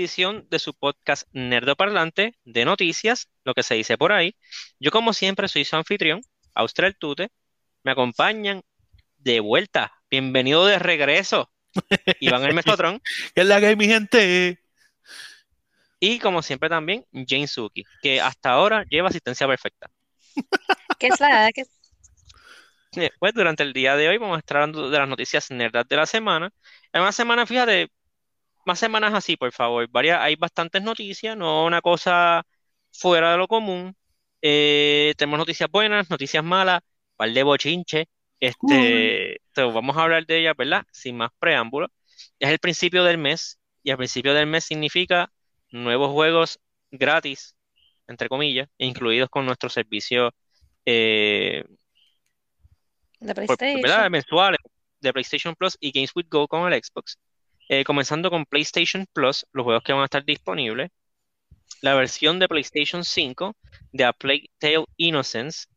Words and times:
edición 0.00 0.46
de 0.50 0.58
su 0.58 0.72
podcast 0.74 1.28
Nerdo 1.32 1.76
Parlante 1.76 2.34
de 2.44 2.64
noticias, 2.64 3.28
lo 3.44 3.52
que 3.52 3.62
se 3.62 3.74
dice 3.74 3.98
por 3.98 4.12
ahí. 4.12 4.34
Yo 4.78 4.90
como 4.90 5.12
siempre 5.12 5.46
soy 5.46 5.64
su 5.64 5.76
anfitrión, 5.76 6.22
Austral 6.54 6.96
Tute. 6.96 7.28
Me 7.82 7.92
acompañan 7.92 8.62
de 9.18 9.40
vuelta. 9.40 9.92
Bienvenido 10.10 10.64
de 10.64 10.78
regreso. 10.78 11.52
Iván 12.20 12.44
el 12.44 12.54
Mesotrón. 12.54 13.00
¿Qué 13.34 13.42
es 13.42 13.46
la 13.46 13.60
que 13.60 13.66
hay, 13.66 13.76
mi 13.76 13.86
gente? 13.86 14.62
Y 16.00 16.18
como 16.18 16.40
siempre 16.40 16.70
también, 16.70 17.04
Jane 17.12 17.46
Suki, 17.46 17.84
que 18.00 18.22
hasta 18.22 18.50
ahora 18.50 18.84
lleva 18.88 19.08
asistencia 19.08 19.46
perfecta. 19.46 19.90
¿Qué 20.98 21.08
es 21.08 21.20
la 21.20 21.52
que 21.52 21.64
Pues 23.20 23.34
durante 23.34 23.62
el 23.62 23.74
día 23.74 23.96
de 23.96 24.08
hoy 24.08 24.16
vamos 24.16 24.36
a 24.36 24.38
estar 24.38 24.56
hablando 24.56 24.88
de 24.88 24.98
las 24.98 25.08
noticias 25.08 25.50
nerdas 25.50 25.86
de 25.86 25.96
la 25.96 26.06
semana. 26.06 26.50
En 26.92 27.02
una 27.02 27.12
semana, 27.12 27.44
fíjate, 27.44 27.90
más 28.64 28.78
semanas 28.78 29.14
así, 29.14 29.36
por 29.36 29.52
favor. 29.52 29.88
Varias, 29.90 30.20
hay 30.20 30.36
bastantes 30.36 30.82
noticias, 30.82 31.36
no 31.36 31.64
una 31.64 31.80
cosa 31.80 32.42
fuera 32.92 33.32
de 33.32 33.38
lo 33.38 33.48
común. 33.48 33.94
Eh, 34.42 35.14
tenemos 35.16 35.38
noticias 35.38 35.70
buenas, 35.70 36.08
noticias 36.10 36.42
malas, 36.42 36.80
par 37.16 37.30
de 37.30 37.42
bochinche. 37.42 38.08
Este, 38.38 39.40
vamos 39.56 39.96
a 39.96 40.02
hablar 40.02 40.24
de 40.26 40.38
ellas, 40.38 40.54
¿verdad? 40.56 40.84
Sin 40.90 41.16
más 41.16 41.30
preámbulo. 41.38 41.88
Es 42.38 42.48
el 42.48 42.58
principio 42.58 43.04
del 43.04 43.18
mes, 43.18 43.58
y 43.82 43.90
el 43.90 43.96
principio 43.96 44.34
del 44.34 44.46
mes 44.46 44.64
significa 44.64 45.30
nuevos 45.70 46.10
juegos 46.10 46.58
gratis, 46.90 47.54
entre 48.08 48.28
comillas, 48.28 48.68
incluidos 48.78 49.28
con 49.28 49.46
nuestro 49.46 49.68
servicio 49.68 50.32
eh, 50.84 51.64
de 53.20 53.34
por- 53.34 53.56
PlayStation? 53.56 53.82
¿verdad? 53.82 54.10
mensuales 54.10 54.58
de 55.00 55.12
PlayStation 55.12 55.54
Plus 55.54 55.76
y 55.80 55.92
Games 55.92 56.10
with 56.14 56.26
Go 56.28 56.48
con 56.48 56.70
el 56.72 56.82
Xbox. 56.82 57.18
Eh, 57.72 57.84
comenzando 57.84 58.30
con 58.30 58.46
PlayStation 58.46 59.06
Plus, 59.12 59.46
los 59.52 59.62
juegos 59.62 59.84
que 59.84 59.92
van 59.92 60.02
a 60.02 60.06
estar 60.06 60.24
disponibles. 60.24 60.90
La 61.82 61.94
versión 61.94 62.40
de 62.40 62.48
PlayStation 62.48 63.04
5 63.04 63.54
de 63.92 64.04
A 64.04 64.12
Plague 64.12 64.50
Tale 64.58 64.86
Innocence, 64.96 65.68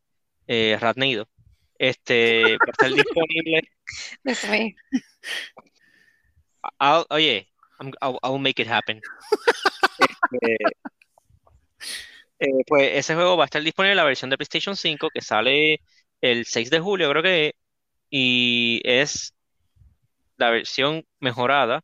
eh, 0.48 0.76
Ratneido, 0.80 1.28
este, 1.78 2.56
va 2.58 2.66
a 2.66 2.70
estar 2.72 2.90
disponible. 2.94 3.62
I'll- 6.80 7.06
oye, 7.10 7.48
I'm- 7.78 7.92
I'll, 8.02 8.18
I'll 8.24 8.40
make 8.40 8.60
it 8.60 8.68
happen. 8.68 9.00
Este, 10.32 10.56
eh, 12.40 12.64
pues 12.66 12.90
ese 12.94 13.14
juego 13.14 13.36
va 13.36 13.44
a 13.44 13.46
estar 13.46 13.62
disponible 13.62 13.92
en 13.92 13.98
la 13.98 14.04
versión 14.04 14.30
de 14.30 14.36
PlayStation 14.36 14.76
5 14.76 15.10
que 15.14 15.20
sale 15.20 15.80
el 16.20 16.44
6 16.44 16.70
de 16.70 16.80
julio, 16.80 17.08
creo 17.10 17.22
que, 17.22 17.46
es, 17.48 17.52
y 18.10 18.80
es 18.84 19.33
la 20.36 20.50
versión 20.50 21.04
mejorada, 21.20 21.82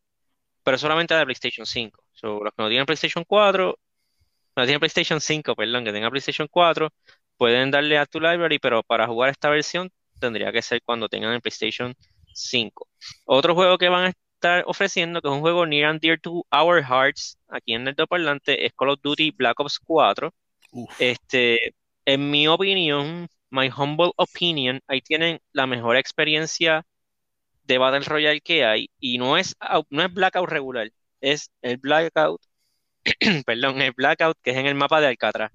pero 0.63 0.79
solamente 0.79 1.15
de 1.15 1.25
PlayStation 1.25 1.67
5. 1.67 2.03
So, 2.13 2.41
los 2.45 2.53
que 2.55 2.63
no 2.63 2.69
tienen 2.69 2.87
PlayStation 2.87 3.25
4, 3.25 3.79
no 4.57 4.65
tienen 4.65 4.81
PlayStation 4.81 5.21
5, 5.21 5.55
perdón, 5.55 5.85
que 5.85 5.93
tengan 5.93 6.11
PlayStation 6.11 6.49
4, 6.51 6.91
pueden 7.37 7.71
darle 7.71 7.99
a 7.99 8.07
tu 8.07 8.21
library, 8.21 8.59
pero 8.59 8.83
para 8.83 9.07
jugar 9.07 9.31
esta 9.31 9.49
versión 9.49 9.91
tendría 10.21 10.53
que 10.53 10.63
ser 10.63 10.83
cuando 10.85 11.09
tengan 11.09 11.33
el 11.33 11.41
PlayStation 11.41 11.95
5. 12.35 12.89
Otro 13.25 13.55
juego 13.55 13.79
que 13.79 13.89
van 13.89 14.05
a 14.07 14.13
estar 14.35 14.65
ofreciendo, 14.67 15.21
que 15.21 15.29
es 15.29 15.35
un 15.35 15.41
juego 15.41 15.67
near 15.67 15.91
and 15.91 16.01
dear 16.01 16.19
to 16.21 16.45
our 16.53 16.83
hearts, 16.83 17.39
aquí 17.49 17.75
en 17.75 17.89
el 17.89 17.95
parlante, 17.95 18.67
es 18.67 18.73
Call 18.75 18.91
of 18.91 19.01
Duty 19.03 19.33
Black 19.33 19.59
Ops 19.61 19.79
4. 19.79 20.33
Uf. 20.73 21.01
Este, 21.01 21.75
en 22.05 22.31
mi 22.31 22.47
opinión, 22.47 23.29
my 23.51 23.71
humble 23.71 24.13
opinion, 24.17 24.81
ahí 24.87 25.01
tienen 25.01 25.41
la 25.53 25.67
mejor 25.67 25.97
experiencia 25.97 26.85
de 27.71 27.79
Battle 27.79 28.01
Royale 28.01 28.41
que 28.41 28.65
hay, 28.65 28.91
y 28.99 29.19
no 29.19 29.37
es, 29.37 29.57
no 29.91 30.03
es 30.03 30.13
Blackout 30.13 30.49
regular, 30.49 30.91
es 31.21 31.51
el 31.63 31.79
Blackout, 31.79 32.41
perdón, 33.47 33.81
el 33.83 33.93
Blackout 33.93 34.37
que 34.43 34.51
es 34.51 34.57
en 34.57 34.67
el 34.67 34.75
mapa 34.75 35.01
de 35.01 35.07
Alcatraz. 35.09 35.53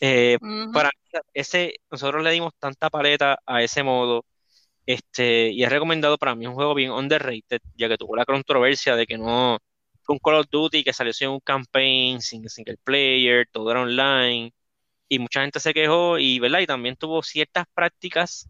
Eh, 0.00 0.38
para 0.72 0.90
ese, 1.34 1.74
nosotros 1.90 2.22
le 2.24 2.30
dimos 2.30 2.52
tanta 2.58 2.90
paleta 2.90 3.38
a 3.46 3.62
ese 3.62 3.82
modo, 3.82 4.24
este, 4.86 5.50
y 5.50 5.62
es 5.64 5.70
recomendado 5.70 6.18
para 6.18 6.34
mí, 6.34 6.46
un 6.46 6.54
juego 6.54 6.74
bien 6.74 6.90
underrated, 6.90 7.60
ya 7.76 7.88
que 7.88 7.98
tuvo 7.98 8.16
la 8.16 8.24
controversia 8.24 8.96
de 8.96 9.06
que 9.06 9.18
no, 9.18 9.58
fue 10.02 10.14
un 10.14 10.20
Call 10.20 10.36
of 10.36 10.46
Duty 10.50 10.84
que 10.84 10.92
salió 10.92 11.12
sin 11.12 11.28
un 11.28 11.40
campaign, 11.40 12.20
sin 12.22 12.48
single 12.48 12.78
player, 12.84 13.46
todo 13.52 13.70
era 13.70 13.82
online, 13.82 14.54
y 15.08 15.18
mucha 15.18 15.42
gente 15.42 15.60
se 15.60 15.74
quejó, 15.74 16.18
y, 16.18 16.38
¿verdad? 16.40 16.60
Y 16.60 16.66
también 16.66 16.96
tuvo 16.96 17.22
ciertas 17.22 17.66
prácticas 17.74 18.48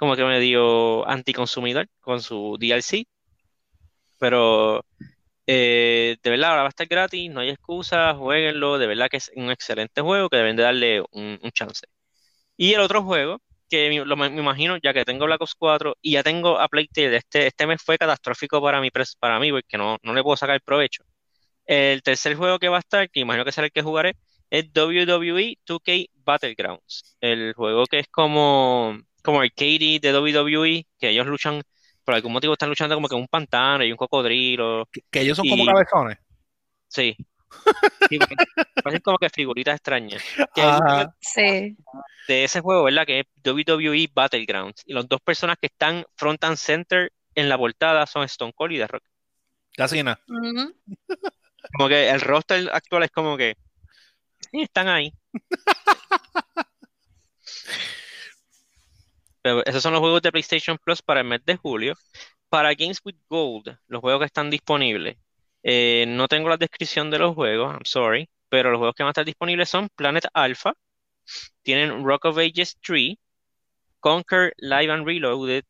como 0.00 0.16
que 0.16 0.24
medio 0.24 1.06
anticonsumidor 1.06 1.86
con 2.00 2.22
su 2.22 2.56
DLC, 2.58 3.06
pero 4.18 4.82
eh, 5.46 6.16
de 6.22 6.30
verdad 6.30 6.50
ahora 6.50 6.62
va 6.62 6.68
a 6.68 6.70
estar 6.70 6.86
gratis, 6.86 7.30
no 7.30 7.40
hay 7.40 7.50
excusa, 7.50 8.14
jueguenlo, 8.14 8.78
de 8.78 8.86
verdad 8.86 9.08
que 9.10 9.18
es 9.18 9.30
un 9.36 9.50
excelente 9.50 10.00
juego 10.00 10.30
que 10.30 10.38
deben 10.38 10.56
de 10.56 10.62
darle 10.62 11.02
un, 11.12 11.38
chance. 11.52 11.86
Y 12.56 12.72
el 12.74 12.80
otro 12.80 13.02
juego, 13.02 13.42
que 13.68 13.90
me 13.90 14.26
imagino, 14.40 14.78
ya 14.82 14.94
que 14.94 15.04
tengo 15.04 15.26
Black 15.26 15.42
Ops 15.42 15.54
4 15.54 15.96
y 16.00 16.12
ya 16.12 16.22
tengo 16.22 16.58
a 16.58 16.68
Plague 16.68 16.88
Tale, 16.94 17.16
este, 17.16 17.48
este 17.48 17.66
mes 17.66 17.82
fue 17.82 17.98
catastrófico 17.98 18.62
para 18.62 18.80
mí, 18.80 18.90
para 19.20 19.38
mí 19.38 19.50
porque 19.52 19.76
no, 19.78 19.98
no 20.02 20.14
le 20.14 20.22
puedo 20.22 20.36
sacar 20.36 20.62
provecho. 20.62 21.04
El 21.66 22.02
tercer 22.02 22.36
juego 22.36 22.58
que 22.58 22.68
va 22.70 22.78
a 22.78 22.80
estar, 22.80 23.10
que 23.10 23.20
imagino 23.20 23.44
que 23.44 23.52
será 23.52 23.66
el 23.66 23.72
que 23.72 23.82
jugaré, 23.82 24.16
es 24.50 24.64
WWE 24.74 25.58
2K 25.66 26.10
Battlegrounds. 26.24 27.16
El 27.20 27.52
juego 27.54 27.84
que 27.86 28.00
es 28.00 28.08
como, 28.08 28.98
como 29.22 29.40
arcade 29.40 29.98
de 30.00 30.12
WWE, 30.12 30.86
que 30.98 31.08
ellos 31.08 31.26
luchan, 31.26 31.62
por 32.04 32.14
algún 32.14 32.32
motivo 32.32 32.54
están 32.54 32.68
luchando 32.68 32.94
como 32.94 33.08
que 33.08 33.14
en 33.14 33.22
un 33.22 33.28
pantano 33.28 33.84
y 33.84 33.90
un 33.90 33.96
cocodrilo. 33.96 34.88
Que, 34.92 35.02
que 35.10 35.20
ellos 35.20 35.36
son 35.36 35.48
como 35.48 35.66
cabezones. 35.66 36.18
Sí. 36.88 37.16
Sí, 38.08 38.18
parecen 38.82 39.02
como 39.02 39.18
que 39.18 39.28
figuritas 39.28 39.74
extrañas. 39.74 40.22
Que. 40.54 41.06
Sí. 41.20 41.76
de 42.28 42.44
ese 42.44 42.60
juego, 42.60 42.84
¿verdad? 42.84 43.04
Que 43.04 43.20
es 43.20 43.26
WWE 43.44 44.08
Battlegrounds. 44.14 44.82
Y 44.86 44.92
las 44.92 45.08
dos 45.08 45.20
personas 45.20 45.56
que 45.60 45.66
están 45.66 46.04
front 46.16 46.42
and 46.44 46.56
center 46.56 47.12
en 47.34 47.48
la 47.48 47.58
portada 47.58 48.06
son 48.06 48.24
Stone 48.24 48.52
Cold 48.54 48.72
y 48.72 48.78
The 48.78 48.86
Rock. 48.86 49.02
Casi 49.76 50.02
nada. 50.02 50.20
Ujú. 50.28 50.74
Como 51.76 51.88
que 51.88 52.08
el 52.08 52.20
roster 52.20 52.70
actual 52.72 53.04
es 53.04 53.10
como 53.10 53.36
que 53.36 53.56
sí, 54.50 54.62
están 54.62 54.88
ahí. 54.88 55.12
Esos 59.42 59.82
son 59.82 59.92
los 59.92 60.00
juegos 60.00 60.22
de 60.22 60.32
PlayStation 60.32 60.78
Plus 60.78 61.02
para 61.02 61.20
el 61.20 61.26
mes 61.26 61.44
de 61.44 61.56
julio. 61.56 61.94
Para 62.48 62.74
Games 62.74 63.00
with 63.04 63.16
Gold, 63.28 63.78
los 63.88 64.00
juegos 64.00 64.20
que 64.20 64.26
están 64.26 64.50
disponibles. 64.50 65.16
eh, 65.62 66.04
no 66.08 66.28
tengo 66.28 66.48
la 66.48 66.56
descripción 66.56 67.10
de 67.10 67.18
los 67.18 67.34
juegos, 67.34 67.72
I'm 67.72 67.84
sorry, 67.84 68.28
pero 68.48 68.70
los 68.70 68.78
juegos 68.78 68.94
que 68.96 69.02
van 69.02 69.08
a 69.10 69.12
estar 69.12 69.24
disponibles 69.24 69.68
son 69.68 69.88
Planet 69.96 70.26
Alpha, 70.34 70.74
tienen 71.62 72.04
Rock 72.04 72.26
of 72.26 72.38
Ages 72.38 72.76
3, 72.82 73.16
Conquer 74.00 74.54
Live 74.58 74.92
and 74.92 75.06
Reloaded 75.06 75.64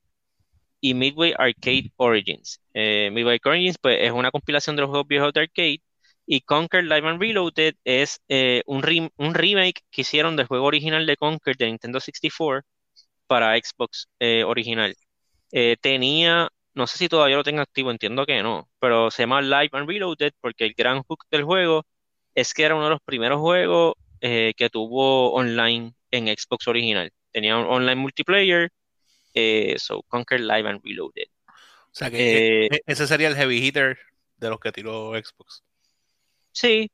y 0.80 0.94
Midway 0.94 1.34
Arcade 1.38 1.92
Origins. 1.96 2.60
Eh, 2.74 3.10
Midway 3.12 3.40
Origins 3.44 3.78
pues, 3.80 3.98
es 4.00 4.12
una 4.12 4.30
compilación 4.30 4.76
de 4.76 4.82
los 4.82 4.90
juegos 4.90 5.08
viejos 5.08 5.32
de 5.32 5.40
arcade 5.42 5.82
y 6.26 6.40
Conquer 6.42 6.84
Live 6.84 7.08
and 7.08 7.20
Reloaded 7.20 7.74
es 7.84 8.20
eh, 8.28 8.62
un 8.66 8.82
remake 8.82 9.82
que 9.90 10.02
hicieron 10.02 10.36
del 10.36 10.46
juego 10.46 10.66
original 10.66 11.06
de 11.06 11.16
Conquer 11.16 11.56
de 11.56 11.66
Nintendo 11.66 12.00
64 12.00 12.64
para 13.30 13.56
Xbox 13.56 14.08
eh, 14.18 14.42
original. 14.42 14.96
Eh, 15.52 15.76
tenía, 15.80 16.48
no 16.74 16.88
sé 16.88 16.98
si 16.98 17.08
todavía 17.08 17.36
lo 17.36 17.44
tengo 17.44 17.60
activo, 17.62 17.92
entiendo 17.92 18.26
que 18.26 18.42
no, 18.42 18.68
pero 18.80 19.12
se 19.12 19.22
llama 19.22 19.40
Live 19.40 19.70
and 19.72 19.88
Reloaded 19.88 20.32
porque 20.40 20.64
el 20.66 20.74
gran 20.74 21.04
hook 21.04 21.24
del 21.30 21.44
juego 21.44 21.86
es 22.34 22.52
que 22.52 22.64
era 22.64 22.74
uno 22.74 22.84
de 22.86 22.90
los 22.90 23.00
primeros 23.04 23.38
juegos 23.38 23.94
eh, 24.20 24.52
que 24.56 24.68
tuvo 24.68 25.32
online 25.32 25.94
en 26.10 26.26
Xbox 26.26 26.66
original. 26.66 27.12
Tenía 27.30 27.56
un 27.56 27.66
online 27.66 27.94
multiplayer, 27.96 28.70
so 29.76 30.02
Conquer 30.08 30.40
Live 30.40 30.68
and 30.68 30.80
Reloaded. 30.84 31.28
O 31.46 31.94
sea 31.94 32.10
que 32.10 32.66
e- 32.66 32.80
ese 32.86 33.06
sería 33.06 33.28
el 33.28 33.36
heavy 33.36 33.64
hitter 33.64 33.96
de 34.38 34.50
los 34.50 34.58
que 34.58 34.72
tiró 34.72 35.12
Xbox. 35.12 35.62
Sí, 36.52 36.90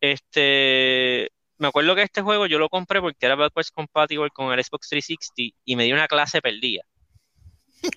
este, 0.00 1.30
me 1.58 1.68
acuerdo 1.68 1.94
que 1.94 2.02
este 2.02 2.22
juego 2.22 2.46
yo 2.46 2.58
lo 2.58 2.68
compré 2.68 3.00
porque 3.00 3.26
era 3.26 3.34
backwards 3.34 3.70
compatible 3.70 4.30
con 4.30 4.52
el 4.52 4.64
Xbox 4.64 4.88
360 4.88 5.56
y 5.64 5.76
me 5.76 5.84
dio 5.84 5.94
una 5.94 6.08
clase 6.08 6.40
perdida. 6.40 6.82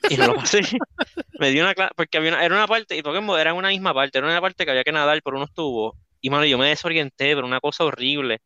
Y 0.10 0.18
no 0.18 0.28
lo 0.28 0.36
pasé. 0.36 0.62
Me 1.40 1.50
dio 1.50 1.64
una 1.64 1.74
clase, 1.74 1.92
porque 1.96 2.20
había 2.20 2.32
una- 2.34 2.46
era 2.46 2.54
una 2.54 2.68
parte, 2.68 2.96
y 2.96 3.02
Pokémon 3.02 3.40
era 3.40 3.54
una 3.56 3.70
misma 3.70 3.96
parte, 3.96 4.20
era 4.20 4.28
una 4.28 4.40
parte 4.40 4.64
que 4.64 4.70
había 4.72 4.84
que 4.84 4.92
nadar 4.92 5.20
por 5.24 5.34
unos 5.34 5.52
tubos. 5.54 5.96
Y 6.22 6.30
mano, 6.30 6.46
yo 6.46 6.58
me 6.60 6.68
desorienté, 6.68 7.34
pero 7.34 7.48
una 7.48 7.60
cosa 7.60 7.84
horrible. 7.84 8.40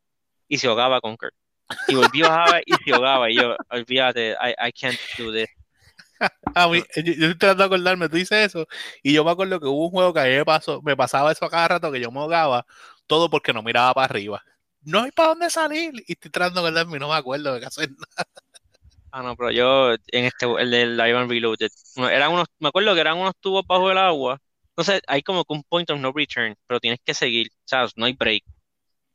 Y 0.48 0.58
se 0.60 0.68
ahogaba 0.68 1.02
Conquer. 1.02 1.32
Y 1.90 1.96
volví 1.96 2.24
a 2.24 2.30
bajar 2.30 2.64
y 2.66 2.74
se 2.86 2.94
ahogaba. 2.94 3.30
Y 3.30 3.36
yo, 3.36 3.56
olvídate, 3.70 4.32
I, 4.42 4.68
I 4.70 4.72
can't 4.72 4.98
do 5.18 5.34
this. 5.34 5.50
A 6.56 6.70
mí, 6.70 6.82
yo, 6.96 7.02
yo 7.04 7.12
estoy 7.12 7.38
tratando 7.38 7.64
de 7.64 7.76
acordarme, 7.76 8.08
tú 8.08 8.16
dices 8.16 8.46
eso, 8.56 8.66
y 9.04 9.12
yo 9.12 9.26
me 9.26 9.32
acuerdo 9.32 9.60
que 9.60 9.68
hubo 9.68 9.86
un 9.86 9.92
juego 9.92 10.14
que 10.14 10.22
a 10.22 10.24
mí 10.24 10.30
me 10.30 10.46
pasó, 10.46 10.82
me 10.82 10.96
pasaba 10.96 11.34
eso 11.34 11.44
a 11.44 11.50
cada 11.50 11.68
rato 11.68 11.92
que 11.92 12.00
yo 12.00 12.10
me 12.12 12.20
ahogaba, 12.22 12.66
todo 13.08 13.30
porque 13.30 13.52
no 13.52 13.62
miraba 13.62 13.94
para 13.94 14.06
arriba. 14.06 14.42
No 14.86 15.04
hay 15.04 15.12
para 15.12 15.30
dónde 15.30 15.50
salir, 15.50 15.94
y 16.08 16.14
estoy 16.14 16.32
tratando 16.32 16.62
de 16.62 16.68
acordarme 16.70 17.00
no 17.00 17.10
me 17.10 17.16
acuerdo 17.16 17.54
de 17.54 17.60
qué 17.60 17.66
hacer. 17.66 17.90
Ah, 19.12 19.24
no, 19.24 19.36
pero 19.36 19.50
yo 19.52 19.94
en 19.94 20.26
este, 20.26 20.46
el 20.46 20.72
del 20.72 20.98
Live 20.98 21.18
and 21.18 21.30
Reloaded, 21.30 21.70
eran 22.12 22.34
unos, 22.34 22.48
me 22.60 22.68
acuerdo 22.68 22.94
que 22.94 23.00
eran 23.02 23.18
unos 23.18 23.34
tubos 23.40 23.66
bajo 23.66 23.90
el 23.90 23.98
agua 23.98 24.40
sé, 24.84 25.02
hay 25.08 25.22
como 25.24 25.46
que 25.46 25.54
un 25.54 25.64
point 25.64 25.90
of 25.90 26.00
no 26.00 26.12
return, 26.12 26.56
pero 26.68 26.80
tienes 26.80 27.00
que 27.04 27.14
seguir, 27.14 27.50
sea, 27.64 27.88
no 27.96 28.06
hay 28.06 28.14
break. 28.14 28.44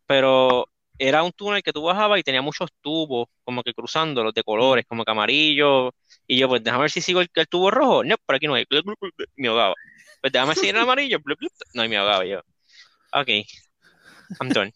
Pero 0.07 0.67
era 0.99 1.23
un 1.23 1.33
túnel 1.33 1.63
que 1.63 1.73
tú 1.73 1.83
bajabas 1.83 2.21
y 2.21 2.23
tenía 2.23 2.43
muchos 2.43 2.71
tubos, 2.81 3.29
como 3.45 3.63
que 3.63 3.75
cruzándolos 3.75 4.35
de 4.35 4.43
colores, 4.45 4.87
como 4.89 5.05
que 5.05 5.11
amarillo. 5.13 5.95
Y 6.27 6.39
yo, 6.39 6.49
pues 6.49 6.63
déjame 6.65 6.83
ver 6.83 6.91
si 6.91 7.01
sigo 7.03 7.21
el, 7.21 7.31
el 7.35 7.49
tubo 7.49 7.71
rojo. 7.71 8.05
No, 8.05 8.17
por 8.27 8.37
aquí 8.37 8.47
no 8.47 8.55
hay. 8.55 8.67
Me 9.37 9.49
ahogaba. 9.49 9.75
Pues 10.21 10.33
déjame 10.33 10.55
seguir 10.55 10.77
el 10.77 10.83
amarillo. 10.83 11.19
No, 11.75 11.85
y 11.85 11.89
me 11.89 11.97
ahogaba 11.99 12.25
yo. 12.27 12.41
Ok. 13.13 13.29
I'm 14.41 14.51
done. 14.51 14.73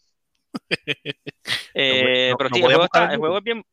Eh, 1.77 2.29
no- 2.31 2.37
pero 2.37 2.49
no 2.49 2.55
sí, 2.55 2.61
el 2.61 2.65
juego, 2.67 2.85
está, 2.85 3.11
el 3.13 3.19
juego 3.19 3.37
es 3.37 3.43
bien. 3.43 3.63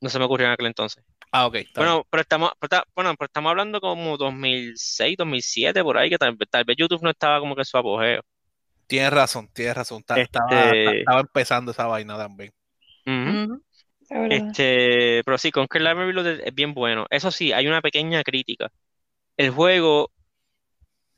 No 0.00 0.08
se 0.08 0.18
me 0.18 0.24
ocurrió 0.24 0.46
en 0.46 0.52
aquel 0.52 0.66
entonces. 0.66 1.04
Ah, 1.32 1.46
ok. 1.46 1.52
bien. 1.54 1.66
Bueno, 1.74 2.06
pero 2.08 2.22
estamos, 2.22 2.52
pero 2.58 2.66
está- 2.78 2.90
bueno, 2.94 3.14
pero 3.18 3.26
estamos 3.26 3.50
hablando 3.50 3.80
como 3.80 4.16
2006, 4.16 5.16
2007, 5.18 5.82
por 5.82 5.98
ahí, 5.98 6.08
que 6.08 6.18
tal, 6.18 6.36
tal 6.48 6.64
vez 6.64 6.76
YouTube 6.78 7.02
no 7.02 7.10
estaba 7.10 7.40
como 7.40 7.54
que 7.54 7.62
en 7.62 7.66
su 7.66 7.76
apogeo. 7.76 8.22
Tienes 8.86 9.12
razón, 9.12 9.48
tienes 9.52 9.76
razón. 9.76 10.02
Ta- 10.02 10.16
Este- 10.16 10.38
Estaba, 10.38 10.72
estaba 10.72 11.20
empezando 11.20 11.70
esa 11.72 11.86
vaina 11.86 12.16
también. 12.16 12.52
Es 13.04 14.08
verdad. 14.08 14.48
Este, 14.48 15.22
pero 15.24 15.38
sí, 15.38 15.50
Conquer 15.52 15.82
Library 15.82 16.42
es 16.44 16.54
bien 16.54 16.74
bueno. 16.74 17.06
Eso 17.10 17.30
sí, 17.30 17.52
hay 17.52 17.66
una 17.68 17.80
pequeña 17.80 18.22
crítica. 18.24 18.68
El 19.36 19.50
juego 19.50 20.10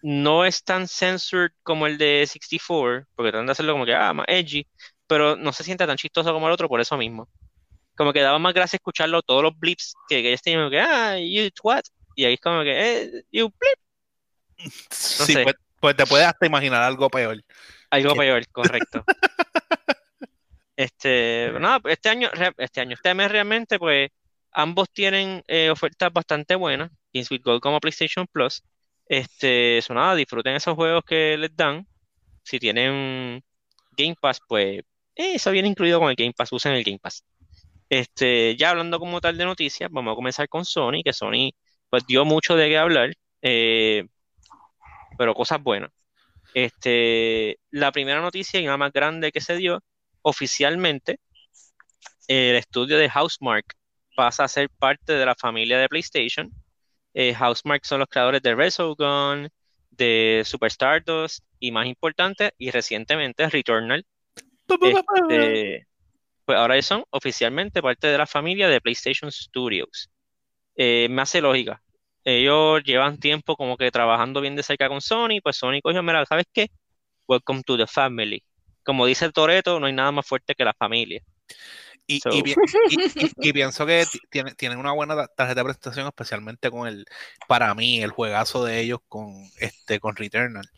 no 0.02 0.44
es 0.44 0.64
tan 0.64 0.88
censored 0.88 1.52
como 1.62 1.86
el 1.86 1.96
de 1.96 2.24
64, 2.26 3.06
porque 3.14 3.30
tratan 3.30 3.46
de 3.46 3.52
hacerlo 3.52 3.72
como 3.72 3.86
que, 3.86 3.94
ah, 3.94 4.12
más 4.12 4.26
edgy, 4.28 4.66
pero 5.06 5.36
no 5.36 5.52
se 5.52 5.64
siente 5.64 5.86
tan 5.86 5.96
chistoso 5.96 6.32
como 6.32 6.46
el 6.48 6.52
otro 6.52 6.68
por 6.68 6.80
eso 6.80 6.96
mismo. 6.96 7.28
Como 7.96 8.12
que 8.12 8.20
daba 8.20 8.38
más 8.38 8.54
gracia 8.54 8.76
escucharlo, 8.76 9.22
todos 9.22 9.42
los 9.42 9.58
blips 9.58 9.94
que, 10.08 10.22
que 10.22 10.28
ellos 10.28 10.42
tenían, 10.42 10.62
como 10.62 10.70
que, 10.70 10.80
ah, 10.80 11.18
you 11.18 11.48
what? 11.62 11.82
Y 12.16 12.24
ahí 12.24 12.34
es 12.34 12.40
como 12.40 12.62
que, 12.62 13.02
eh, 13.02 13.24
you 13.30 13.48
blip, 13.58 13.78
sí, 14.90 15.32
sé. 15.34 15.42
pues, 15.44 15.56
pues 15.80 15.96
te 15.96 16.06
puedes 16.06 16.26
hasta 16.26 16.46
imaginar 16.46 16.82
algo 16.82 17.08
peor. 17.08 17.42
algo 17.90 18.10
Sí. 18.10 18.18
peor, 18.18 18.48
correcto. 18.48 19.04
Este, 20.74 21.52
pues, 21.82 21.94
este 21.94 22.08
año, 22.08 22.30
este 22.56 22.80
año, 22.80 22.94
este 22.94 23.14
mes 23.14 23.30
realmente, 23.30 23.78
pues, 23.78 24.08
ambos 24.52 24.90
tienen 24.90 25.44
eh, 25.46 25.70
ofertas 25.70 26.12
bastante 26.12 26.54
buenas, 26.56 26.90
Games 27.12 27.30
with 27.30 27.42
Gold 27.42 27.60
como 27.60 27.78
PlayStation 27.78 28.26
Plus. 28.26 28.62
Este, 29.06 29.78
eso 29.78 29.94
nada, 29.94 30.14
disfruten 30.14 30.56
esos 30.56 30.74
juegos 30.74 31.04
que 31.04 31.36
les 31.38 31.54
dan. 31.56 31.86
Si 32.42 32.58
tienen 32.58 33.42
Game 33.96 34.16
Pass, 34.20 34.40
pues, 34.48 34.80
eh, 35.14 35.34
eso 35.34 35.50
viene 35.50 35.68
incluido 35.68 36.00
con 36.00 36.10
el 36.10 36.16
Game 36.16 36.32
Pass, 36.36 36.52
usen 36.52 36.72
el 36.72 36.84
Game 36.84 36.98
Pass. 36.98 37.24
Este, 37.88 38.56
ya 38.56 38.70
hablando 38.70 38.98
como 38.98 39.20
tal 39.20 39.36
de 39.36 39.44
noticias, 39.44 39.90
vamos 39.92 40.12
a 40.12 40.16
comenzar 40.16 40.48
con 40.48 40.64
Sony, 40.64 41.02
que 41.04 41.12
Sony, 41.12 41.50
pues, 41.90 42.06
dio 42.06 42.24
mucho 42.24 42.56
de 42.56 42.68
qué 42.68 42.78
hablar, 42.78 43.12
eh, 43.42 44.04
pero 45.18 45.34
cosas 45.34 45.62
buenas. 45.62 45.90
Este, 46.54 47.58
la 47.70 47.92
primera 47.92 48.20
noticia 48.20 48.60
y 48.60 48.66
la 48.66 48.76
más 48.76 48.92
grande 48.92 49.32
que 49.32 49.40
se 49.40 49.56
dio 49.56 49.82
oficialmente, 50.22 51.18
el 52.28 52.56
estudio 52.56 52.98
de 52.98 53.10
Housemark 53.10 53.74
pasa 54.16 54.44
a 54.44 54.48
ser 54.48 54.68
parte 54.70 55.12
de 55.14 55.26
la 55.26 55.34
familia 55.34 55.78
de 55.78 55.88
PlayStation. 55.88 56.50
Eh, 57.14 57.34
Housemark 57.34 57.84
son 57.84 58.00
los 58.00 58.08
creadores 58.08 58.42
de 58.42 58.54
Resogun, 58.54 59.48
de 59.90 60.42
Super 60.44 60.68
Stardust 60.68 61.44
y 61.58 61.70
más 61.70 61.86
importante, 61.86 62.52
y 62.58 62.70
recientemente 62.70 63.48
Returnal. 63.48 64.04
Este, 64.68 65.86
pues 66.44 66.58
ahora 66.58 66.80
son 66.82 67.04
oficialmente 67.10 67.82
parte 67.82 68.06
de 68.06 68.18
la 68.18 68.26
familia 68.26 68.68
de 68.68 68.80
PlayStation 68.80 69.30
Studios. 69.30 70.10
Eh, 70.76 71.08
me 71.10 71.22
hace 71.22 71.40
lógica. 71.40 71.82
Ellos 72.24 72.82
llevan 72.84 73.18
tiempo 73.18 73.56
como 73.56 73.76
que 73.76 73.90
trabajando 73.90 74.40
bien 74.40 74.56
de 74.56 74.62
cerca 74.62 74.88
con 74.88 75.00
Sony, 75.00 75.40
pues 75.42 75.56
Sony 75.56 75.80
cogió, 75.82 76.02
mira, 76.02 76.24
¿sabes 76.24 76.46
qué? 76.52 76.68
Welcome 77.26 77.62
to 77.64 77.76
the 77.76 77.86
family. 77.86 78.42
Como 78.84 79.06
dice 79.06 79.24
el 79.24 79.32
Toreto, 79.32 79.78
no 79.78 79.86
hay 79.86 79.92
nada 79.92 80.12
más 80.12 80.26
fuerte 80.26 80.54
que 80.54 80.64
la 80.64 80.72
familia. 80.72 81.22
Y, 82.06 82.20
So- 82.20 82.30
y 82.32 82.42
pi- 82.42 82.54
y- 82.90 83.24
y- 83.26 83.48
y 83.48 83.52
pienso 83.52 83.86
que 83.86 84.04
ti- 84.10 84.20
tiene- 84.30 84.54
tienen 84.54 84.78
una 84.78 84.92
buena 84.92 85.14
ta- 85.14 85.28
tarjeta 85.28 85.60
de 85.60 85.64
presentación, 85.64 86.06
especialmente 86.06 86.70
con 86.70 86.86
el, 86.88 87.04
para 87.48 87.74
mí, 87.74 88.02
el 88.02 88.10
juegazo 88.10 88.64
de 88.64 88.80
ellos 88.80 88.98
con 89.08 89.32
este 89.58 90.00
con 90.00 90.16
Returnal, 90.16 90.68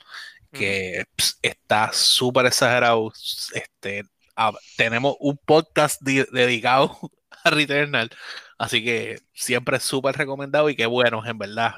que 0.53 1.05
ps, 1.17 1.39
está 1.43 1.93
súper 1.93 2.47
exagerado. 2.47 3.13
Este, 3.55 4.05
a- 4.37 4.53
tenemos 4.77 5.17
un 5.21 5.37
podcast 5.39 6.01
di- 6.03 6.25
dedicado 6.33 6.99
a 7.45 7.51
Returnal, 7.51 8.11
así 8.59 8.85
que 8.85 9.19
siempre 9.33 9.79
es 9.79 9.83
súper 9.83 10.17
recomendado 10.17 10.69
y 10.71 10.77
qué 10.77 10.87
bueno, 10.87 11.25
en 11.27 11.39
verdad. 11.39 11.75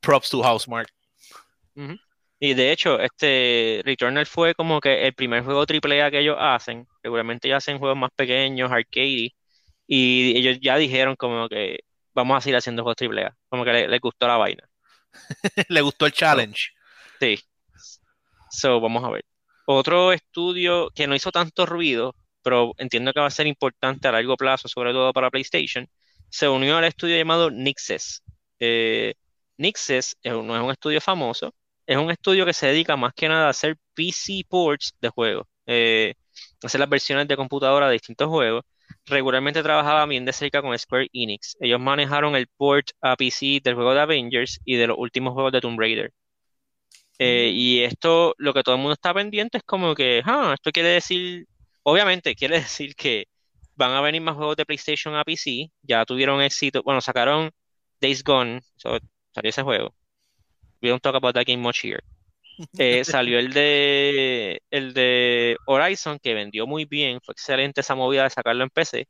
Props 0.00 0.30
to 0.30 0.42
Housemark. 0.42 0.88
Y 2.38 2.54
de 2.54 2.70
hecho, 2.72 3.00
este 3.00 3.80
Returnal 3.84 4.26
fue 4.26 4.54
como 4.54 4.80
que 4.80 5.06
el 5.06 5.14
primer 5.14 5.42
juego 5.44 5.64
AAA 5.66 6.10
que 6.10 6.20
ellos 6.20 6.36
hacen. 6.38 6.86
Regularmente 7.02 7.48
ellos 7.48 7.58
hacen 7.58 7.78
juegos 7.78 7.96
más 7.98 8.10
pequeños, 8.14 8.70
arcade, 8.70 9.30
y 9.86 10.38
ellos 10.38 10.58
ya 10.62 10.76
dijeron 10.78 11.16
como 11.16 11.48
que 11.48 11.80
vamos 12.14 12.38
a 12.38 12.42
seguir 12.42 12.56
haciendo 12.56 12.82
juegos 12.84 12.96
AAA. 12.98 13.36
Como 13.48 13.64
que 13.64 13.72
le- 13.72 13.88
les 13.88 14.00
gustó 14.00 14.28
la 14.28 14.36
vaina. 14.38 14.64
Le 15.68 15.80
gustó 15.82 16.06
el 16.06 16.12
challenge. 16.12 16.70
Sí. 17.20 17.38
So, 18.50 18.80
vamos 18.80 19.04
a 19.04 19.10
ver. 19.10 19.24
Otro 19.66 20.12
estudio 20.12 20.90
que 20.94 21.06
no 21.06 21.14
hizo 21.14 21.32
tanto 21.32 21.66
ruido, 21.66 22.14
pero 22.42 22.72
entiendo 22.78 23.12
que 23.12 23.20
va 23.20 23.26
a 23.26 23.30
ser 23.30 23.46
importante 23.46 24.08
a 24.08 24.12
largo 24.12 24.36
plazo, 24.36 24.68
sobre 24.68 24.92
todo 24.92 25.12
para 25.12 25.30
PlayStation, 25.30 25.88
se 26.30 26.48
unió 26.48 26.76
al 26.76 26.84
estudio 26.84 27.16
llamado 27.16 27.50
Nixes. 27.50 28.22
Eh, 28.60 29.14
Nixes 29.58 30.16
no 30.24 30.56
es 30.56 30.62
un 30.62 30.70
estudio 30.70 31.00
famoso, 31.00 31.54
es 31.86 31.96
un 31.96 32.10
estudio 32.10 32.44
que 32.46 32.52
se 32.52 32.66
dedica 32.68 32.96
más 32.96 33.12
que 33.14 33.28
nada 33.28 33.46
a 33.46 33.50
hacer 33.50 33.76
PC 33.94 34.42
ports 34.48 34.94
de 35.00 35.08
juegos, 35.10 35.46
eh, 35.66 36.14
hacer 36.62 36.80
las 36.80 36.88
versiones 36.88 37.28
de 37.28 37.36
computadora 37.36 37.86
de 37.88 37.94
distintos 37.94 38.28
juegos. 38.28 38.64
Regularmente 39.06 39.62
trabajaba 39.62 40.06
bien 40.06 40.24
de 40.24 40.32
cerca 40.32 40.62
con 40.62 40.76
Square 40.78 41.08
Enix. 41.12 41.56
Ellos 41.60 41.80
manejaron 41.80 42.36
el 42.36 42.48
port 42.56 42.88
a 43.00 43.16
PC 43.16 43.60
del 43.62 43.74
juego 43.74 43.94
de 43.94 44.00
Avengers 44.00 44.60
y 44.64 44.76
de 44.76 44.86
los 44.88 44.98
últimos 44.98 45.32
juegos 45.34 45.52
de 45.52 45.60
Tomb 45.60 45.78
Raider. 45.80 46.12
Eh, 47.18 47.50
y 47.54 47.80
esto, 47.82 48.34
lo 48.38 48.52
que 48.54 48.62
todo 48.62 48.74
el 48.74 48.80
mundo 48.80 48.92
está 48.94 49.14
pendiente 49.14 49.58
es 49.58 49.64
como 49.64 49.94
que, 49.94 50.22
ah, 50.24 50.52
esto 50.54 50.70
quiere 50.72 50.90
decir, 50.90 51.46
obviamente 51.82 52.34
quiere 52.34 52.56
decir 52.60 52.94
que 52.94 53.26
van 53.74 53.92
a 53.92 54.00
venir 54.02 54.20
más 54.22 54.36
juegos 54.36 54.56
de 54.56 54.66
PlayStation 54.66 55.14
a 55.16 55.24
PC, 55.24 55.70
ya 55.82 56.04
tuvieron 56.04 56.42
éxito, 56.42 56.82
bueno, 56.82 57.00
sacaron 57.00 57.50
Days 58.00 58.22
Gone, 58.24 58.60
so- 58.76 58.98
salió 59.34 59.50
ese 59.50 59.62
juego. 59.62 59.94
We 60.82 60.88
don't 60.90 61.02
talk 61.02 61.14
about 61.16 61.34
that 61.34 61.46
game 61.46 61.62
much 61.62 61.80
here. 61.84 62.00
Eh, 62.78 63.04
salió 63.04 63.38
el 63.38 63.52
de 63.54 64.60
el 64.70 64.94
de 64.94 65.56
Horizon, 65.66 66.18
que 66.22 66.34
vendió 66.34 66.66
muy 66.66 66.84
bien, 66.86 67.20
fue 67.22 67.32
excelente 67.32 67.80
esa 67.82 67.94
movida 67.94 68.24
de 68.24 68.30
sacarlo 68.30 68.64
en 68.64 68.70
PC. 68.70 69.08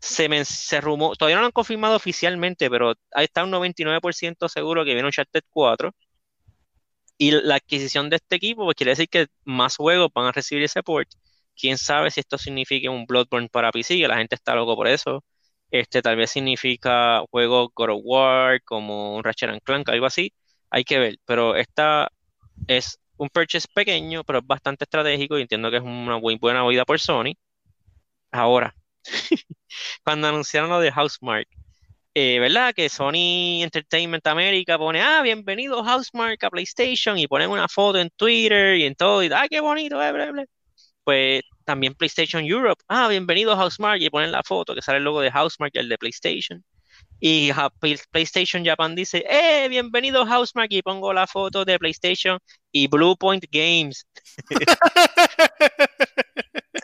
Se, 0.00 0.28
men- 0.28 0.44
se 0.46 0.80
rumó, 0.80 1.14
todavía 1.16 1.36
no 1.36 1.42
lo 1.42 1.46
han 1.48 1.52
confirmado 1.52 1.96
oficialmente, 1.96 2.70
pero 2.70 2.94
ahí 3.12 3.24
está 3.26 3.44
un 3.44 3.50
99% 3.52 4.48
seguro 4.48 4.84
que 4.84 4.94
viene 4.94 5.06
Uncharted 5.08 5.42
4. 5.50 5.92
Y 7.18 7.30
la 7.32 7.56
adquisición 7.56 8.10
de 8.10 8.16
este 8.16 8.36
equipo, 8.36 8.64
pues 8.64 8.76
quiere 8.76 8.90
decir 8.92 9.08
que 9.08 9.26
más 9.44 9.76
juegos 9.76 10.10
van 10.14 10.26
a 10.26 10.32
recibir 10.32 10.64
ese 10.64 10.82
port. 10.82 11.08
Quién 11.56 11.78
sabe 11.78 12.10
si 12.10 12.20
esto 12.20 12.38
significa 12.38 12.90
un 12.90 13.06
Bloodborne 13.06 13.48
para 13.48 13.70
PC, 13.72 13.96
que 13.98 14.08
la 14.08 14.16
gente 14.18 14.34
está 14.34 14.54
loco 14.54 14.74
por 14.76 14.88
eso. 14.88 15.24
Este 15.70 16.02
tal 16.02 16.16
vez 16.16 16.30
significa 16.30 17.22
juegos 17.30 17.68
God 17.74 17.90
of 17.90 18.00
War, 18.04 18.62
como 18.64 19.14
un 19.16 19.22
Ratchet 19.24 19.50
and 19.50 19.62
Clank, 19.62 19.88
algo 19.90 20.06
así. 20.06 20.32
Hay 20.70 20.84
que 20.84 20.98
ver. 20.98 21.16
Pero 21.24 21.56
esta 21.56 22.08
es 22.66 22.98
un 23.16 23.28
purchase 23.28 23.68
pequeño, 23.74 24.24
pero 24.24 24.40
es 24.40 24.46
bastante 24.46 24.84
estratégico 24.84 25.38
y 25.38 25.42
entiendo 25.42 25.70
que 25.70 25.78
es 25.78 25.82
una 25.82 26.18
muy 26.18 26.36
buena 26.36 26.64
oída 26.64 26.84
por 26.84 27.00
Sony. 27.00 27.34
Ahora, 28.32 28.74
cuando 30.04 30.28
anunciaron 30.28 30.70
lo 30.70 30.80
de 30.80 30.90
Housemark, 30.92 31.48
eh, 32.14 32.38
¿verdad? 32.40 32.74
Que 32.74 32.88
Sony 32.88 33.62
Entertainment 33.62 34.26
America 34.26 34.78
pone, 34.78 35.00
ah, 35.02 35.22
bienvenido 35.22 35.82
Housemark 35.84 36.42
a 36.44 36.50
PlayStation 36.50 37.18
y 37.18 37.26
ponen 37.26 37.50
una 37.50 37.68
foto 37.68 37.98
en 37.98 38.10
Twitter 38.10 38.76
y 38.76 38.84
en 38.84 38.94
todo, 38.94 39.22
y 39.22 39.30
ah, 39.32 39.46
qué 39.50 39.60
bonito, 39.60 40.02
eh. 40.02 40.46
Pues 41.04 41.42
también 41.64 41.94
PlayStation 41.94 42.44
Europe, 42.44 42.82
ah, 42.88 43.08
bienvenido 43.08 43.56
Housemark 43.56 44.00
y 44.00 44.10
ponen 44.10 44.32
la 44.32 44.42
foto 44.44 44.74
que 44.74 44.82
sale 44.82 44.98
el 44.98 45.04
logo 45.04 45.20
de 45.20 45.30
Housemark 45.30 45.74
el 45.76 45.88
de 45.88 45.98
PlayStation. 45.98 46.64
Y 47.20 47.50
PlayStation 48.10 48.64
Japan 48.64 48.94
dice, 48.94 49.24
eh, 49.28 49.68
bienvenido 49.68 50.26
Housemark 50.26 50.72
y 50.72 50.82
pongo 50.82 51.12
la 51.12 51.26
foto 51.26 51.64
de 51.64 51.78
PlayStation 51.78 52.38
y 52.70 52.86
Bluepoint 52.88 53.44
Games. 53.50 54.06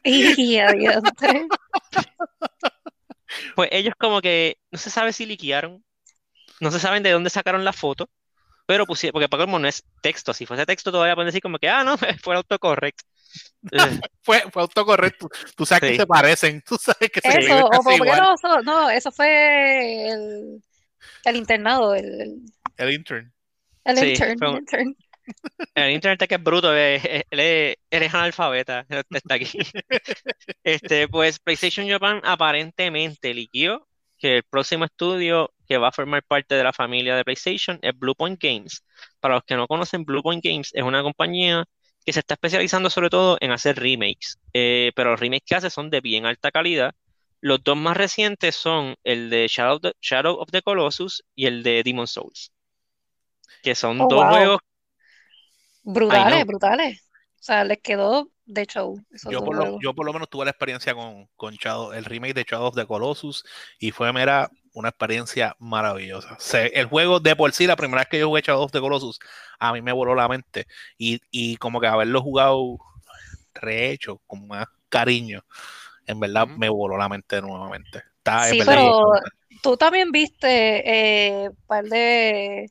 Y 0.04 0.58
adiós. 0.58 1.02
Pues 3.54 3.68
ellos 3.72 3.94
como 3.98 4.20
que 4.20 4.58
no 4.72 4.78
se 4.78 4.90
sabe 4.90 5.12
si 5.12 5.24
liquearon, 5.24 5.84
no 6.60 6.70
se 6.70 6.80
saben 6.80 7.02
de 7.02 7.12
dónde 7.12 7.30
sacaron 7.30 7.64
la 7.64 7.72
foto, 7.72 8.10
pero 8.66 8.86
pusieron, 8.86 9.12
porque 9.12 9.28
para 9.28 9.44
colmo 9.44 9.58
no 9.58 9.68
es 9.68 9.84
texto, 10.02 10.34
si 10.34 10.46
fuese 10.46 10.66
texto 10.66 10.92
todavía 10.92 11.14
pueden 11.14 11.28
decir 11.28 11.42
como 11.42 11.58
que, 11.58 11.68
ah, 11.68 11.84
no, 11.84 11.96
fue 12.22 12.34
autocorrect. 12.36 13.00
Eh, 13.72 13.76
Fue, 14.22 14.42
fue 14.52 14.62
autocorrecto. 14.62 15.28
Tú 15.56 15.64
sabes 15.66 15.82
que 15.82 15.88
Sí. 15.90 15.96
se 15.96 16.06
parecen. 16.06 16.62
Tú 16.66 16.76
sabes 16.76 17.10
que 17.10 17.20
se 17.20 17.28
Eso, 17.40 17.66
o 17.66 17.82
no, 17.82 18.34
eso- 18.34 18.62
no, 18.62 18.90
eso 18.90 19.10
fue 19.12 20.08
el, 20.10 20.62
el 21.24 21.36
internado, 21.36 21.94
el, 21.94 22.20
el- 22.20 22.42
el 22.76 22.92
intern. 22.92 23.32
El 23.84 23.96
Sí, 23.96 24.10
intern, 24.10 24.38
fue 24.38 24.46
el 24.48 24.52
un- 24.54 24.58
intern. 24.60 24.96
El 25.74 25.92
internet 25.92 26.28
que 26.28 26.34
es 26.34 26.42
bruto, 26.42 26.74
eh, 26.76 26.96
eh, 27.04 27.76
él 27.90 28.02
es- 28.02 28.14
analfabeta, 28.14 28.84
está 29.10 29.34
aquí. 29.34 29.58
Este, 30.64 31.08
pues 31.08 31.38
PlayStation 31.38 31.88
Japan 31.88 32.20
aparentemente 32.24 33.32
liquió 33.34 33.86
que 34.18 34.38
el 34.38 34.42
próximo 34.44 34.84
estudio 34.84 35.52
que 35.66 35.78
va 35.78 35.88
a 35.88 35.92
formar 35.92 36.22
parte 36.24 36.54
de 36.56 36.64
la 36.64 36.72
familia 36.72 37.16
de 37.16 37.24
PlayStation 37.24 37.78
es 37.82 37.96
Bluepoint 37.98 38.42
Games. 38.42 38.84
Para 39.20 39.34
los 39.36 39.44
que 39.44 39.54
no 39.56 39.66
conocen, 39.66 40.04
Bluepoint 40.04 40.44
Games 40.44 40.70
es 40.74 40.82
una 40.82 41.02
compañía 41.02 41.64
que 42.10 42.14
se 42.14 42.20
está 42.20 42.34
especializando 42.34 42.90
sobre 42.90 43.10
todo 43.10 43.36
en 43.40 43.52
hacer 43.52 43.76
remakes, 43.78 44.38
Eh, 44.54 44.92
pero 44.96 45.10
los 45.12 45.20
remakes 45.20 45.44
que 45.46 45.54
hace 45.56 45.70
son 45.70 45.90
de 45.90 46.00
bien 46.00 46.26
alta 46.26 46.50
calidad. 46.50 46.94
Los 47.40 47.62
dos 47.64 47.76
más 47.76 47.96
recientes 47.96 48.54
son 48.56 48.96
el 49.04 49.30
de 49.30 49.46
Shadow 49.48 49.76
of 49.76 49.82
the, 49.82 49.92
Shadow 50.00 50.34
of 50.40 50.50
the 50.50 50.62
Colossus 50.62 51.24
y 51.34 51.46
el 51.46 51.62
de 51.62 51.82
Demon's 51.82 52.12
Souls, 52.12 52.52
que 53.62 53.74
son 53.74 54.00
Oh, 54.00 54.08
dos 54.08 54.20
wow. 54.20 54.28
juegos 54.30 54.60
Brutales, 55.82 56.46
brutales. 56.46 57.00
O 57.40 57.42
sea, 57.42 57.64
les 57.64 57.78
quedó 57.80 58.30
de 58.44 58.66
show 58.66 59.02
esos 59.10 59.32
Yo 59.32 59.44
por, 59.44 59.56
lo, 59.56 59.80
yo 59.80 59.94
por 59.94 60.04
lo 60.06 60.12
menos 60.12 60.28
tuve 60.28 60.44
la 60.44 60.50
experiencia 60.50 60.94
con, 60.94 61.26
con 61.36 61.54
Shadow- 61.54 61.94
el 61.94 62.04
remake 62.04 62.34
de 62.34 62.44
Shadow 62.48 62.66
of 62.66 62.74
the 62.74 62.86
Colossus 62.86 63.44
y 63.78 63.92
fue 63.92 64.12
mera 64.12 64.50
una 64.72 64.90
experiencia 64.90 65.56
maravillosa. 65.58 66.36
Se- 66.38 66.66
el 66.68 66.86
juego 66.86 67.20
de 67.20 67.34
por 67.36 67.52
sí, 67.52 67.66
la 67.66 67.76
primera 67.76 68.02
vez 68.02 68.08
que 68.08 68.18
yo 68.18 68.28
jugué 68.28 68.42
Shadow 68.42 68.62
of 68.62 68.72
the 68.72 68.80
Colossus, 68.80 69.18
a 69.58 69.72
mí 69.72 69.82
me 69.82 69.92
voló 69.92 70.14
la 70.14 70.28
mente 70.28 70.66
y, 70.98 71.20
y 71.30 71.56
como 71.56 71.80
que 71.80 71.86
haberlo 71.86 72.22
jugado 72.22 72.78
rehecho, 73.54 74.20
con 74.26 74.46
más 74.46 74.66
cariño, 74.88 75.44
en 76.06 76.20
verdad 76.20 76.46
me 76.46 76.68
voló 76.68 76.96
la 76.96 77.08
mente 77.08 77.40
nuevamente. 77.40 78.02
Está, 78.18 78.44
Sí, 78.44 78.58
verdad, 78.58 78.74
pero 78.74 78.92
tú 79.62 79.76
también 79.76 80.10
viste 80.12 81.44
eh, 81.44 81.50
par 81.66 81.84
de 81.84 82.70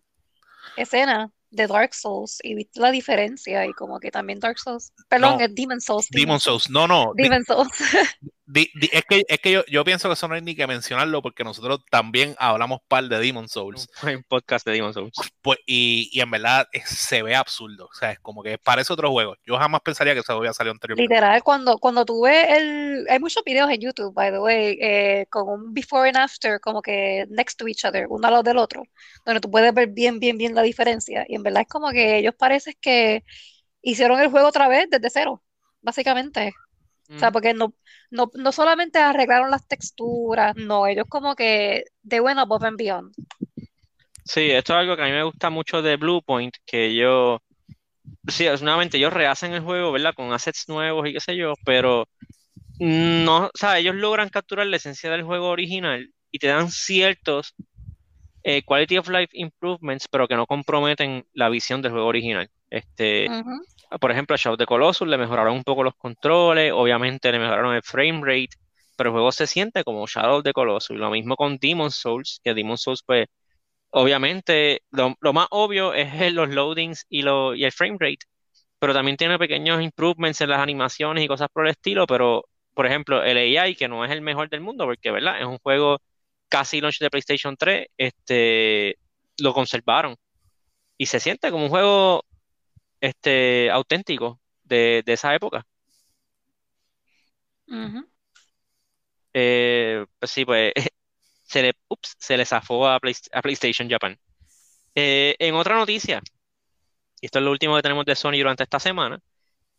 escenas 0.77 1.29
de 1.51 1.68
Dark 1.68 1.94
Souls 1.94 2.39
y 2.44 2.53
viste 2.56 2.79
la 2.79 2.91
diferencia 2.91 3.65
y 3.65 3.74
como 3.74 4.00
que 4.00 4.12
también 4.12 4.39
Dark 4.39 4.60
Souls, 4.60 4.94
perdón, 5.08 5.38
No. 5.38 5.44
es 5.46 5.56
Demon 5.56 5.82
Souls, 5.82 6.08
Demon 6.12 6.39
Souls, 6.39 6.70
no, 6.70 6.88
no, 6.88 7.12
Demon 7.15 7.44
Souls. 7.44 7.70
di- 8.51 8.70
di- 8.74 8.89
es 8.91 9.03
que, 9.08 9.24
es 9.27 9.39
que 9.39 9.51
yo, 9.51 9.63
yo 9.68 9.84
pienso 9.84 10.10
que 10.10 10.13
eso 10.13 10.27
no 10.27 10.36
hay 10.36 10.41
ni 10.41 10.56
que 10.56 10.68
mencionarlo 10.68 11.22
porque 11.22 11.44
nosotros 11.44 11.79
también 11.91 12.36
hablamos 12.39 12.79
par 12.88 13.03
de 13.06 13.20
Demon 13.20 13.48
Souls. 13.48 13.88
Hay 14.01 14.15
un 14.15 14.24
podcast 14.24 14.65
de 14.65 14.74
Demon's 14.74 14.96
Souls. 14.96 15.12
Pues, 15.41 15.60
y, 15.65 16.10
y 16.12 16.22
en 16.22 16.32
verdad 16.32 16.68
eh, 16.74 16.82
se 16.86 17.22
ve 17.24 17.36
absurdo. 17.36 17.86
O 17.86 17.94
sea, 17.94 18.12
es 18.12 18.20
como 18.20 18.44
que 18.44 18.58
parece 18.58 18.91
otro 18.91 19.12
juego. 19.12 19.36
Yo 19.46 19.58
jamás 19.58 19.82
pensaría 19.82 20.13
que 20.13 20.20
eso 20.22 20.34
había 20.34 20.53
salido 20.53 20.74
anteriormente. 20.74 21.13
Literal, 21.13 21.44
cuando, 21.44 21.77
cuando 21.77 22.06
tú 22.06 22.24
ves 22.24 22.48
el... 22.50 23.06
Hay 23.10 23.20
muchos 23.20 23.44
videos 23.44 23.70
en 23.70 23.79
YouTube, 23.82 24.13
by 24.13 24.32
the 24.32 24.39
way, 24.39 24.77
eh, 24.82 25.25
con 25.29 25.48
un 25.48 25.74
before 25.74 26.10
and 26.10 26.18
after, 26.18 26.60
como 26.60 26.82
que 26.82 27.25
next 27.29 27.58
to 27.60 27.68
each 27.68 27.86
other, 27.86 28.08
uno 28.10 28.27
al 28.27 28.32
lado 28.34 28.44
del 28.44 28.58
otro, 28.58 28.84
donde 29.25 29.39
tú 29.41 29.50
puedes 29.50 29.74
ver 29.74 29.88
bien, 29.88 30.20
bien, 30.20 30.38
bien 30.38 30.56
la 30.56 30.62
diferencia. 30.63 31.25
Y 31.27 31.36
en 31.36 31.44
verdad 31.44 31.62
es 31.62 31.68
como 31.68 31.91
que 31.91 32.18
ellos 32.18 32.34
parecen 32.38 32.74
que 32.82 33.24
hicieron 33.82 34.20
el 34.20 34.29
juego 34.29 34.48
otra 34.48 34.68
vez 34.68 34.88
desde 34.89 35.10
cero, 35.10 35.44
básicamente. 35.82 36.53
O 37.10 37.18
sea, 37.18 37.32
porque 37.32 37.54
no, 37.54 37.74
no, 38.12 38.30
no 38.36 38.51
solamente 38.51 39.00
arreglaron 39.00 39.50
las 39.50 39.68
texturas, 39.68 40.56
no, 40.56 40.86
ellos 40.86 41.06
como 41.10 41.36
que 41.36 41.86
they 42.08 42.20
went 42.20 42.39
above 42.39 42.63
and 42.63 42.78
beyond. 42.78 43.13
Sí, 44.24 44.51
esto 44.51 44.74
es 44.74 44.80
algo 44.80 44.96
que 44.96 45.01
a 45.01 45.06
mí 45.06 45.12
me 45.12 45.24
gusta 45.24 45.50
mucho 45.50 45.82
de 45.82 45.96
Bluepoint, 45.96 46.56
que 46.66 46.86
ellos, 46.86 47.39
sí, 48.28 48.46
nuevamente 48.62 48.98
ellos 48.98 49.12
rehacen 49.12 49.54
el 49.54 49.62
juego, 49.62 49.92
¿verdad? 49.92 50.13
Con 50.13 50.32
assets 50.34 50.70
nuevos 50.70 51.08
y 51.08 51.13
qué 51.13 51.20
sé 51.20 51.36
yo, 51.36 51.54
pero 51.66 52.08
no, 52.80 53.46
o 53.48 53.51
sea, 53.56 53.80
ellos 53.80 53.96
logran 53.96 54.30
capturar 54.30 54.68
la 54.68 54.78
esencia 54.78 55.10
del 55.10 55.24
juego 55.24 55.50
original 55.50 56.13
y 56.32 56.38
te 56.38 56.48
dan 56.48 56.70
ciertos 56.70 57.56
eh, 58.44 58.63
quality 58.63 58.98
of 58.98 59.10
life 59.10 59.30
improvements, 59.34 60.08
pero 60.08 60.28
que 60.28 60.36
no 60.36 60.46
comprometen 60.46 61.25
la 61.34 61.50
visión 61.50 61.82
del 61.82 61.92
juego 61.92 62.08
original. 62.08 62.50
Este. 62.70 63.28
Por 64.00 64.12
ejemplo, 64.12 64.36
a 64.36 64.38
Shadow 64.38 64.58
the 64.58 64.65
Colossus 64.65 65.08
le 65.08 65.17
mejoraron 65.17 65.55
un 65.55 65.63
poco 65.63 65.84
los 65.84 65.96
controles, 65.96 66.72
obviamente 66.74 67.31
le 67.31 67.39
mejoraron 67.39 67.75
el 67.75 67.81
frame 67.84 68.22
rate, 68.24 68.50
pero 68.96 69.10
el 69.10 69.13
juego 69.13 69.31
se 69.31 69.48
siente 69.48 69.84
como 69.84 70.05
Shadow 70.08 70.43
the 70.43 70.53
Colossus. 70.53 70.98
Lo 70.98 71.10
mismo 71.10 71.36
con 71.36 71.58
Demon's 71.58 71.96
Souls, 71.96 72.39
que 72.43 72.53
Demon's 72.53 72.81
Souls, 72.81 73.03
pues, 73.05 73.27
obviamente, 73.91 74.84
lo, 74.91 75.15
más 75.34 75.48
obvio 75.51 75.93
es 75.93 76.10
los 76.34 76.50
loadings 76.50 77.05
y, 77.10 77.24
lo, 77.24 77.55
y 77.55 77.65
el 77.65 77.72
frame 77.72 77.98
rate, 78.00 78.19
pero 78.79 78.93
también 78.93 79.17
tiene 79.17 79.39
pequeños 79.39 79.81
improvements 79.81 80.41
en 80.41 80.50
las 80.50 80.60
animaciones 80.62 81.24
y 81.24 81.27
cosas 81.27 81.50
por 81.53 81.65
el 81.65 81.72
estilo, 81.72 82.08
pero, 82.08 82.46
por 82.74 82.86
ejemplo, 82.88 83.24
el 83.24 83.38
AI, 83.58 83.75
que 83.75 83.88
no 83.88 84.05
es 84.05 84.12
el 84.12 84.22
mejor 84.22 84.50
del 84.50 84.62
mundo, 84.62 84.86
porque, 84.86 85.12
¿verdad? 85.12 85.39
Es 85.41 85.48
un 85.48 85.60
juego 85.60 86.00
casi 86.50 86.81
launch 86.81 87.00
de 87.00 87.10
PlayStation 87.10 87.58
3, 87.58 87.88
este, 87.98 88.98
lo 89.39 89.53
conservaron. 89.53 90.15
Y 90.98 91.08
se 91.08 91.19
siente 91.19 91.51
como 91.51 91.65
un 91.65 91.69
juego 91.69 92.25
este, 93.01 93.70
auténtico 93.72 94.39
de, 94.63 95.03
de 95.06 95.13
esa 95.13 95.36
época. 95.36 95.65
Eh, 99.34 100.06
pues 100.20 100.32
sí, 100.32 100.46
pues 100.46 100.74
se 101.44 101.62
le, 101.63 101.74
ups, 101.89 102.15
se 102.20 102.38
le 102.38 102.46
zafó 102.46 102.88
a, 102.88 103.00
Play- 103.00 103.15
a 103.34 103.41
PlayStation 103.41 103.89
Japan. 103.89 104.18
Eh, 104.96 105.36
en 105.39 105.56
otra 105.56 105.77
noticia, 105.77 106.22
y 107.22 107.25
esto 107.27 107.39
es 107.39 107.46
lo 107.46 107.51
último 107.51 107.75
que 107.75 107.82
tenemos 107.82 108.06
de 108.06 108.15
Sony 108.15 108.38
durante 108.38 108.63
esta 108.63 108.79
semana, 108.79 109.20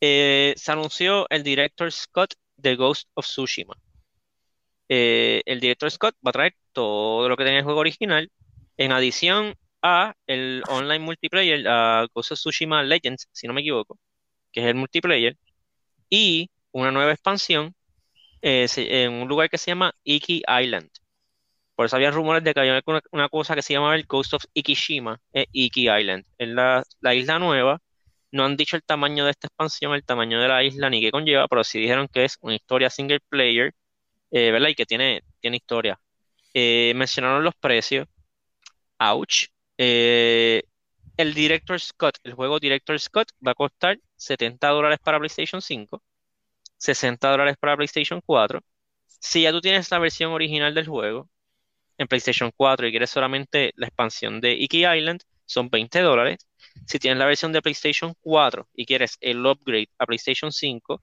eh, 0.01 0.55
se 0.57 0.73
anunció 0.73 1.29
el 1.31 1.43
director 1.45 1.91
Scott 1.93 2.35
de 2.57 2.77
Ghost 2.77 3.09
of 3.15 3.27
Tsushima. 3.27 3.75
Eh, 4.89 5.43
el 5.47 5.61
director 5.61 5.91
Scott 5.91 6.17
va 6.27 6.31
a 6.31 6.33
traer 6.33 6.55
todo 6.73 7.29
lo 7.29 7.37
que 7.37 7.45
tenía 7.45 7.61
el 7.61 7.65
juego 7.65 7.81
original, 7.81 8.31
en 8.77 8.93
adición 8.93 9.55
a 9.83 10.15
el 10.27 10.63
online 10.69 11.01
multiplayer, 11.01 11.67
a 11.69 12.07
Ghost 12.15 12.33
of 12.33 12.39
Tsushima 12.39 12.83
Legends, 12.83 13.29
si 13.33 13.47
no 13.47 13.55
me 13.55 13.61
equivoco, 13.63 13.99
que 14.53 14.61
es 14.61 14.67
el 14.67 14.75
multiplayer, 14.75 15.37
y 16.11 16.51
una 16.73 16.91
nueva 16.93 17.13
expansión 17.13 17.75
eh, 18.43 18.67
en 18.77 19.13
un 19.13 19.29
lugar 19.29 19.51
que 19.51 19.59
se 19.59 19.71
llama 19.71 19.95
Iki 20.05 20.43
Island. 20.63 20.91
Por 21.75 21.87
eso 21.87 21.97
había 21.97 22.11
rumores 22.11 22.45
de 22.45 22.53
que 22.55 22.61
había 22.61 22.83
una, 22.87 23.01
una 23.13 23.29
cosa 23.31 23.55
que 23.55 23.63
se 23.63 23.73
llamaba 23.73 23.97
el 23.97 24.05
Ghost 24.07 24.35
of 24.35 24.45
Ikishima, 24.55 25.19
eh, 25.33 25.47
Iki 25.53 25.89
Island. 25.91 26.25
Es 26.39 26.49
la, 26.49 26.83
la 27.01 27.15
isla 27.15 27.39
nueva. 27.39 27.81
No 28.33 28.45
han 28.45 28.57
dicho 28.57 28.77
el 28.77 28.83
tamaño 28.85 29.25
de 29.25 29.33
esta 29.33 29.49
expansión, 29.49 29.95
el 29.95 30.05
tamaño 30.05 30.41
de 30.41 30.49
la 30.49 30.63
isla 30.63 30.91
ni 30.91 31.01
qué 31.01 31.11
conlleva, 31.11 31.49
pero 31.49 31.65
sí 31.65 31.81
dijeron 31.81 32.09
que 32.09 32.25
es 32.25 32.37
una 32.43 32.55
historia 32.55 32.91
single 32.91 33.21
player, 33.29 33.73
eh, 34.31 34.51
¿verdad? 34.53 34.69
Y 34.69 34.75
que 34.75 34.87
tiene, 34.87 35.23
tiene 35.41 35.57
historia. 35.59 35.99
Eh, 36.55 36.93
mencionaron 36.97 37.45
los 37.45 37.55
precios. 37.57 38.07
Ouch. 38.99 39.49
Eh, 39.83 40.63
el 41.17 41.33
Director 41.33 41.81
Scott, 41.81 42.19
el 42.23 42.35
juego 42.35 42.61
Director 42.61 43.01
Scott 43.01 43.31
va 43.47 43.53
a 43.53 43.55
costar 43.55 43.99
70 44.17 44.69
dólares 44.69 44.99
para 45.03 45.19
PlayStation 45.19 45.63
5, 45.63 46.03
60 46.77 47.31
dólares 47.31 47.57
para 47.59 47.79
PlayStation 47.79 48.21
4. 48.21 48.61
Si 49.07 49.41
ya 49.41 49.53
tú 49.53 49.63
tienes 49.63 49.91
la 49.91 49.99
versión 49.99 50.33
original 50.33 50.75
del 50.75 50.87
juego 50.87 51.31
en 51.97 52.09
PlayStation 52.09 52.51
4 52.55 52.89
y 52.89 52.91
quieres 52.91 53.09
solamente 53.09 53.73
la 53.77 53.87
expansión 53.87 54.43
de 54.43 54.53
Iki 54.53 54.85
Island, 54.87 55.23
son 55.47 55.71
20 55.71 56.01
dólares. 56.01 56.47
Si 56.87 56.99
tienes 56.99 57.19
la 57.19 57.25
versión 57.25 57.51
de 57.51 57.63
PlayStation 57.63 58.13
4 58.21 58.69
y 58.75 58.85
quieres 58.85 59.17
el 59.23 59.47
upgrade 59.47 59.89
a 59.99 60.05
PlayStation 60.05 60.53
5 60.53 61.03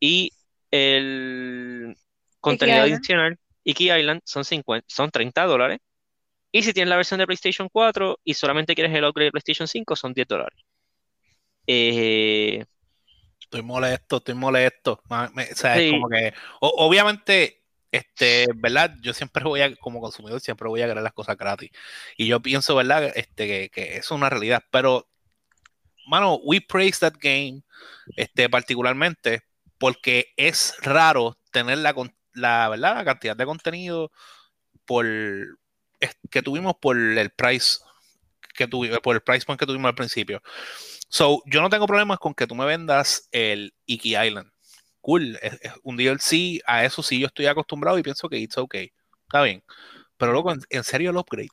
y 0.00 0.32
el 0.70 1.94
contenido 2.40 2.84
adicional, 2.84 3.38
Iki 3.64 3.92
Island, 3.92 4.22
son 4.24 4.46
50, 4.46 4.86
son 4.88 5.10
30 5.10 5.44
dólares. 5.44 5.80
Y 6.56 6.62
si 6.62 6.72
tienes 6.72 6.88
la 6.88 6.94
versión 6.96 7.18
de 7.18 7.26
PlayStation 7.26 7.68
4 7.68 8.20
y 8.22 8.32
solamente 8.34 8.76
quieres 8.76 8.94
el 8.94 9.04
upgrade 9.04 9.24
de 9.26 9.32
PlayStation 9.32 9.66
5, 9.66 9.96
son 9.96 10.12
10 10.14 10.28
dólares. 10.28 10.56
Eh, 11.66 12.64
Estoy 13.40 13.62
molesto, 13.62 14.18
estoy 14.18 14.34
molesto. 14.36 15.02
Me- 15.34 15.50
o 15.50 15.56
sea, 15.56 15.78
es 15.78 15.90
como 15.90 16.08
que, 16.08 16.32
o- 16.60 16.86
obviamente, 16.86 17.64
este, 17.90 18.46
¿verdad? 18.54 18.94
Yo 19.02 19.12
siempre 19.12 19.42
voy 19.42 19.62
a, 19.62 19.74
como 19.74 20.00
consumidor, 20.00 20.40
siempre 20.40 20.68
voy 20.68 20.80
a 20.82 20.86
querer 20.86 21.02
las 21.02 21.12
cosas 21.12 21.36
gratis. 21.36 21.72
Y 22.16 22.28
yo 22.28 22.38
pienso, 22.40 22.76
¿verdad? 22.76 23.12
Este, 23.16 23.48
que, 23.48 23.70
que 23.70 23.96
es 23.96 24.12
una 24.12 24.30
realidad. 24.30 24.62
Pero, 24.70 25.08
mano, 26.06 26.36
we 26.44 26.60
praise 26.60 27.00
that 27.00 27.14
game, 27.20 27.62
este, 28.16 28.48
particularmente, 28.48 29.42
porque 29.78 30.32
es 30.36 30.76
raro 30.82 31.36
tener 31.50 31.78
la, 31.78 31.94
la, 32.32 32.68
¿verdad? 32.68 32.94
La 32.94 33.04
cantidad 33.04 33.36
de 33.36 33.44
contenido 33.44 34.12
por, 34.84 35.04
que 36.30 36.42
tuvimos 36.42 36.74
por 36.76 36.96
el 36.96 37.30
price 37.30 37.78
que 38.54 38.68
tuvimos, 38.68 39.00
por 39.00 39.16
el 39.16 39.22
price 39.22 39.44
point 39.44 39.58
que 39.58 39.66
tuvimos 39.66 39.88
al 39.88 39.94
principio. 39.94 40.42
So, 41.08 41.42
yo 41.46 41.60
no 41.60 41.70
tengo 41.70 41.86
problemas 41.86 42.18
con 42.18 42.34
que 42.34 42.46
tú 42.46 42.54
me 42.54 42.64
vendas 42.64 43.28
el 43.32 43.74
Iki 43.86 44.16
Island. 44.16 44.50
Cool, 45.00 45.38
es, 45.42 45.60
es 45.60 45.72
un 45.82 45.96
DLC, 45.96 46.62
a 46.66 46.84
eso 46.84 47.02
sí 47.02 47.18
yo 47.18 47.26
estoy 47.26 47.46
acostumbrado 47.46 47.98
y 47.98 48.02
pienso 48.02 48.28
que 48.28 48.38
it's 48.38 48.56
okay. 48.56 48.92
Está 49.26 49.42
bien. 49.42 49.62
Pero 50.16 50.32
luego, 50.32 50.52
en, 50.70 50.84
serio, 50.84 51.10
el 51.10 51.16
upgrade. 51.16 51.48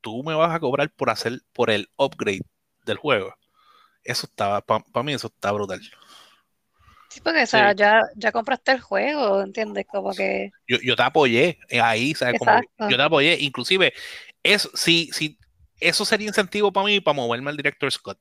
Tú 0.00 0.22
me 0.22 0.34
vas 0.34 0.54
a 0.54 0.60
cobrar 0.60 0.90
por 0.90 1.10
hacer, 1.10 1.42
por 1.52 1.70
el 1.70 1.88
upgrade 1.96 2.42
del 2.84 2.96
juego. 2.96 3.34
Eso 4.02 4.26
estaba, 4.26 4.60
para 4.62 5.02
mí 5.02 5.14
eso 5.14 5.28
está 5.28 5.52
brutal. 5.52 5.80
Sí, 7.14 7.20
porque 7.20 7.42
o 7.44 7.46
sea, 7.46 7.70
Sí. 7.70 7.76
ya, 7.78 8.02
ya 8.16 8.32
compraste 8.32 8.72
el 8.72 8.80
juego, 8.80 9.40
¿entiendes? 9.42 9.86
Como 9.88 10.12
que, 10.12 10.50
Yo, 10.66 10.78
yo 10.82 10.96
te 10.96 11.02
apoyé 11.04 11.58
ahí, 11.80 12.12
¿sabes? 12.14 12.40
Como 12.40 12.60
yo 12.90 12.96
te 12.96 13.02
apoyé. 13.02 13.36
Inclusive, 13.40 13.92
eso, 14.42 14.68
si, 14.74 15.10
si 15.12 15.38
eso 15.78 16.04
sería 16.04 16.26
incentivo 16.26 16.72
para 16.72 16.86
mí 16.86 17.00
para 17.00 17.14
moverme 17.14 17.50
al 17.50 17.56
director 17.56 17.90
Scott. 17.92 18.18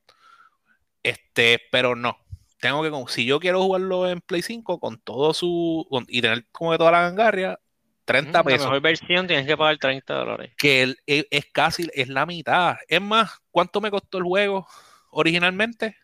Este, 1.01 1.59
pero 1.71 1.95
no. 1.95 2.17
Tengo 2.61 2.83
que, 2.83 3.11
si 3.11 3.25
yo 3.25 3.39
quiero 3.39 3.61
jugarlo 3.63 4.07
en 4.07 4.21
Play 4.21 4.41
5 4.43 4.79
con 4.79 4.99
todo 5.01 5.33
su. 5.33 5.85
y 6.07 6.21
tener 6.21 6.45
como 6.51 6.71
que 6.71 6.77
toda 6.77 6.91
la 6.91 7.01
gangarria, 7.01 7.59
30 8.05 8.39
La 8.39 8.43
pesos. 8.43 8.67
mejor 8.67 8.81
versión 8.81 9.25
tienes 9.27 9.47
que 9.47 9.57
pagar 9.57 9.77
30 9.79 10.13
dólares. 10.13 10.53
Que 10.57 10.83
el- 10.83 10.97
es, 11.07 11.25
es 11.31 11.45
casi, 11.51 11.89
es 11.93 12.09
la 12.09 12.25
mitad. 12.27 12.75
Es 12.87 13.01
más, 13.01 13.31
¿cuánto 13.49 13.81
me 13.81 13.89
costó 13.89 14.19
el 14.19 14.23
juego 14.25 14.67
originalmente? 15.09 15.97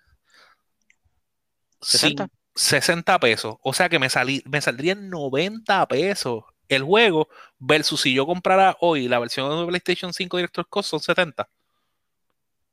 60. 1.82 2.28
Cin- 2.60 2.82
60 2.82 3.20
pesos. 3.20 3.56
O 3.64 3.74
sea 3.74 3.90
que 3.90 4.00
me, 4.00 4.10
salí, 4.10 4.44
me 4.46 4.62
saldrían 4.62 5.10
90 5.10 5.88
pesos 5.88 6.44
el 6.68 6.84
juego 6.84 7.30
versus 7.58 8.02
si 8.02 8.14
yo 8.14 8.26
comprara 8.26 8.78
hoy 8.82 9.08
la 9.08 9.20
versión 9.20 9.50
de 9.60 9.68
PlayStation 9.68 10.14
5 10.14 10.38
Director 10.38 10.68
Cost 10.70 10.90
son 10.92 11.00
70. 11.00 11.50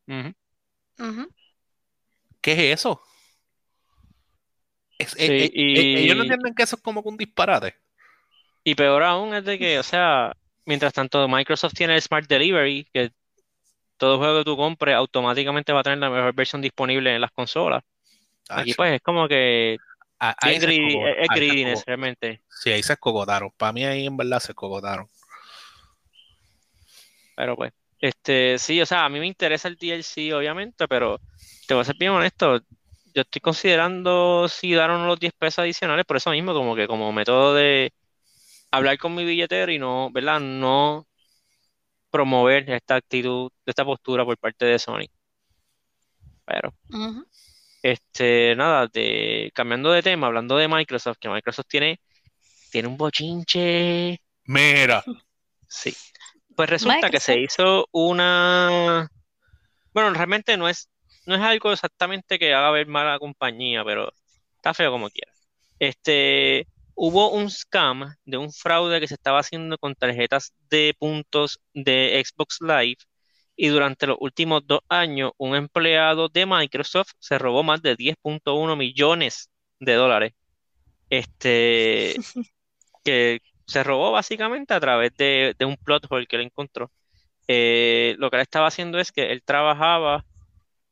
Ujú. 0.08 0.32
Ujú. 1.00 1.24
¿Qué 2.40 2.52
es 2.72 2.80
eso? 2.80 3.00
Es- 4.98 5.14
Sí, 5.16 5.32
eh, 5.32 5.44
eh, 5.44 5.50
eh, 5.74 5.90
ellos 5.94 6.16
no 6.16 6.22
y- 6.24 6.26
entienden 6.32 6.54
que 6.54 6.62
eso 6.62 6.76
es 6.76 6.82
como 6.82 7.02
que 7.02 7.08
un 7.08 7.16
disparate. 7.16 7.74
Y 8.64 8.74
peor 8.74 9.02
aún 9.02 9.34
es 9.34 9.44
de 9.44 9.58
que, 9.58 9.78
o 9.78 9.82
sea, 9.82 10.32
mientras 10.64 10.92
tanto 10.92 11.28
Microsoft 11.28 11.74
tiene 11.74 11.94
el 11.94 12.02
Smart 12.02 12.26
Delivery, 12.28 12.88
que 12.92 13.12
todo 13.98 14.18
juego 14.18 14.38
que 14.40 14.44
tú 14.44 14.56
compres 14.56 14.96
automáticamente 14.96 15.72
va 15.72 15.80
a 15.80 15.84
tener 15.84 15.98
la 16.00 16.10
mejor 16.10 16.34
versión 16.34 16.62
disponible 16.62 17.14
en 17.14 17.20
las 17.22 17.32
consolas. 17.32 17.84
Aquí 18.48 18.70
Acho, 18.70 18.76
pues 18.76 18.94
es 18.94 19.02
como 19.02 19.28
que 19.28 19.76
a- 20.18 20.34
ahí 20.40 20.50
bien 20.50 20.60
se 20.60 20.66
greedy, 20.66 20.86
escogo- 20.94 21.08
es, 21.08 21.28
greediness 21.28 21.84
realmente. 21.86 22.42
Sí, 22.48 22.70
ahí 22.70 22.82
se 22.82 22.92
escogotaron. 22.94 23.50
Para 23.56 23.72
mí 23.72 23.84
ahí 23.84 24.06
en 24.06 24.16
verdad 24.16 24.40
se 24.40 24.52
escogotaron. 24.52 25.06
Pero 27.36 27.56
pues, 27.56 27.72
este, 28.00 28.58
sí, 28.58 28.80
o 28.80 28.86
sea, 28.86 29.04
a 29.04 29.08
mí 29.08 29.18
me 29.20 29.26
interesa 29.26 29.68
el 29.68 29.76
DLC, 29.76 30.32
obviamente, 30.32 30.88
pero 30.88 31.20
te 31.66 31.74
voy 31.74 31.82
a 31.82 31.84
ser 31.84 31.96
bien 31.98 32.12
honesto, 32.12 32.58
yo 33.14 33.22
estoy 33.22 33.40
considerando 33.40 34.48
si 34.48 34.72
dar 34.74 34.90
o 34.90 34.98
no 34.98 35.06
los 35.06 35.18
10 35.18 35.32
pesos 35.38 35.60
adicionales 35.60 36.04
por 36.06 36.16
eso 36.16 36.30
mismo, 36.30 36.54
como 36.54 36.74
que 36.74 36.86
como 36.86 37.12
método 37.12 37.54
de 37.54 37.92
hablar 38.70 38.98
con 38.98 39.14
mi 39.14 39.24
billetero 39.24 39.70
y 39.72 39.78
no, 39.78 40.10
¿verdad? 40.12 40.40
No 40.40 41.06
promover 42.10 42.70
esta 42.70 42.96
actitud, 42.96 43.50
esta 43.66 43.84
postura 43.84 44.24
por 44.24 44.38
parte 44.38 44.64
de 44.64 44.78
Sony. 44.78 45.06
Pero. 46.46 46.72
Este, 47.92 48.54
nada, 48.56 48.88
de, 48.92 49.50
cambiando 49.54 49.92
de 49.92 50.02
tema, 50.02 50.26
hablando 50.26 50.56
de 50.56 50.68
Microsoft, 50.68 51.18
que 51.20 51.28
Microsoft 51.28 51.66
tiene, 51.68 52.00
tiene 52.70 52.88
un 52.88 52.96
bochinche. 52.96 54.20
Mira, 54.44 55.04
Sí. 55.68 55.94
Pues 56.54 56.70
resulta 56.70 57.10
que 57.10 57.20
se 57.20 57.38
hizo 57.38 57.86
una. 57.92 59.08
Bueno, 59.92 60.10
realmente 60.14 60.56
no 60.56 60.68
es, 60.68 60.88
no 61.26 61.34
es 61.34 61.40
algo 61.40 61.72
exactamente 61.72 62.38
que 62.38 62.54
haga 62.54 62.70
ver 62.70 62.86
mal 62.86 63.06
a 63.06 63.12
la 63.12 63.18
compañía, 63.18 63.84
pero 63.84 64.10
está 64.56 64.72
feo 64.72 64.90
como 64.90 65.10
quiera. 65.10 65.32
Este, 65.78 66.66
hubo 66.94 67.30
un 67.30 67.50
scam 67.50 68.14
de 68.24 68.38
un 68.38 68.52
fraude 68.52 69.00
que 69.00 69.08
se 69.08 69.14
estaba 69.14 69.40
haciendo 69.40 69.76
con 69.76 69.94
tarjetas 69.94 70.54
de 70.70 70.94
puntos 70.98 71.60
de 71.74 72.22
Xbox 72.24 72.58
Live 72.60 72.98
y 73.56 73.68
durante 73.68 74.06
los 74.06 74.18
últimos 74.20 74.66
dos 74.66 74.80
años 74.88 75.32
un 75.38 75.56
empleado 75.56 76.28
de 76.28 76.46
Microsoft 76.46 77.12
se 77.18 77.38
robó 77.38 77.62
más 77.62 77.82
de 77.82 77.96
10.1 77.96 78.76
millones 78.76 79.50
de 79.80 79.94
dólares. 79.94 80.32
Este, 81.10 82.14
que 83.04 83.40
se 83.66 83.82
robó 83.84 84.12
básicamente 84.12 84.74
a 84.74 84.80
través 84.80 85.14
de, 85.16 85.54
de 85.58 85.64
un 85.64 85.76
plot 85.76 86.06
hole 86.10 86.26
que 86.26 86.36
él 86.36 86.42
encontró. 86.42 86.92
Eh, 87.48 88.16
lo 88.18 88.30
que 88.30 88.36
él 88.36 88.42
estaba 88.42 88.66
haciendo 88.68 88.98
es 88.98 89.12
que 89.12 89.32
él 89.32 89.42
trabajaba 89.44 90.24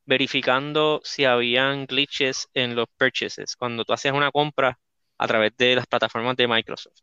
verificando 0.07 1.01
si 1.05 1.25
habían 1.25 1.87
glitches 1.87 2.49
en 2.55 2.77
los 2.77 2.87
purchases, 2.97 3.57
cuando 3.57 3.85
tú 3.85 3.93
hacías 3.93 4.15
una 4.15 4.31
compra 4.31 4.79
a 5.19 5.27
través 5.27 5.57
de 5.57 5.77
las 5.77 5.87
plataformas 5.87 6.37
de 6.37 6.49
Microsoft. 6.49 7.01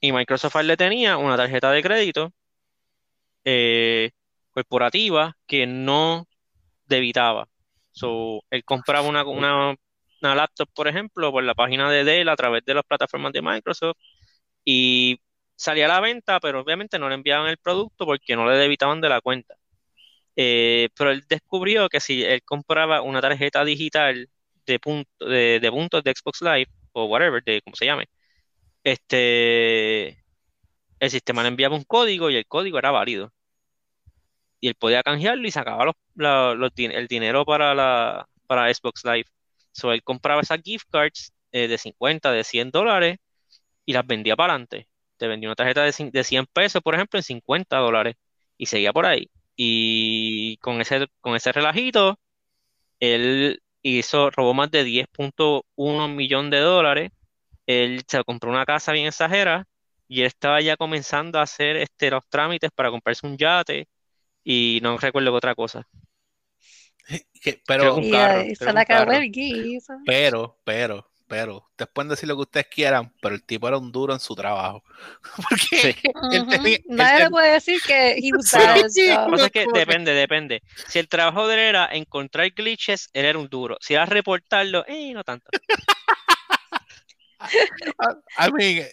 Y 0.00 0.12
Microsoft 0.12 0.56
le 0.62 0.76
tenía 0.76 1.16
una 1.16 1.36
tarjeta 1.36 1.70
de 1.70 1.82
crédito 1.82 2.32
eh, 3.44 4.10
corporativa 4.52 5.36
que 5.46 5.66
no 5.66 6.26
debitaba. 6.86 7.48
So, 7.92 8.42
él 8.50 8.64
compraba 8.64 9.08
una, 9.08 9.24
una, 9.24 9.74
una 10.22 10.34
laptop, 10.34 10.68
por 10.74 10.88
ejemplo, 10.88 11.30
por 11.32 11.44
la 11.44 11.54
página 11.54 11.90
de 11.90 12.04
Dell 12.04 12.28
a 12.28 12.36
través 12.36 12.64
de 12.64 12.74
las 12.74 12.84
plataformas 12.84 13.32
de 13.32 13.42
Microsoft 13.42 13.96
y 14.64 15.20
salía 15.56 15.86
a 15.86 15.88
la 15.88 16.00
venta, 16.00 16.40
pero 16.40 16.60
obviamente 16.60 16.98
no 16.98 17.08
le 17.08 17.16
enviaban 17.16 17.48
el 17.48 17.58
producto 17.58 18.06
porque 18.06 18.36
no 18.36 18.48
le 18.50 18.56
debitaban 18.58 19.00
de 19.00 19.08
la 19.08 19.20
cuenta. 19.20 19.56
Eh, 20.36 20.88
pero 20.96 21.10
él 21.10 21.24
descubrió 21.28 21.88
que 21.88 22.00
si 22.00 22.24
él 22.24 22.42
compraba 22.44 23.02
una 23.02 23.20
tarjeta 23.20 23.64
digital 23.64 24.28
de, 24.66 24.78
punto, 24.80 25.26
de, 25.26 25.68
puntos 25.70 26.02
de 26.04 26.12
Xbox 26.14 26.42
Live 26.42 26.68
o 26.92 27.04
whatever, 27.06 27.42
de 27.44 27.60
como 27.62 27.76
se 27.76 27.86
llame, 27.86 28.06
este, 28.84 30.21
el 31.02 31.10
sistema 31.10 31.42
le 31.42 31.48
enviaba 31.48 31.74
un 31.76 31.82
código 31.84 32.30
y 32.30 32.36
el 32.36 32.46
código 32.46 32.78
era 32.78 32.92
válido. 32.92 33.32
Y 34.60 34.68
él 34.68 34.76
podía 34.76 35.02
canjearlo 35.02 35.46
y 35.48 35.50
sacaba 35.50 35.92
el 36.16 37.06
dinero 37.08 37.44
para, 37.44 37.74
la, 37.74 38.28
para 38.46 38.72
Xbox 38.72 39.04
Live. 39.04 39.26
So, 39.72 39.92
él 39.92 40.04
compraba 40.04 40.42
esas 40.42 40.60
gift 40.62 40.86
cards 40.90 41.32
eh, 41.50 41.66
de 41.68 41.78
50, 41.78 42.30
de 42.30 42.44
100 42.44 42.70
dólares 42.70 43.18
y 43.84 43.92
las 43.94 44.06
vendía 44.06 44.36
para 44.36 44.54
adelante. 44.54 44.88
Te 45.16 45.28
vendía 45.28 45.48
una 45.48 45.56
tarjeta 45.56 45.82
de, 45.84 46.10
de 46.12 46.24
100 46.24 46.46
pesos, 46.52 46.82
por 46.82 46.94
ejemplo, 46.94 47.18
en 47.18 47.24
50 47.24 47.78
dólares 47.78 48.16
y 48.56 48.66
seguía 48.66 48.92
por 48.92 49.06
ahí. 49.06 49.28
Y 49.56 50.58
con 50.58 50.80
ese, 50.80 51.08
con 51.20 51.34
ese 51.36 51.52
relajito, 51.52 52.20
él 53.00 53.62
hizo, 53.82 54.30
robó 54.30 54.54
más 54.54 54.70
de 54.70 54.84
10.1 54.84 56.08
millón 56.14 56.50
de 56.50 56.60
dólares. 56.60 57.12
Él 57.66 58.02
se 58.08 58.22
compró 58.24 58.50
una 58.50 58.66
casa 58.66 58.92
bien 58.92 59.08
exagerada 59.08 59.66
y 60.12 60.20
él 60.20 60.26
estaba 60.26 60.60
ya 60.60 60.76
comenzando 60.76 61.38
a 61.38 61.42
hacer 61.42 61.76
este, 61.76 62.10
los 62.10 62.26
trámites 62.28 62.70
para 62.74 62.90
comprarse 62.90 63.26
un 63.26 63.36
yate 63.38 63.88
y 64.44 64.78
no 64.82 64.98
recuerdo 64.98 65.30
qué 65.30 65.36
otra 65.36 65.54
cosa. 65.54 65.86
que- 67.42 67.62
pero, 67.66 67.94
que 67.94 68.00
un 68.02 68.10
carro, 68.10 68.42
se 68.42 68.54
que 68.56 68.64
la 68.66 68.70
un 68.70 68.84
carro. 68.84 69.02
acabó 69.02 69.12
el 69.12 69.30
guiso. 69.30 69.94
pero, 70.04 70.58
pero, 70.64 71.08
pero, 71.26 71.64
ustedes 71.70 71.90
pueden 71.94 72.10
decir 72.10 72.28
lo 72.28 72.36
que 72.36 72.42
ustedes 72.42 72.66
quieran, 72.66 73.10
pero 73.22 73.34
el 73.34 73.42
tipo 73.42 73.66
era 73.66 73.78
un 73.78 73.90
duro 73.90 74.12
en 74.12 74.20
su 74.20 74.34
trabajo. 74.34 74.84
Porque 75.48 75.76
Sí. 75.76 75.94
él 76.32 76.42
Ujú. 76.42 76.50
tenía- 76.50 76.76
él 76.76 76.82
Nadie 76.88 77.12
le 77.12 77.16
tenía- 77.18 77.30
puede 77.30 77.52
decir 77.52 77.80
que 77.86 78.18
he 78.18 78.30
was 78.32 78.50
sí, 78.92 79.00
que 79.06 79.34
es 79.44 79.50
que 79.50 79.64
que- 79.64 79.66
depende, 79.72 80.12
depende. 80.12 80.62
Si 80.88 80.98
el 80.98 81.08
trabajo 81.08 81.48
de 81.48 81.54
él 81.54 81.60
era 81.60 81.88
encontrar 81.90 82.50
glitches, 82.50 83.08
él 83.14 83.24
era 83.24 83.38
un 83.38 83.48
duro. 83.48 83.78
Si 83.80 83.94
era 83.94 84.04
reportarlo, 84.04 84.84
eh, 84.86 85.12
no 85.14 85.24
tanto. 85.24 85.48
I 88.38 88.50
mean, 88.52 88.86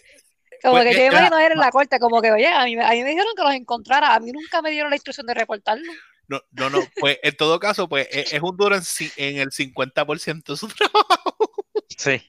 Como 0.62 0.74
Pues, 0.74 0.84
que 0.84 0.92
yo 0.92 0.98
me 1.00 1.06
imagino 1.06 1.36
a 1.36 1.46
él 1.46 1.52
en 1.52 1.58
la 1.58 1.70
corte, 1.70 1.98
como 1.98 2.20
que, 2.20 2.30
oye, 2.32 2.46
a 2.48 2.64
mí, 2.64 2.76
me- 2.76 2.84
a 2.84 2.90
mí 2.90 3.02
me 3.02 3.10
dijeron 3.10 3.32
que 3.36 3.42
los 3.42 3.54
encontrara, 3.54 4.14
a 4.14 4.20
mí 4.20 4.30
nunca 4.32 4.60
me 4.62 4.70
dieron 4.70 4.90
la 4.90 4.96
instrucción 4.96 5.26
de 5.26 5.34
reportarlo. 5.34 5.90
no, 6.28 6.40
no, 6.52 6.70
no, 6.70 6.80
pues 6.98 7.18
en 7.22 7.36
todo 7.36 7.58
caso, 7.58 7.88
pues 7.88 8.08
es, 8.10 8.32
es 8.32 8.42
un 8.42 8.56
duro 8.56 8.76
en, 8.76 9.36
el 9.38 9.50
50% 9.50 10.52
de 10.52 10.58
su 10.58 10.68
trabajo. 10.76 11.54
Sí. 11.96 12.22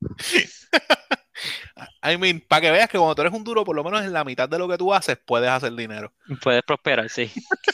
I 2.02 2.16
mean, 2.16 2.40
para 2.48 2.62
que 2.62 2.70
veas 2.70 2.88
que 2.88 2.96
cuando 2.98 3.14
tú 3.14 3.22
eres 3.22 3.34
un 3.34 3.44
duro, 3.44 3.64
por 3.64 3.76
lo 3.76 3.84
menos 3.84 4.02
en 4.02 4.12
la 4.12 4.24
mitad 4.24 4.48
de 4.48 4.58
lo 4.58 4.68
que 4.68 4.78
tú 4.78 4.94
haces, 4.94 5.18
puedes 5.26 5.50
hacer 5.50 5.72
dinero. 5.74 6.12
Puedes 6.42 6.62
prosperar, 6.62 7.08
sí. 7.10 7.30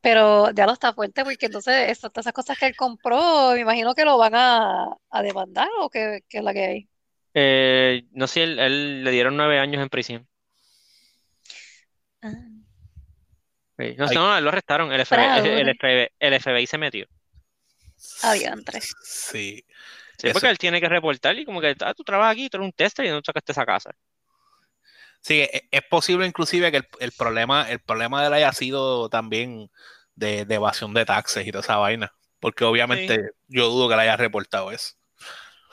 Pero 0.00 0.50
ya 0.50 0.66
lo 0.66 0.72
está 0.72 0.92
fuerte 0.92 1.22
porque 1.22 1.46
entonces 1.46 2.00
todas 2.00 2.24
esas 2.24 2.32
cosas 2.32 2.58
que 2.58 2.66
él 2.66 2.74
compró, 2.76 3.52
me 3.52 3.60
imagino 3.60 3.94
que 3.94 4.04
lo 4.04 4.18
van 4.18 4.34
a, 4.34 4.88
a 5.10 5.22
demandar 5.22 5.68
o 5.80 5.88
que, 5.88 6.22
que 6.28 6.38
es 6.38 6.44
la 6.44 6.52
que 6.52 6.64
hay. 6.64 6.88
Eh, 7.34 8.04
no 8.12 8.26
sé, 8.26 8.42
él, 8.42 8.58
él 8.58 9.04
le 9.04 9.10
dieron 9.10 9.36
nueve 9.36 9.58
años 9.58 9.82
en 9.82 9.88
prisión. 9.88 10.28
Ah. 12.22 12.30
Sí. 13.78 13.94
No, 13.98 14.06
Ay. 14.08 14.14
no, 14.14 14.36
él 14.38 14.44
lo 14.44 14.50
arrestaron. 14.50 14.92
El 14.92 15.00
FBI, 15.00 15.24
el, 15.24 15.42
Fraude. 15.42 15.74
FBI, 15.74 16.08
el 16.18 16.34
FBI 16.40 16.66
se 16.66 16.78
metió. 16.78 17.06
Adiantre. 18.22 18.80
Sí. 18.80 19.64
Sí, 20.18 20.28
Eso. 20.28 20.34
porque 20.34 20.50
él 20.50 20.58
tiene 20.58 20.80
que 20.80 20.88
reportar 20.88 21.36
y 21.36 21.44
como 21.44 21.60
que, 21.60 21.74
ah, 21.80 21.94
tú 21.94 22.04
trabajas 22.04 22.32
aquí, 22.34 22.48
tú 22.48 22.58
eres 22.58 22.66
un 22.66 22.72
tester 22.72 23.06
y 23.06 23.10
no 23.10 23.20
sacaste 23.24 23.52
esa 23.52 23.66
casa. 23.66 23.90
Sí, 25.20 25.40
e- 25.40 25.68
es 25.70 25.82
posible 25.82 26.26
inclusive 26.26 26.70
que 26.70 26.76
el, 26.78 26.86
el 27.00 27.12
problema, 27.12 27.68
el 27.70 27.80
problema 27.80 28.20
de 28.20 28.28
él 28.28 28.34
haya 28.34 28.52
sido 28.52 29.08
también 29.08 29.70
de, 30.14 30.44
de 30.44 30.54
evasión 30.54 30.94
de 30.94 31.04
taxes 31.04 31.46
y 31.46 31.50
toda 31.50 31.62
esa 31.62 31.76
vaina. 31.76 32.12
Porque 32.38 32.64
obviamente 32.64 33.30
yo 33.48 33.68
dudo 33.68 33.88
que 33.88 33.96
le 33.96 34.02
haya 34.02 34.16
reportado 34.16 34.70
eso. 34.70 34.94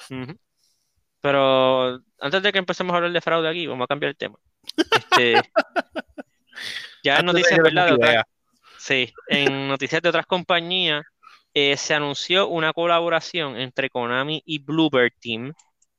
Ujú. 0.09 0.37
Pero 1.21 1.99
antes 2.19 2.43
de 2.43 2.51
que 2.51 2.59
empecemos 2.59 2.93
a 2.93 2.97
hablar 2.97 3.11
de 3.11 3.21
fraude 3.21 3.49
aquí, 3.49 3.67
vamos 3.67 3.85
a 3.85 3.87
cambiar 3.87 4.11
el 4.11 4.17
tema. 4.17 4.37
Este, 4.91 5.33
ya 7.03 7.17
en 7.17 7.25
noticias, 7.25 7.59
¿verdad? 7.61 8.23
sí, 8.77 9.11
en 9.27 9.67
noticias 9.67 10.01
de 10.01 10.09
otras 10.09 10.25
compañías 10.25 11.03
eh, 11.53 11.75
se 11.77 11.93
anunció 11.93 12.47
una 12.47 12.73
colaboración 12.73 13.57
entre 13.57 13.89
Konami 13.89 14.41
y 14.45 14.59
Bluebird 14.59 15.13
Team. 15.19 15.53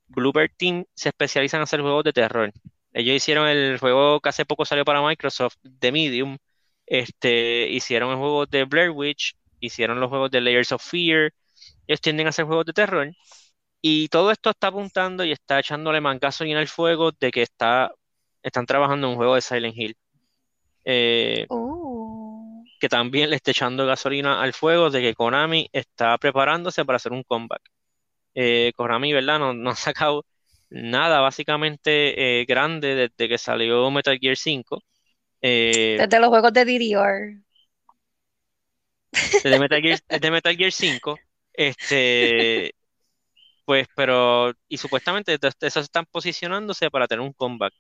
Bluebird 0.07 0.53
Team 0.57 0.85
se 0.95 1.11
especializa 1.11 1.57
en 1.57 1.65
hacer 1.65 1.81
juegos 1.81 2.05
de 2.05 2.13
terror. 2.13 2.53
Ellos 2.93 3.15
hicieron 3.15 3.49
el 3.49 3.79
juego 3.79 4.21
que 4.21 4.29
hace 4.29 4.45
poco 4.45 4.65
salió 4.65 4.85
para 4.85 5.03
Microsoft, 5.03 5.57
The 5.79 5.93
Medium. 5.93 6.39
Este, 6.87 7.69
hicieron 7.69 8.11
el 8.11 8.17
juego 8.17 8.47
de 8.47 8.65
Blair 8.65 8.91
Witch, 8.91 9.37
hicieron 9.61 10.01
los 10.01 10.09
juegos 10.09 10.31
de 10.31 10.41
Layers 10.41 10.73
of 10.73 10.83
Fear. 10.83 11.33
Ellos 11.87 12.01
tienden 12.01 12.27
a 12.27 12.31
hacer 12.31 12.47
juegos 12.47 12.67
de 12.67 12.73
terror. 12.73 13.13
Y 13.83 14.09
todo 14.09 14.31
esto 14.31 14.51
está 14.51 14.69
apuntando 14.69 15.25
y 15.25 15.33
está 15.33 15.59
echándole 15.61 16.01
más 16.01 16.19
gasolina 16.21 16.61
al 16.61 16.69
fuego 16.69 17.13
de 17.13 17.31
que 17.31 17.43
está, 17.43 17.91
están 18.43 18.67
trabajando 18.67 19.07
en 19.07 19.13
un 19.13 19.17
juego 19.17 19.35
de 19.35 19.41
Silent 19.41 19.77
Hill. 19.77 19.97
Eh, 20.85 21.47
Oh. 21.49 22.65
que 22.81 22.89
también 22.89 23.31
le 23.31 23.37
está 23.37 23.51
echando 23.51 23.87
gasolina 23.87 24.41
al 24.43 24.55
fuego 24.55 24.91
de 24.91 25.03
que 25.03 25.15
Konami 25.15 25.69
está 25.73 26.17
preparándose 26.19 26.85
para 26.85 26.97
hacer 26.97 27.13
un 27.13 27.23
comeback. 27.23 27.61
Eh, 28.35 28.73
Konami, 28.77 29.13
¿verdad? 29.13 29.39
No, 29.39 29.53
no 29.53 29.71
ha 29.71 29.77
sacado 29.77 30.25
nada 30.71 31.21
básicamente 31.21 32.41
eh, 32.41 32.45
grande 32.47 32.95
desde 32.95 33.29
que 33.29 33.39
salió 33.39 33.91
Metal 33.91 34.19
Gear 34.19 34.37
5. 34.37 34.83
Eh, 35.43 35.97
Desde 35.99 36.21
los 36.21 36.29
juegos 36.29 36.53
de 36.53 36.65
DDR. 36.65 37.43
desde 39.43 39.59
Metal 39.59 39.83
Gear, 39.83 39.99
desde 40.09 40.31
Metal 40.31 40.57
Gear 40.57 40.73
5. 40.73 41.19
Este, 41.53 42.75
pues, 43.71 43.87
pero, 43.95 44.53
y 44.69 44.79
supuestamente 44.79 45.39
desde 45.39 45.69
eso 45.69 45.79
están 45.79 46.05
posicionándose 46.11 46.91
para 46.91 47.07
tener 47.07 47.21
un 47.21 47.33
comeback. 47.33 47.73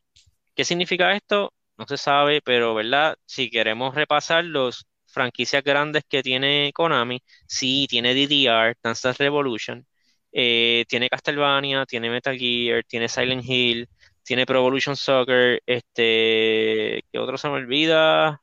¿Qué 0.54 0.64
significa 0.64 1.16
esto? 1.16 1.52
No 1.78 1.84
se 1.88 1.96
sabe, 1.96 2.40
pero, 2.44 2.74
¿verdad? 2.76 3.16
Si 3.26 3.50
queremos 3.50 3.96
repasar 3.96 4.44
los 4.44 4.86
franquicias 5.06 5.64
grandes 5.64 6.04
que 6.08 6.22
tiene 6.22 6.70
Konami, 6.74 7.20
sí, 7.48 7.88
tiene 7.90 8.14
DDR, 8.14 8.76
Dance 8.80 9.12
Revolution, 9.14 9.84
eh, 10.32 10.84
tiene 10.88 11.08
Castlevania, 11.08 11.84
tiene 11.86 12.08
Metal 12.10 12.38
Gear, 12.38 12.84
tiene 12.84 13.08
Silent 13.08 13.44
Hill, 13.44 13.88
tiene 14.22 14.46
Pro 14.46 14.58
Evolution 14.60 14.94
Soccer, 14.96 15.60
este, 15.66 17.02
¿qué 17.10 17.18
otro 17.18 17.36
se 17.36 17.48
me 17.48 17.54
olvida? 17.54 18.40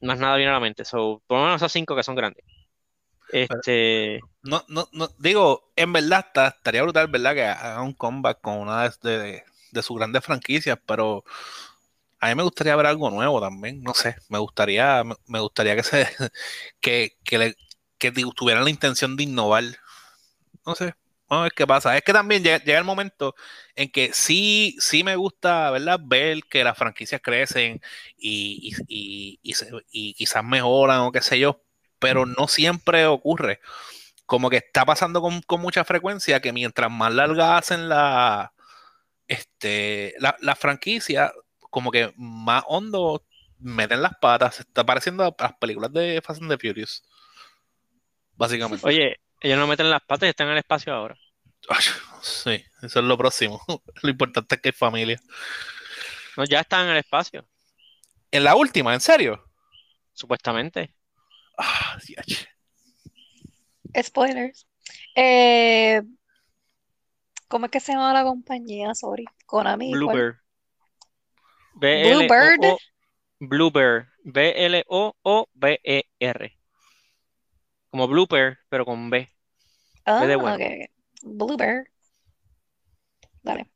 Más 0.00 0.18
nada 0.18 0.36
viene 0.36 0.50
a 0.50 0.54
la 0.54 0.60
mente, 0.60 0.84
so, 0.86 1.22
por 1.26 1.38
lo 1.38 1.44
menos 1.44 1.60
esos 1.60 1.72
cinco 1.72 1.94
que 1.96 2.02
son 2.02 2.14
grandes. 2.14 2.44
Este, 3.32 4.20
No, 4.42 4.64
no, 4.68 4.88
no, 4.92 5.08
digo, 5.18 5.72
en 5.76 5.92
verdad 5.92 6.26
está- 6.28 6.48
estaría 6.48 6.82
brutal, 6.82 7.08
¿verdad? 7.08 7.34
Que 7.34 7.44
haga 7.44 7.82
un 7.82 7.94
comeback 7.94 8.40
con 8.40 8.58
una 8.58 8.88
de, 8.90 9.18
de- 9.18 9.44
de 9.72 9.82
sus 9.82 9.96
grandes 9.96 10.24
franquicias, 10.24 10.78
pero 10.86 11.24
a 12.20 12.28
mí 12.28 12.34
me 12.36 12.42
gustaría 12.44 12.76
ver 12.76 12.86
algo 12.86 13.10
nuevo 13.10 13.40
también, 13.40 13.82
no 13.82 13.94
sé, 13.94 14.16
me 14.30 14.38
gustaría, 14.38 15.04
me, 15.04 15.14
me 15.28 15.40
gustaría 15.40 15.76
que 15.76 15.82
se, 15.84 16.08
que, 16.80 17.18
que, 17.24 17.38
le- 17.38 17.56
que 17.98 18.10
di- 18.12 18.30
tuvieran 18.36 18.64
la 18.64 18.70
intención 18.70 19.16
de 19.16 19.24
innovar, 19.24 19.64
no 20.66 20.74
sé, 20.74 20.94
vamos 21.28 21.42
a 21.42 21.44
ver 21.44 21.52
qué 21.52 21.66
pasa. 21.66 21.96
Es 21.96 22.02
que 22.04 22.12
también 22.12 22.42
llega, 22.42 22.58
llega 22.64 22.78
el 22.78 22.84
momento 22.84 23.34
en 23.76 23.90
que 23.90 24.12
sí, 24.12 24.76
sí 24.80 25.04
me 25.04 25.16
gusta, 25.16 25.70
¿verdad? 25.70 26.00
Ver 26.02 26.40
que 26.50 26.64
las 26.64 26.76
franquicias 26.78 27.20
crecen 27.22 27.80
y, 28.16 28.74
y, 28.88 29.40
y- 29.42 29.52
y 29.52 30.10
y 30.10 30.14
quizás 30.14 30.44
mejoran 30.44 31.00
o 31.00 31.12
qué 31.12 31.20
sé 31.22 31.38
yo, 31.38 31.62
pero 32.04 32.26
no 32.26 32.48
siempre 32.48 33.06
ocurre 33.06 33.60
como 34.26 34.50
que 34.50 34.58
está 34.58 34.84
pasando 34.84 35.22
con, 35.22 35.40
con 35.40 35.62
mucha 35.62 35.84
frecuencia 35.84 36.40
que 36.40 36.52
mientras 36.52 36.90
más 36.90 37.14
larga 37.14 37.56
hacen 37.56 37.88
la, 37.88 38.52
este, 39.26 40.14
la, 40.18 40.36
la 40.40 40.54
franquicia, 40.54 41.32
como 41.70 41.90
que 41.90 42.12
más 42.16 42.62
hondo 42.68 43.24
meten 43.58 44.02
las 44.02 44.16
patas. 44.20 44.60
Está 44.60 44.84
pareciendo 44.84 45.24
a 45.24 45.34
las 45.38 45.54
películas 45.54 45.92
de 45.94 46.20
Fast 46.22 46.42
and 46.42 46.50
the 46.50 46.58
Furious. 46.58 47.02
Básicamente. 48.34 48.86
oye, 48.86 49.20
ellos 49.40 49.58
no 49.58 49.66
meten 49.66 49.88
las 49.88 50.02
patas 50.02 50.26
y 50.26 50.30
están 50.30 50.48
en 50.48 50.52
el 50.52 50.58
espacio 50.58 50.92
ahora. 50.92 51.16
Sí, 52.20 52.62
eso 52.82 52.98
es 52.98 53.04
lo 53.04 53.16
próximo. 53.16 53.62
Lo 54.02 54.10
importante 54.10 54.56
es 54.56 54.60
que 54.60 54.68
hay 54.68 54.72
familia. 54.72 55.20
No, 56.36 56.44
ya 56.44 56.60
están 56.60 56.84
en 56.84 56.92
el 56.92 56.98
espacio, 56.98 57.46
En 58.30 58.44
la 58.44 58.56
última, 58.56 58.92
¿en 58.92 59.00
serio? 59.00 59.42
supuestamente. 60.14 60.94
Ah, 61.58 61.98
diache. 62.06 62.48
Spoilers. 64.02 64.66
Eh, 65.14 66.02
¿cómo 67.48 67.66
es 67.66 67.70
que 67.70 67.80
se 67.80 67.92
llama 67.92 68.12
la 68.12 68.24
compañía? 68.24 68.94
Sorry. 68.94 69.24
Konami. 69.46 69.92
Bluebird. 69.92 70.36
Bluebird. 71.74 72.60
Bluebird. 73.40 74.06
B-L-O-O-B-E-R. 74.24 75.38
Como 77.90 78.08
blooper, 78.08 78.58
pero 78.68 78.84
con 78.84 79.10
B. 79.10 79.30
Ah, 80.04 80.26
de 80.26 80.36
bueno. 80.36 80.56
ok. 80.56 80.62
Bluebird. 81.22 81.86
Dale. 83.42 83.70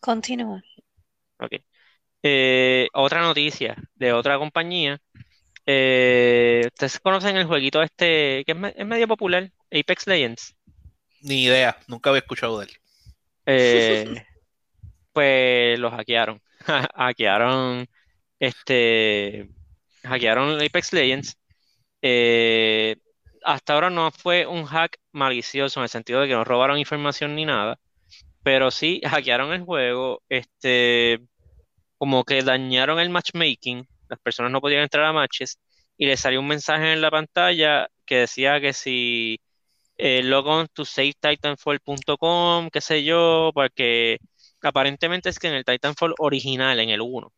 Continúa. 0.00 0.62
Ok. 1.38 1.52
Eh, 2.22 2.88
otra 2.94 3.20
noticia 3.20 3.76
de 3.94 4.12
otra 4.12 4.38
compañía. 4.38 5.00
Eh, 5.66 6.62
¿ustedes 6.66 7.00
conocen 7.00 7.36
el 7.36 7.46
jueguito 7.46 7.82
este 7.82 8.44
que 8.46 8.52
es, 8.52 8.58
me- 8.58 8.74
es 8.76 8.86
medio 8.86 9.08
popular? 9.08 9.50
Apex 9.72 10.06
Legends. 10.06 10.56
Ni 11.22 11.44
idea, 11.44 11.76
nunca 11.88 12.10
había 12.10 12.20
escuchado 12.20 12.58
de 12.60 12.66
él. 12.66 12.72
Eh, 13.46 14.22
pues 15.12 15.78
lo 15.78 15.90
hackearon. 15.90 16.40
Hackearon 16.96 17.86
este 18.40 19.48
hackearon 20.04 20.60
Apex 20.62 20.92
Legends. 20.92 21.38
Eh, 22.02 22.96
hasta 23.44 23.74
ahora 23.74 23.90
no 23.90 24.10
fue 24.12 24.46
un 24.46 24.66
hack 24.66 24.98
malicioso 25.12 25.80
en 25.80 25.84
el 25.84 25.90
sentido 25.90 26.20
de 26.20 26.28
que 26.28 26.34
no 26.34 26.44
robaron 26.44 26.78
información 26.78 27.34
ni 27.36 27.44
nada, 27.46 27.78
pero 28.42 28.70
sí 28.70 29.00
hackearon 29.06 29.52
el 29.52 29.62
juego, 29.64 30.22
este, 30.28 31.20
como 31.98 32.24
que 32.24 32.42
dañaron 32.42 33.00
el 33.00 33.10
matchmaking, 33.10 33.86
las 34.08 34.18
personas 34.20 34.52
no 34.52 34.60
podían 34.60 34.82
entrar 34.82 35.04
a 35.04 35.12
matches 35.12 35.58
y 35.96 36.06
le 36.06 36.16
salió 36.16 36.40
un 36.40 36.48
mensaje 36.48 36.92
en 36.92 37.00
la 37.00 37.10
pantalla 37.10 37.88
que 38.04 38.18
decía 38.18 38.60
que 38.60 38.72
si 38.72 39.40
eh, 39.98 40.22
log 40.22 40.46
on 40.46 40.68
to 40.72 40.84
savetitanfall.com, 40.84 42.70
qué 42.70 42.80
sé 42.80 43.04
yo, 43.04 43.50
porque 43.54 44.18
aparentemente 44.62 45.28
es 45.30 45.38
que 45.38 45.48
en 45.48 45.54
el 45.54 45.64
Titanfall 45.64 46.14
original, 46.18 46.80
en 46.80 46.90
el 46.90 47.00
1, 47.00 47.32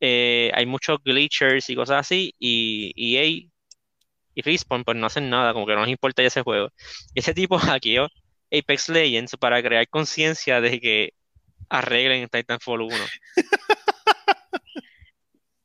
eh, 0.00 0.50
hay 0.54 0.66
muchos 0.66 0.98
glitchers 1.04 1.70
y 1.70 1.76
cosas 1.76 1.98
así, 2.00 2.34
y 2.38 3.16
EA 3.16 3.50
y 4.34 4.42
Respawn 4.42 4.84
pues 4.84 4.96
no 4.96 5.06
hacen 5.06 5.30
nada, 5.30 5.52
como 5.52 5.66
que 5.66 5.74
no 5.74 5.82
les 5.82 5.90
importa 5.90 6.22
ese 6.22 6.42
juego. 6.42 6.70
Y 7.14 7.20
ese 7.20 7.34
tipo 7.34 7.58
hackeó 7.80 8.08
Apex 8.52 8.88
Legends 8.88 9.36
para 9.36 9.62
crear 9.62 9.88
conciencia 9.88 10.60
de 10.60 10.80
que 10.80 11.12
arreglen 11.68 12.28
Titanfall 12.28 12.82
1. 12.82 12.96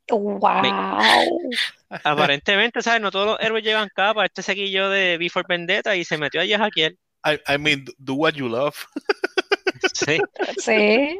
Wow. 0.09 1.01
Aparentemente, 2.03 2.81
¿sabes? 2.81 3.01
No 3.01 3.11
todos 3.11 3.25
los 3.27 3.39
héroes 3.39 3.63
llevan 3.63 3.89
capa. 3.95 4.25
Este 4.25 4.41
seguillo 4.41 4.89
de 4.89 5.17
Before 5.17 5.45
Vendetta 5.47 5.95
y 5.95 6.03
se 6.05 6.17
metió 6.17 6.41
a 6.41 6.57
hackear. 6.59 6.91
I, 7.25 7.39
I 7.53 7.57
mean, 7.57 7.85
do 7.97 8.13
what 8.15 8.33
you 8.33 8.47
love. 8.49 8.75
Sí. 9.93 10.17
Sí. 10.57 11.19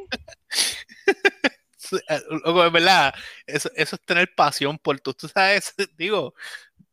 Sí, 1.78 1.98
eh, 2.10 2.20
en 2.44 2.74
verdad, 2.74 3.14
eso, 3.46 3.70
eso 3.76 3.96
es 3.96 4.02
tener 4.08 4.34
pasión 4.34 4.80
por 4.80 5.00
tú, 5.00 5.14
tú 5.14 5.28
sabes, 5.28 5.72
digo, 5.98 6.34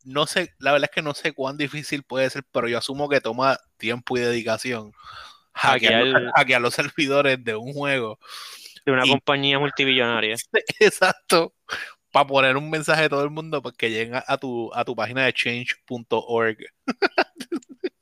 no 0.04 0.26
sé, 0.26 0.52
la 0.58 0.70
verdad 0.72 0.90
es 0.90 0.94
que 0.94 1.00
no 1.00 1.14
sé 1.14 1.32
cuán 1.32 1.56
difícil 1.56 2.02
puede 2.02 2.28
ser, 2.28 2.44
pero 2.52 2.68
yo 2.68 2.76
asumo 2.76 3.08
que 3.08 3.22
toma 3.22 3.58
tiempo 3.78 4.18
y 4.18 4.20
dedicación 4.20 4.92
hackear, 5.54 6.04
los- 6.04 6.14
Hackear- 6.14 6.32
hackear 6.36 6.60
los 6.60 6.74
servidores 6.74 7.42
de 7.42 7.56
un 7.56 7.72
juego. 7.72 8.18
De 8.84 8.92
una 8.92 9.06
Y- 9.06 9.10
compañía 9.10 9.58
multibillonaria. 9.58 10.36
Exacto 10.78 11.54
para 12.12 12.26
poner 12.26 12.56
un 12.56 12.70
mensaje 12.70 13.04
a 13.04 13.08
todo 13.08 13.24
el 13.24 13.30
mundo 13.30 13.62
para 13.62 13.74
que 13.74 13.90
lleguen 13.90 14.22
a 14.24 14.36
tu, 14.36 14.70
a 14.74 14.84
tu 14.84 14.94
página 14.94 15.24
de 15.24 15.32
change.org. 15.32 16.58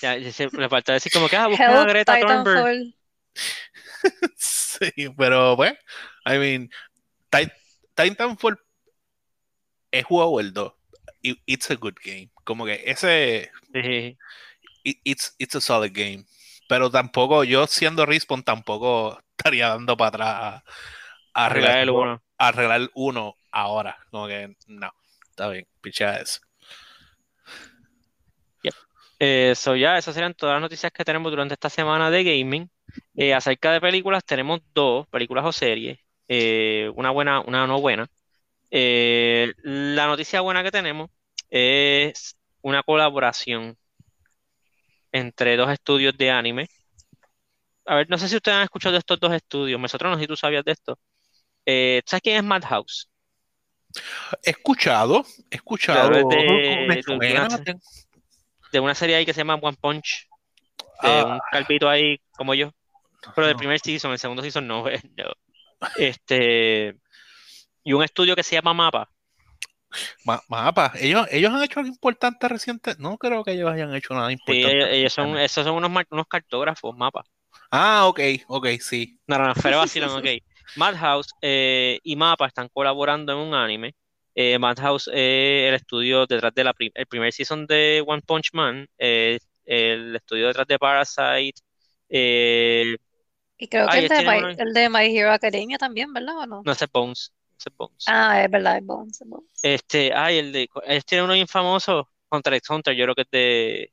ya, 0.00 0.16
le 0.16 0.68
falta 0.68 0.94
decir 0.94 1.12
como 1.12 1.28
que, 1.28 1.36
ah, 1.36 1.46
busca 1.46 1.82
a 1.82 1.84
Greta 1.84 2.18
Thunberg. 2.18 2.94
sí, 4.36 4.90
pero 5.16 5.54
bueno, 5.56 5.76
I 6.24 6.38
mean, 6.38 6.70
Titanfall 7.94 8.58
he 9.92 10.02
jugado 10.02 10.40
el 10.40 10.52
2. 10.54 10.72
It's 11.20 11.70
a 11.70 11.74
good 11.74 11.96
game. 12.02 12.30
Como 12.44 12.64
que 12.64 12.82
ese... 12.86 13.50
Sí. 13.74 14.16
It's, 14.84 15.34
it's 15.36 15.54
a 15.54 15.60
solid 15.60 15.92
game. 15.92 16.24
Pero 16.66 16.90
tampoco, 16.90 17.44
yo 17.44 17.66
siendo 17.66 18.06
Respawn, 18.06 18.42
tampoco 18.42 19.20
estaría 19.36 19.68
dando 19.68 19.96
para 19.98 20.08
atrás 20.08 20.28
a, 20.30 20.64
a 21.34 21.46
arreglar 21.46 21.78
el 21.78 21.90
1 21.90 22.22
arreglar 22.38 22.90
uno 22.94 23.36
ahora. 23.50 23.98
Como 24.10 24.26
que 24.28 24.56
no, 24.66 24.92
está 25.30 25.48
bien, 25.48 25.66
picha 25.80 26.16
eso. 26.16 26.40
Eh, 29.20 29.54
so 29.56 29.74
ya, 29.74 29.98
esas 29.98 30.14
serían 30.14 30.34
todas 30.34 30.54
las 30.54 30.62
noticias 30.62 30.92
que 30.92 31.04
tenemos 31.04 31.32
durante 31.32 31.54
esta 31.54 31.68
semana 31.70 32.10
de 32.10 32.22
gaming. 32.24 32.70
Eh, 33.16 33.34
acerca 33.34 33.72
de 33.72 33.80
películas, 33.80 34.24
tenemos 34.24 34.60
dos 34.74 35.06
películas 35.08 35.44
o 35.44 35.52
series, 35.52 35.98
eh, 36.28 36.90
una 36.94 37.10
buena, 37.10 37.40
una 37.40 37.66
no 37.66 37.80
buena. 37.80 38.06
Eh, 38.70 39.54
la 39.62 40.06
noticia 40.06 40.40
buena 40.42 40.62
que 40.62 40.70
tenemos 40.70 41.10
es 41.50 42.36
una 42.62 42.82
colaboración 42.82 43.76
entre 45.12 45.56
dos 45.56 45.70
estudios 45.70 46.16
de 46.16 46.30
anime. 46.30 46.68
a 47.86 47.96
ver, 47.96 48.10
no 48.10 48.18
sé 48.18 48.28
si 48.28 48.36
ustedes 48.36 48.56
han 48.58 48.64
escuchado 48.64 48.92
de 48.92 48.98
estos 48.98 49.18
dos 49.18 49.32
estudios, 49.32 49.80
nosotros 49.80 50.10
no 50.10 50.16
sé 50.16 50.22
si 50.22 50.28
tú 50.28 50.36
sabías 50.36 50.64
de 50.64 50.72
esto. 50.72 50.98
Eh, 51.70 52.00
¿Sabes 52.06 52.22
quién 52.22 52.36
es 52.38 52.44
Madhouse? 52.44 53.10
He 54.42 54.50
escuchado, 54.50 55.22
he 55.50 55.56
escuchado. 55.56 56.08
Claro, 56.08 56.28
de- 56.28 56.86
una- 56.86 57.58
tengo- 57.62 57.80
De 58.72 58.80
una 58.80 58.94
serie 58.94 59.16
ahí 59.16 59.26
que 59.26 59.34
se 59.34 59.40
llama 59.40 59.56
One 59.56 59.76
Punch, 59.78 60.26
Ah. 61.02 61.24
un 61.34 61.40
calvito 61.52 61.88
ahí 61.90 62.18
como 62.32 62.54
yo. 62.54 62.72
Pero 63.34 63.46
del 63.48 63.56
primer 63.56 63.80
season, 63.80 64.12
el 64.12 64.18
segundo 64.18 64.42
season 64.42 64.66
no, 64.66 64.84
eh, 64.88 65.00
no. 65.16 65.30
Este, 65.96 66.96
y 67.84 67.92
un 67.92 68.02
estudio 68.02 68.34
que 68.34 68.42
se 68.42 68.54
llama 68.56 68.72
Mapa. 68.72 69.10
Ma- 70.24 70.42
Mapa, 70.48 70.92
ellos, 70.96 71.26
ellos 71.30 71.52
han 71.52 71.62
hecho 71.62 71.80
algo 71.80 71.92
importante 71.92 72.48
reciente. 72.48 72.94
No 72.98 73.16
creo 73.18 73.42
que 73.44 73.52
ellos 73.52 73.70
hayan 73.70 73.94
hecho 73.94 74.14
nada 74.14 74.28
Sí, 74.28 74.34
importante. 74.34 74.70
ellos, 74.76 74.88
ellos 74.90 75.12
son, 75.12 75.38
esos 75.38 75.64
son 75.66 75.84
unos, 75.84 76.26
cartógrafos, 76.28 76.96
Mapa. 76.96 77.24
Ah, 77.70 78.06
ok, 78.06 78.20
ok, 78.48 78.66
sí. 78.80 79.18
No, 79.26 79.38
no, 79.38 79.52
pero 79.62 79.78
vacilan, 80.08 80.10
ok. 80.10 80.26
Madhouse 80.74 81.28
eh, 81.42 81.98
y 82.02 82.16
Mapa 82.16 82.46
están 82.46 82.68
colaborando 82.68 83.32
en 83.32 83.38
un 83.38 83.54
anime. 83.54 83.94
Eh, 84.34 84.58
Madhouse 84.58 85.08
es 85.08 85.68
el 85.68 85.74
estudio 85.74 86.26
detrás 86.26 86.54
de 86.54 86.64
la 86.64 86.72
prim- 86.72 86.92
el 86.94 87.06
primer 87.06 87.32
season 87.32 87.66
de 87.66 88.02
One 88.06 88.22
Punch 88.24 88.50
Man, 88.52 88.86
eh, 88.98 89.38
el 89.64 90.14
estudio 90.16 90.46
detrás 90.48 90.66
de 90.66 90.78
Parasite. 90.78 91.60
eh, 92.08 92.96
Y 93.58 93.68
creo 93.68 93.86
que 93.86 93.92
Ay, 93.92 94.02
el 94.04 94.08
de, 94.08 94.16
tiene 94.16 94.30
My, 94.30 94.38
una- 94.38 94.52
el 94.52 94.72
de 94.72 94.88
My 94.88 95.16
Hero 95.18 95.32
Academia 95.32 95.78
también, 95.78 96.12
¿verdad 96.12 96.36
o 96.38 96.46
no? 96.46 96.62
no 96.64 96.74
sé, 96.74 96.86
Bones. 96.92 97.32
Bones. 97.76 98.04
Ah, 98.06 98.42
es 98.44 98.50
verdad, 98.50 98.78
es 98.78 98.86
Bones, 98.86 99.20
es 99.20 99.28
Bones. 99.28 99.50
Este, 99.62 100.12
ay, 100.14 100.38
el 100.38 100.52
de, 100.52 100.68
ellos 100.86 101.04
tienen 101.04 101.24
uno 101.24 101.34
bien 101.34 101.48
famoso, 101.48 102.08
Hunter 102.30 102.54
x 102.54 102.70
Hunter, 102.70 102.94
yo 102.94 103.04
creo 103.04 103.14
que 103.16 103.22
es 103.22 103.30
de, 103.30 103.92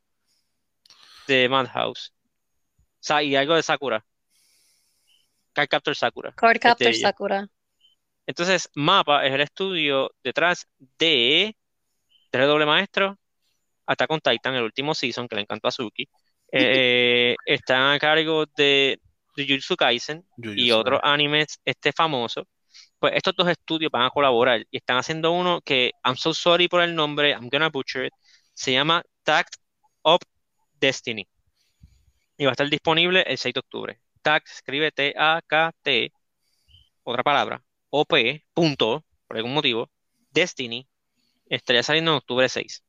de 1.26 1.48
Madhouse. 1.48 2.12
O 2.78 2.82
sea, 3.00 3.22
y 3.22 3.36
algo 3.36 3.54
de 3.54 3.62
Sakura. 3.62 4.04
Card 5.56 5.68
Captor 5.68 5.96
Sakura. 5.96 6.32
Card 6.32 6.50
es 6.50 6.54
de 6.54 6.60
Captor 6.60 6.86
ellos. 6.88 7.00
Sakura. 7.00 7.48
Entonces, 8.26 8.68
Mapa 8.74 9.24
es 9.24 9.32
el 9.32 9.40
estudio 9.40 10.10
detrás 10.22 10.68
de 10.98 11.56
Tres 12.30 12.46
Doble 12.46 12.66
Maestro, 12.66 13.18
Attack 13.86 14.10
on 14.10 14.20
Titan, 14.20 14.54
el 14.54 14.64
último 14.64 14.94
season 14.94 15.26
que 15.26 15.36
le 15.36 15.42
encantó 15.42 15.68
a 15.68 15.72
Suki. 15.72 16.06
Eh, 16.52 17.34
están 17.44 17.94
a 17.94 17.98
cargo 17.98 18.46
de 18.56 19.00
Jujutsu 19.36 19.74
Kaisen 19.74 20.24
y 20.38 20.70
otros 20.70 21.00
animes 21.02 21.58
este 21.64 21.92
famoso. 21.92 22.46
Pues 23.00 23.14
estos 23.16 23.34
dos 23.36 23.48
estudios 23.48 23.90
van 23.90 24.04
a 24.04 24.10
colaborar 24.10 24.64
y 24.70 24.76
están 24.76 24.96
haciendo 24.96 25.32
uno 25.32 25.60
que, 25.60 25.90
I'm 26.04 26.16
so 26.16 26.32
sorry 26.32 26.68
por 26.68 26.82
el 26.82 26.94
nombre, 26.94 27.30
I'm 27.30 27.48
gonna 27.50 27.68
butcher 27.68 28.06
it, 28.06 28.12
se 28.54 28.72
llama 28.72 29.02
Tact 29.24 29.56
of 30.02 30.20
Destiny. 30.78 31.26
Y 32.38 32.44
va 32.44 32.52
a 32.52 32.52
estar 32.52 32.70
disponible 32.70 33.22
el 33.26 33.36
6 33.36 33.52
de 33.52 33.60
octubre. 33.60 34.00
Tact, 34.26 34.48
escribe 34.48 34.90
T-A-K-T, 34.90 36.12
otra 37.04 37.22
palabra, 37.22 37.62
O-P, 37.90 38.44
punto, 38.54 39.04
por 39.28 39.36
algún 39.36 39.54
motivo, 39.54 39.90
Destiny, 40.30 40.88
estaría 41.46 41.82
saliendo 41.84 42.12
en 42.12 42.18
octubre 42.18 42.48
6. 42.48 42.82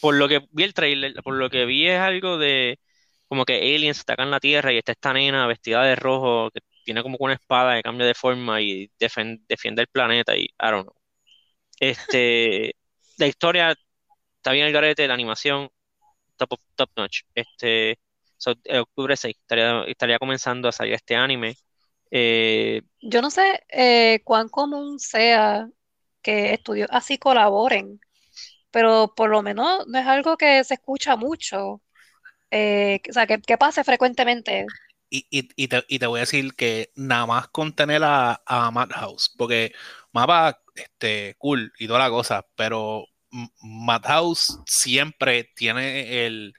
Por 0.00 0.14
lo 0.16 0.28
que 0.28 0.40
vi 0.50 0.64
el 0.64 0.74
trailer, 0.74 1.14
por 1.22 1.34
lo 1.34 1.48
que 1.50 1.64
vi 1.64 1.88
es 1.88 2.00
algo 2.00 2.38
de 2.38 2.78
como 3.28 3.44
que 3.44 3.54
aliens 3.58 4.00
atacan 4.00 4.30
la 4.30 4.40
Tierra 4.40 4.72
y 4.72 4.78
está 4.78 4.92
esta 4.92 5.12
nena 5.12 5.46
vestida 5.46 5.82
de 5.84 5.96
rojo 5.96 6.50
que 6.50 6.60
tiene 6.84 7.02
como 7.02 7.16
una 7.20 7.34
espada 7.34 7.76
que 7.76 7.82
cambia 7.82 8.06
de 8.06 8.14
forma 8.14 8.60
y 8.60 8.90
defiende 8.98 9.82
el 9.82 9.88
planeta 9.88 10.36
y 10.36 10.44
I 10.44 10.50
don't 10.58 10.84
know. 10.84 10.96
Este, 11.80 12.74
la 13.18 13.26
historia 13.26 13.74
está 14.38 14.52
bien 14.52 14.66
el 14.66 14.72
garete, 14.72 15.08
la 15.08 15.14
animación 15.14 15.70
top, 16.36 16.60
top 16.76 16.90
notch. 16.96 17.22
Este, 17.34 17.98
so, 18.38 18.54
en 18.64 18.78
octubre 18.80 19.16
6 19.16 19.36
estaría, 19.40 19.84
estaría 19.84 20.18
comenzando 20.18 20.68
a 20.68 20.72
salir 20.72 20.94
este 20.94 21.16
anime. 21.16 21.56
Eh, 22.10 22.82
Yo 23.00 23.22
no 23.22 23.30
sé 23.30 23.64
eh, 23.68 24.20
cuán 24.24 24.48
común 24.48 24.98
sea 24.98 25.68
que 26.22 26.54
estudios 26.54 26.88
así 26.92 27.18
colaboren, 27.18 28.00
pero 28.70 29.14
por 29.16 29.30
lo 29.30 29.42
menos 29.42 29.86
no 29.88 29.98
es 29.98 30.06
algo 30.06 30.36
que 30.38 30.64
se 30.64 30.74
escucha 30.74 31.16
mucho. 31.16 31.82
Eh, 32.52 33.00
o 33.10 33.14
sea, 33.14 33.26
que, 33.28 33.40
que 33.42 33.58
pase 33.58 33.84
frecuentemente. 33.84 34.72
Y, 35.08 35.26
y- 35.30 35.48
y 35.56 35.68
te, 35.68 35.84
y 35.88 35.98
te 35.98 36.06
voy 36.06 36.18
a 36.18 36.20
decir 36.22 36.54
que 36.56 36.90
nada 36.96 37.26
más 37.26 37.48
con 37.48 37.74
tener 37.74 38.02
a, 38.04 38.42
a 38.46 38.70
Madhouse, 38.72 39.32
porque 39.36 39.72
Mapa, 40.12 40.60
este, 40.74 41.36
cool 41.38 41.72
y 41.78 41.86
toda 41.86 42.00
la 42.00 42.10
cosa, 42.10 42.44
pero 42.56 43.06
Madhouse 43.62 44.58
siempre 44.66 45.44
tiene 45.54 46.26
el, 46.26 46.54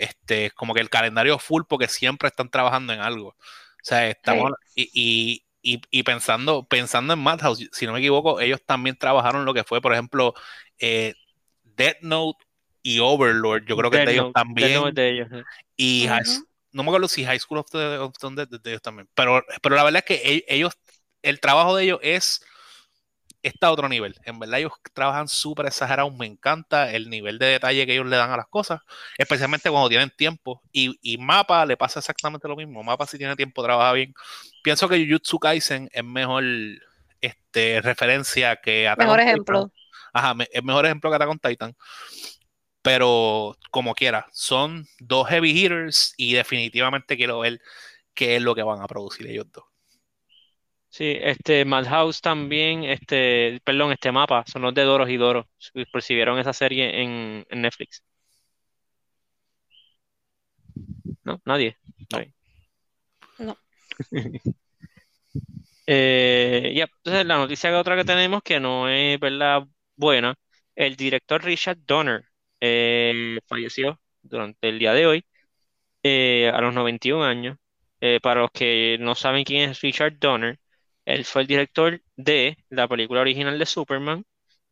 este, 0.00 0.50
como 0.52 0.74
que 0.74 0.80
el 0.80 0.90
calendario 0.90 1.38
full 1.38 1.62
porque 1.68 1.88
siempre 1.88 2.28
están 2.28 2.50
trabajando 2.50 2.92
en 2.92 3.00
algo. 3.00 3.28
O 3.30 3.36
sea, 3.82 4.08
estamos, 4.08 4.52
y, 4.74 4.90
y, 4.94 5.44
y- 5.62 5.82
y 5.90 6.02
pensando, 6.02 6.64
pensando 6.66 7.12
en 7.14 7.18
Madhouse, 7.20 7.68
si 7.72 7.86
no 7.86 7.92
me 7.92 7.98
equivoco, 8.00 8.40
ellos 8.40 8.60
también 8.64 8.96
trabajaron 8.96 9.44
lo 9.44 9.54
que 9.54 9.64
fue, 9.64 9.80
por 9.80 9.92
ejemplo, 9.92 10.34
eh, 10.78 11.14
Death 11.64 11.98
Note 12.02 12.44
y 12.82 12.98
Overlord, 13.00 13.64
yo 13.66 13.76
creo 13.76 13.90
que 13.90 13.98
de 13.98 14.12
ellos 14.12 14.26
Note, 14.26 14.32
Death 14.38 14.44
también. 14.44 14.94
De 14.94 15.08
ellos. 15.10 15.28
eh. 15.32 15.44
Y 15.76 16.06
no 16.72 16.82
me 16.82 16.90
acuerdo 16.90 17.08
si 17.08 17.24
High 17.24 17.38
School 17.40 17.58
of 17.58 17.70
the, 17.70 17.78
of 17.98 18.12
the 18.18 18.28
Dead 18.34 18.48
de 18.48 18.70
ellos 18.70 18.82
también. 18.82 19.08
Pero, 19.14 19.44
pero 19.62 19.76
la 19.76 19.84
verdad 19.84 20.04
es 20.06 20.18
que 20.18 20.34
e- 20.36 20.44
ellos, 20.48 20.74
el 21.22 21.40
trabajo 21.40 21.76
de 21.76 21.84
ellos 21.84 22.00
es 22.02 22.44
está 23.42 23.68
a 23.68 23.70
otro 23.72 23.88
nivel. 23.88 24.14
En 24.24 24.38
verdad, 24.38 24.58
ellos 24.60 24.72
trabajan 24.92 25.28
súper 25.28 25.66
exagerados. 25.66 26.14
Me 26.14 26.26
encanta 26.26 26.92
el 26.92 27.08
nivel 27.10 27.38
de 27.38 27.46
detalle 27.46 27.86
que 27.86 27.92
ellos 27.94 28.06
le 28.06 28.16
dan 28.16 28.30
a 28.30 28.36
las 28.36 28.46
cosas, 28.48 28.80
especialmente 29.18 29.70
cuando 29.70 29.88
tienen 29.88 30.10
tiempo. 30.10 30.62
Y, 30.72 30.98
y 31.02 31.18
Mapa 31.18 31.64
le 31.66 31.76
pasa 31.76 32.00
exactamente 32.00 32.46
lo 32.48 32.56
mismo. 32.56 32.82
Mapa, 32.82 33.06
si 33.06 33.18
tiene 33.18 33.36
tiempo, 33.36 33.62
trabaja 33.62 33.92
bien. 33.92 34.12
Pienso 34.62 34.88
que 34.88 35.04
Jujutsu 35.06 35.38
Kaisen 35.38 35.88
es 35.92 36.04
mejor 36.04 36.44
este, 37.20 37.80
referencia 37.82 38.56
que 38.56 38.88
Attack 38.88 39.06
Mejor 39.06 39.18
Titan. 39.20 39.28
ejemplo. 39.28 39.72
Ajá, 40.12 40.34
me- 40.34 40.48
es 40.52 40.62
mejor 40.64 40.84
ejemplo 40.86 41.10
que 41.10 41.16
Attack 41.16 41.28
on 41.30 41.38
Titan. 41.38 41.76
Pero 42.82 43.56
como 43.70 43.94
quiera, 43.94 44.26
son 44.32 44.86
dos 44.98 45.28
heavy 45.28 45.50
hitters 45.50 46.14
y 46.16 46.32
definitivamente 46.32 47.16
quiero 47.16 47.40
ver 47.40 47.60
qué 48.14 48.36
es 48.36 48.42
lo 48.42 48.54
que 48.54 48.62
van 48.62 48.80
a 48.80 48.86
producir 48.86 49.26
ellos 49.26 49.46
dos. 49.52 49.64
Sí, 50.90 51.16
este 51.20 51.64
Madhouse 51.64 52.20
también, 52.20 52.82
este, 52.84 53.60
perdón, 53.64 53.92
este 53.92 54.10
mapa, 54.12 54.44
son 54.46 54.62
los 54.62 54.74
de 54.74 54.82
Doros 54.82 55.08
y 55.08 55.16
Doros, 55.16 55.46
por 55.92 56.02
si 56.02 56.14
vieron 56.14 56.38
esa 56.38 56.52
serie 56.52 57.02
en, 57.02 57.46
en 57.48 57.62
Netflix. 57.62 58.02
¿No? 61.24 61.40
¿Nadie? 61.44 61.76
No. 63.38 63.56
Eh, 65.86 66.72
ya, 66.76 66.84
entonces 66.84 67.26
la 67.26 67.36
noticia 67.38 67.70
que 67.70 67.76
otra 67.76 67.96
que 67.96 68.04
tenemos 68.04 68.42
que 68.42 68.60
no 68.60 68.88
es, 68.88 69.18
¿verdad? 69.20 69.64
buena, 69.96 70.34
el 70.74 70.96
director 70.96 71.42
Richard 71.44 71.78
Donner 71.86 72.24
eh, 72.60 73.38
falleció 73.46 74.00
durante 74.22 74.68
el 74.68 74.78
día 74.78 74.92
de 74.92 75.06
hoy 75.06 75.24
eh, 76.04 76.50
a 76.54 76.60
los 76.62 76.74
91 76.74 77.24
años. 77.24 77.58
Eh, 78.00 78.20
para 78.22 78.42
los 78.42 78.50
que 78.52 78.98
no 79.00 79.14
saben 79.16 79.44
quién 79.44 79.70
es 79.70 79.80
Richard 79.82 80.18
Donner, 80.20 80.58
él 81.14 81.24
fue 81.24 81.42
el 81.42 81.48
director 81.48 82.00
de 82.16 82.56
la 82.68 82.88
película 82.88 83.20
original 83.20 83.58
de 83.58 83.66
Superman, 83.66 84.24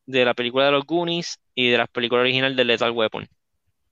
de 0.06 0.24
la 0.24 0.34
película 0.34 0.66
de 0.66 0.72
los 0.72 0.84
Goonies 0.86 1.38
y 1.54 1.70
de 1.70 1.78
la 1.78 1.86
película 1.86 2.22
original 2.22 2.56
de 2.56 2.64
Lethal 2.64 2.92
Weapon. 2.92 3.28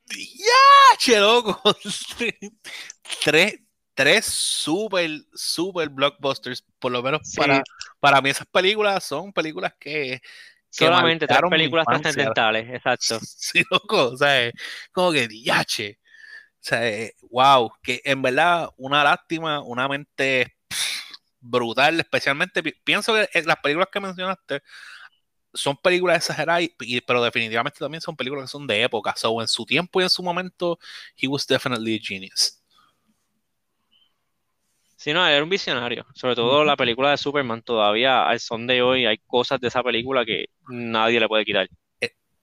¡Ya, 0.09 0.97
che, 0.99 1.19
loco! 1.19 1.61
tres, 3.25 3.61
tres 3.95 4.25
super, 4.25 5.11
super 5.35 5.89
blockbusters. 5.89 6.65
Por 6.79 6.93
lo 6.93 7.03
menos 7.03 7.21
Sí. 7.25 7.37
para, 7.39 7.63
para 8.01 8.21
mí 8.21 8.31
esas 8.31 8.47
películas 8.47 9.05
son 9.05 9.33
películas 9.33 9.75
que... 9.79 10.21
que 10.21 10.85
Solamente 10.85 11.27
tres 11.27 11.41
películas 11.51 11.87
trascendentales, 11.87 12.71
exacto. 12.75 13.19
Sí, 13.27 13.63
loco, 13.71 14.11
o 14.11 14.17
sea, 14.17 14.51
como 14.93 15.13
que 15.13 15.29
diache. 15.29 15.99
O 16.55 16.69
sea, 16.69 17.11
wow, 17.31 17.71
que 17.83 18.01
en 18.05 18.23
verdad 18.23 18.71
una 18.77 19.05
lástima, 19.05 19.61
una 19.63 19.89
mente 19.89 20.56
brutal, 21.49 21.99
especialmente 22.01 22.63
pi- 22.63 22.75
pienso 22.85 23.15
que 23.15 23.29
eh, 23.33 23.43
las 23.45 23.57
películas 23.59 23.89
que 23.93 24.01
mencionaste 24.01 24.63
son 25.55 25.77
películas 25.77 26.19
exageradas, 26.19 26.63
y- 26.63 26.75
y- 26.81 27.01
pero 27.01 27.23
definitivamente 27.23 27.79
también 27.79 28.01
son 28.01 28.17
películas 28.17 28.45
que 28.45 28.49
son 28.49 28.67
de 28.67 28.83
época. 28.83 29.15
So, 29.17 29.41
en 29.41 29.49
su 29.49 29.65
tiempo 29.65 30.01
y 30.01 30.05
en 30.05 30.11
su 30.11 30.23
momento, 30.23 30.79
he 31.17 31.27
was 31.29 31.47
definitely 31.47 31.97
a 31.97 32.01
genius. 32.03 32.63
Sí, 34.97 35.13
no, 35.13 35.27
era 35.27 35.43
un 35.43 35.49
visionario. 35.49 36.05
Sobre 36.15 36.35
todo 36.35 36.65
la 36.65 36.77
película 36.77 37.11
de 37.11 37.17
Superman, 37.17 37.63
todavía 37.63 38.29
al 38.29 38.41
son 38.41 38.67
de 38.67 38.83
hoy 38.83 39.07
hay 39.07 39.19
cosas 39.19 39.61
de 39.61 39.69
esa 39.69 39.83
película 39.83 40.25
que 40.25 40.47
nadie 40.69 41.21
le 41.21 41.29
puede 41.29 41.45
quitar. 41.45 41.69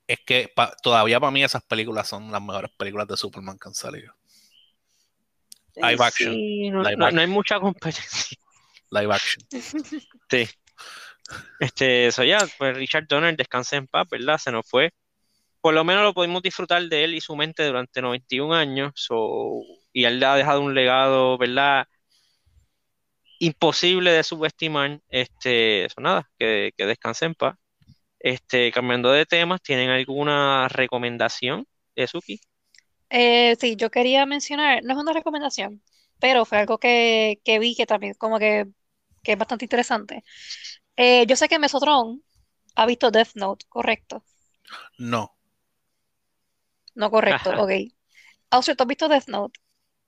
Es 0.06 0.20
que 0.26 0.52
pa- 0.54 0.76
todavía 0.84 1.20
para 1.20 1.32
mí 1.32 1.44
esas 1.44 1.63
películas 1.63 2.10
son 2.10 2.32
las 2.32 2.42
mejores 2.42 2.72
películas 2.78 3.08
de 3.08 3.18
Superman 3.18 3.58
que 3.58 3.70
han 3.70 3.74
salido. 3.74 4.13
Live 5.76 6.04
action. 6.04 6.34
Sí, 6.34 6.70
no, 6.70 6.84
Live 6.84 6.98
no- 6.98 7.12
no 7.12 7.22
hay 7.22 7.28
mucha 7.28 7.60
competencia. 7.60 8.38
Live 8.93 9.13
action. 9.13 9.43
Sí. 10.29 10.47
Este, 11.60 12.08
eso 12.08 12.23
ya, 12.23 12.39
pues 12.58 12.75
Richard 12.75 13.08
Donner, 13.08 13.36
descanse 13.36 13.75
en 13.75 13.88
paz, 13.88 14.08
¿verdad? 14.10 14.38
Se 14.38 14.51
nos 14.51 14.67
fue. 14.67 14.91
Por 15.62 15.73
lo 15.73 15.84
menos 15.84 16.03
lo 16.03 16.13
pudimos 16.13 16.41
disfrutar 16.41 16.82
de 16.84 17.03
él 17.03 17.13
y 17.13 17.21
su 17.21 17.36
mente 17.36 17.65
durante 17.65 18.01
91 18.01 18.53
años. 18.53 18.91
So, 18.95 19.62
y 19.93 20.06
él 20.06 20.23
ha 20.23 20.36
dejado 20.36 20.62
un 20.62 20.73
legado, 20.73 21.38
¿verdad? 21.38 21.86
Imposible 23.39 24.12
de 24.12 24.23
subestimar. 24.23 24.99
Este, 25.10 25.86
eso 25.86 26.01
nada, 26.01 26.29
que, 26.38 26.71
que 26.75 26.86
descanse 26.86 27.25
en 27.25 27.36
paz. 27.36 27.56
Este, 28.19 28.71
cambiando 28.71 29.12
de 29.12 29.25
temas, 29.25 29.62
¿tienen 29.62 29.89
alguna 29.89 30.67
recomendación 30.69 31.67
de 31.95 32.08
Suki? 32.08 32.39
Eh, 33.10 33.56
sí, 33.60 33.75
yo 33.75 33.91
quería 33.91 34.25
mencionar, 34.25 34.84
no 34.84 34.93
es 34.93 34.99
una 34.99 35.13
recomendación, 35.13 35.84
pero 36.19 36.45
fue 36.45 36.58
algo 36.58 36.79
que, 36.79 37.39
que 37.43 37.60
vi 37.60 37.75
que 37.75 37.86
también 37.86 38.15
como 38.15 38.39
que, 38.39 38.65
que 39.24 39.34
es 39.34 39.38
bastante 39.38 39.66
interesante. 39.66 40.24
Eh, 40.96 41.26
yo 41.28 41.36
sé 41.36 41.48
que 41.48 41.60
Mesotron 41.60 42.24
ha 42.76 42.86
visto 42.86 43.12
Death 43.12 43.36
Note, 43.36 43.66
correcto. 43.70 44.24
No. 45.00 45.34
No 46.96 47.10
correcto, 47.10 47.50
ok. 47.52 47.72
Austria, 48.52 48.76
¿tú 48.76 48.84
has 48.84 48.88
visto 48.88 49.08
Death 49.08 49.28
Note? 49.28 49.60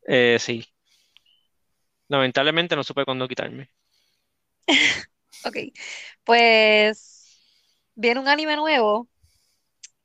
Eh, 0.07 0.37
sí. 0.39 0.63
Lamentablemente 2.07 2.75
no 2.75 2.83
supe 2.83 3.05
cuándo 3.05 3.27
quitarme. 3.27 3.69
Ok. 5.45 5.57
Pues 6.23 7.39
viene 7.95 8.19
un 8.19 8.27
anime 8.27 8.55
nuevo. 8.55 9.07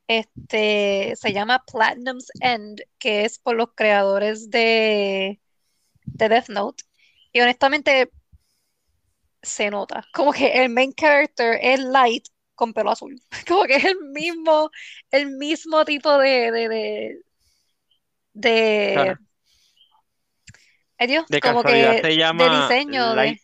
Este 0.07 1.15
se 1.17 1.33
llama 1.33 1.65
Platinum's 1.71 2.31
End, 2.41 2.83
que 2.99 3.25
es 3.25 3.39
por 3.39 3.55
los 3.57 3.69
creadores 3.75 4.51
de, 4.51 5.41
de 6.05 6.29
Death 6.29 6.49
Note. 6.49 6.85
Y 7.33 7.41
honestamente 7.41 8.11
se 9.43 9.71
nota. 9.71 10.05
Como 10.13 10.33
que 10.33 10.63
el 10.63 10.69
main 10.71 10.93
character 10.95 11.59
es 11.63 11.81
Light 11.81 12.27
con 12.55 12.73
pelo 12.75 12.91
azul. 12.91 13.21
Como 13.49 13.65
que 13.65 13.77
es 13.77 13.85
el 13.85 13.99
mismo, 14.13 14.71
el 15.11 15.31
mismo 15.37 15.85
tipo 15.85 16.17
de, 16.19 16.51
de, 16.53 16.69
de, 16.69 17.19
de- 18.35 18.91
Claro. 18.95 19.19
Dios, 21.09 21.25
De 21.29 21.41
como 21.41 21.63
casualidad 21.63 21.93
que 21.97 22.03
se 22.03 22.07
de 22.09 22.17
llama 22.19 22.69
diseño 22.69 23.09
de- 23.11 23.17
Light, 23.17 23.41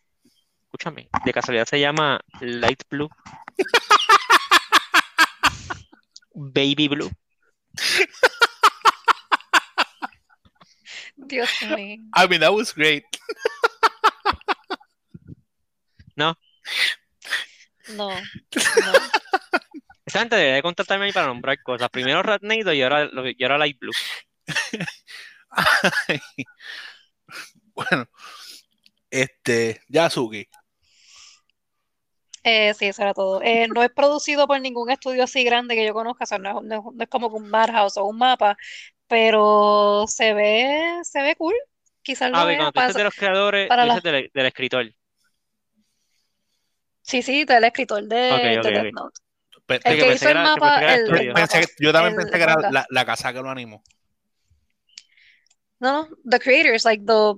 escúchame, 0.64 1.08
de 1.24 1.32
casualidad 1.32 1.64
se 1.64 1.80
llama 1.80 2.20
Light 2.40 2.82
Blue. 2.90 3.08
Baby 6.34 6.88
Blue. 6.88 7.10
Dios 11.16 11.48
mío. 11.62 12.02
I 12.14 12.26
mean, 12.28 12.40
that 12.40 12.52
was 12.52 12.74
great. 12.74 13.04
No, 16.16 16.36
no. 17.96 18.10
Esa 20.06 20.20
gente 20.20 20.36
debería 20.36 20.62
contactarme 20.62 21.04
a 21.04 21.08
mí 21.08 21.12
para 21.12 21.26
nombrar 21.26 21.60
cosas. 21.62 21.90
Primero 21.90 22.22
Ratnado 22.22 22.72
y 22.72 22.82
ahora, 22.82 23.06
lo- 23.06 23.28
y 23.28 23.36
ahora 23.42 23.58
Light 23.58 23.78
Blue. 23.78 23.92
bueno, 27.74 28.06
este, 29.10 29.80
Yasuki. 29.88 30.46
Eh, 32.44 32.72
sí, 32.74 32.86
eso 32.86 33.02
era 33.02 33.12
todo. 33.14 33.42
Eh, 33.42 33.66
no 33.68 33.82
es 33.82 33.90
producido 33.90 34.46
por 34.46 34.60
ningún 34.60 34.90
estudio 34.90 35.24
así 35.24 35.42
grande 35.42 35.74
que 35.74 35.84
yo 35.84 35.92
conozca, 35.92 36.22
o 36.24 36.26
sea, 36.26 36.38
no 36.38 36.60
es, 36.60 36.64
no 36.64 36.74
es- 36.76 36.94
no 36.94 37.02
es 37.02 37.08
como 37.10 37.26
un 37.28 37.50
Madhouse 37.50 37.96
o 37.96 38.04
un 38.04 38.18
mapa, 38.18 38.56
pero 39.08 40.04
se 40.06 40.32
ve, 40.34 41.00
se 41.02 41.22
ve 41.22 41.34
cool. 41.36 41.54
Quizás 42.02 42.30
lo 42.30 42.36
Ah, 42.36 42.44
ve, 42.44 42.50
vea 42.50 42.58
cuando 42.58 42.72
tú 42.72 42.74
para 42.76 42.86
dices 42.88 42.98
de 42.98 43.04
los 43.04 43.14
creadores, 43.14 43.68
para 43.68 43.84
la- 43.84 43.94
dices 43.94 44.12
del, 44.12 44.30
del 44.32 44.46
escritor. 44.46 44.86
Sí, 47.06 47.22
sí, 47.22 47.44
del 47.44 47.62
escritor 47.62 48.02
de, 48.02 48.60
Death. 48.62 48.92
Note. 48.92 49.20
Pe- 49.64 49.80
El 49.84 50.00
que 50.00 50.14
hizo 50.14 50.28
el 50.28 50.34
mapa, 50.34 50.80
yo 51.78 51.92
también 51.92 52.14
el 52.14 52.16
pensé 52.16 52.36
que 52.36 52.42
era 52.42 52.56
la, 52.70 52.86
la 52.88 53.04
casa 53.04 53.32
que 53.32 53.40
lo 53.40 53.48
animó. 53.50 53.82
No, 55.78 56.08
no, 56.08 56.16
the 56.28 56.40
creators, 56.40 56.84
like 56.84 57.04
the, 57.04 57.34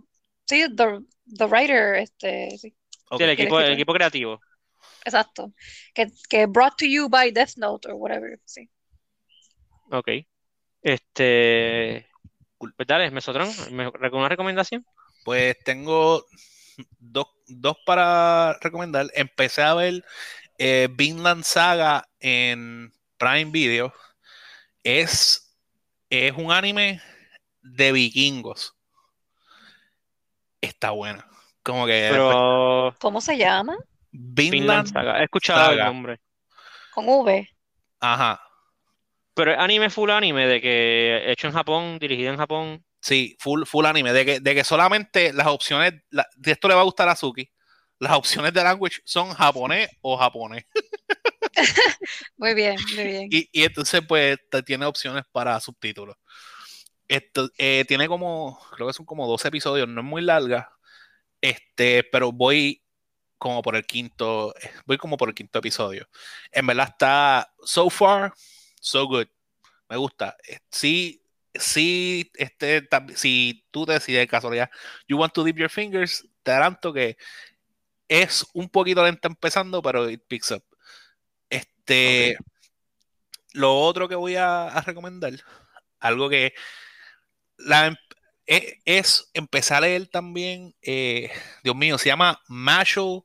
sí, 0.46 0.66
the, 0.74 1.00
the 1.26 1.46
writer, 1.46 1.96
este, 1.96 2.56
sí, 2.56 2.74
el 3.18 3.30
equipo, 3.30 3.60
el 3.60 3.72
equipo 3.72 3.92
creativo. 3.92 4.40
exacto. 5.04 5.52
Que, 5.94 6.06
que 6.30 6.46
brought 6.46 6.76
to 6.78 6.86
you 6.86 7.08
by 7.08 7.30
Death 7.30 7.56
Note 7.56 7.88
or 7.88 7.94
whatever, 7.94 8.38
sí. 8.44 8.70
Ok. 9.90 10.08
Este. 10.82 12.08
Pues 12.58 12.86
dale, 12.86 13.10
Mesotron, 13.10 13.50
¿me- 13.72 13.88
¿una 13.88 14.28
recomendación? 14.28 14.84
Pues 15.24 15.56
tengo 15.64 16.24
dos, 16.98 17.26
dos 17.46 17.76
para 17.84 18.58
recomendar. 18.60 19.06
Empecé 19.14 19.62
a 19.62 19.74
ver 19.74 20.04
eh, 20.58 20.88
Vinland 20.90 21.44
Saga 21.44 22.08
en 22.20 22.92
Prime 23.16 23.50
Video. 23.50 23.92
Es, 24.82 25.56
es 26.10 26.32
un 26.34 26.52
anime 26.52 27.00
de 27.62 27.92
vikingos. 27.92 28.74
Está 30.60 30.90
buena. 30.90 31.26
Como 31.62 31.86
que 31.86 32.08
Pero. 32.10 32.94
¿Cómo 33.00 33.20
se 33.20 33.36
llama? 33.36 33.76
Vinland 34.10 34.52
Vinland 34.52 34.92
Saga. 34.92 35.20
He 35.20 35.24
escuchado 35.24 35.72
el 35.72 35.78
nombre. 35.78 36.20
Con 36.92 37.08
V. 37.08 37.48
Ajá. 38.00 38.40
Pero 39.34 39.52
es 39.52 39.58
anime 39.58 39.90
full 39.90 40.10
anime, 40.10 40.46
de 40.46 40.60
que 40.60 41.30
hecho 41.30 41.46
en 41.46 41.52
Japón, 41.52 41.98
dirigido 41.98 42.32
en 42.32 42.38
Japón. 42.38 42.84
Sí, 43.00 43.36
full, 43.40 43.64
full 43.64 43.86
anime. 43.86 44.12
De 44.12 44.24
que, 44.24 44.40
de 44.40 44.54
que 44.54 44.64
solamente 44.64 45.32
las 45.32 45.46
opciones, 45.48 45.94
la- 46.10 46.26
de 46.36 46.52
esto 46.52 46.68
le 46.68 46.74
va 46.74 46.80
a 46.82 46.84
gustar 46.84 47.08
a 47.08 47.16
Suki. 47.16 47.50
Las 47.98 48.12
opciones 48.16 48.52
de 48.52 48.62
language 48.62 49.00
son 49.04 49.32
japonés 49.34 49.88
o 50.02 50.16
japonés. 50.16 50.64
Muy 52.36 52.54
bien, 52.54 52.76
muy 52.94 53.04
bien. 53.04 53.28
Y, 53.30 53.48
y 53.52 53.64
entonces, 53.64 54.00
pues, 54.06 54.38
tiene 54.64 54.86
opciones 54.86 55.24
para 55.32 55.58
subtítulos. 55.60 56.16
Esto, 57.08 57.50
eh, 57.58 57.84
tiene 57.88 58.08
como, 58.08 58.60
creo 58.76 58.88
que 58.88 58.92
son 58.94 59.06
como 59.06 59.26
12 59.26 59.48
episodios, 59.48 59.88
no 59.88 60.00
es 60.02 60.06
muy 60.06 60.22
larga. 60.22 60.70
Este, 61.40 62.04
pero 62.04 62.32
voy 62.32 62.82
como 63.38 63.62
por 63.62 63.76
el 63.76 63.86
quinto, 63.86 64.54
voy 64.86 64.98
como 64.98 65.16
por 65.16 65.28
el 65.30 65.36
quinto 65.36 65.60
episodio. 65.60 66.08
En 66.52 66.66
verdad 66.66 66.88
está 66.90 67.54
so 67.64 67.90
far, 67.90 68.34
so 68.80 69.06
good. 69.06 69.26
Me 69.88 69.96
gusta. 69.96 70.36
Eh, 70.48 70.58
Sí, 70.70 71.22
sí, 71.58 72.30
este, 72.34 72.88
si 73.14 73.66
tú 73.70 73.84
decides 73.84 74.20
de 74.20 74.28
casualidad, 74.28 74.70
you 75.06 75.16
want 75.18 75.32
to 75.32 75.44
dip 75.44 75.56
your 75.56 75.70
fingers, 75.70 76.26
te 76.42 76.52
adelanto 76.52 76.92
que 76.92 77.16
es 78.08 78.46
un 78.54 78.68
poquito 78.68 79.04
lenta 79.04 79.28
empezando, 79.28 79.82
pero 79.82 80.08
it 80.08 80.22
picks 80.26 80.50
up. 80.50 80.64
Este, 81.50 82.38
lo 83.52 83.78
otro 83.78 84.08
que 84.08 84.14
voy 84.14 84.36
a, 84.36 84.68
a 84.68 84.80
recomendar, 84.80 85.32
algo 86.00 86.28
que 86.28 86.54
la, 87.58 87.86
em- 87.86 87.96
e- 88.46 88.78
es, 88.84 89.30
empezar 89.34 89.78
a 89.78 89.80
leer 89.82 90.06
también, 90.06 90.74
eh, 90.80 91.30
Dios 91.62 91.76
mío, 91.76 91.98
se 91.98 92.08
llama 92.08 92.40
Marshall 92.48 93.22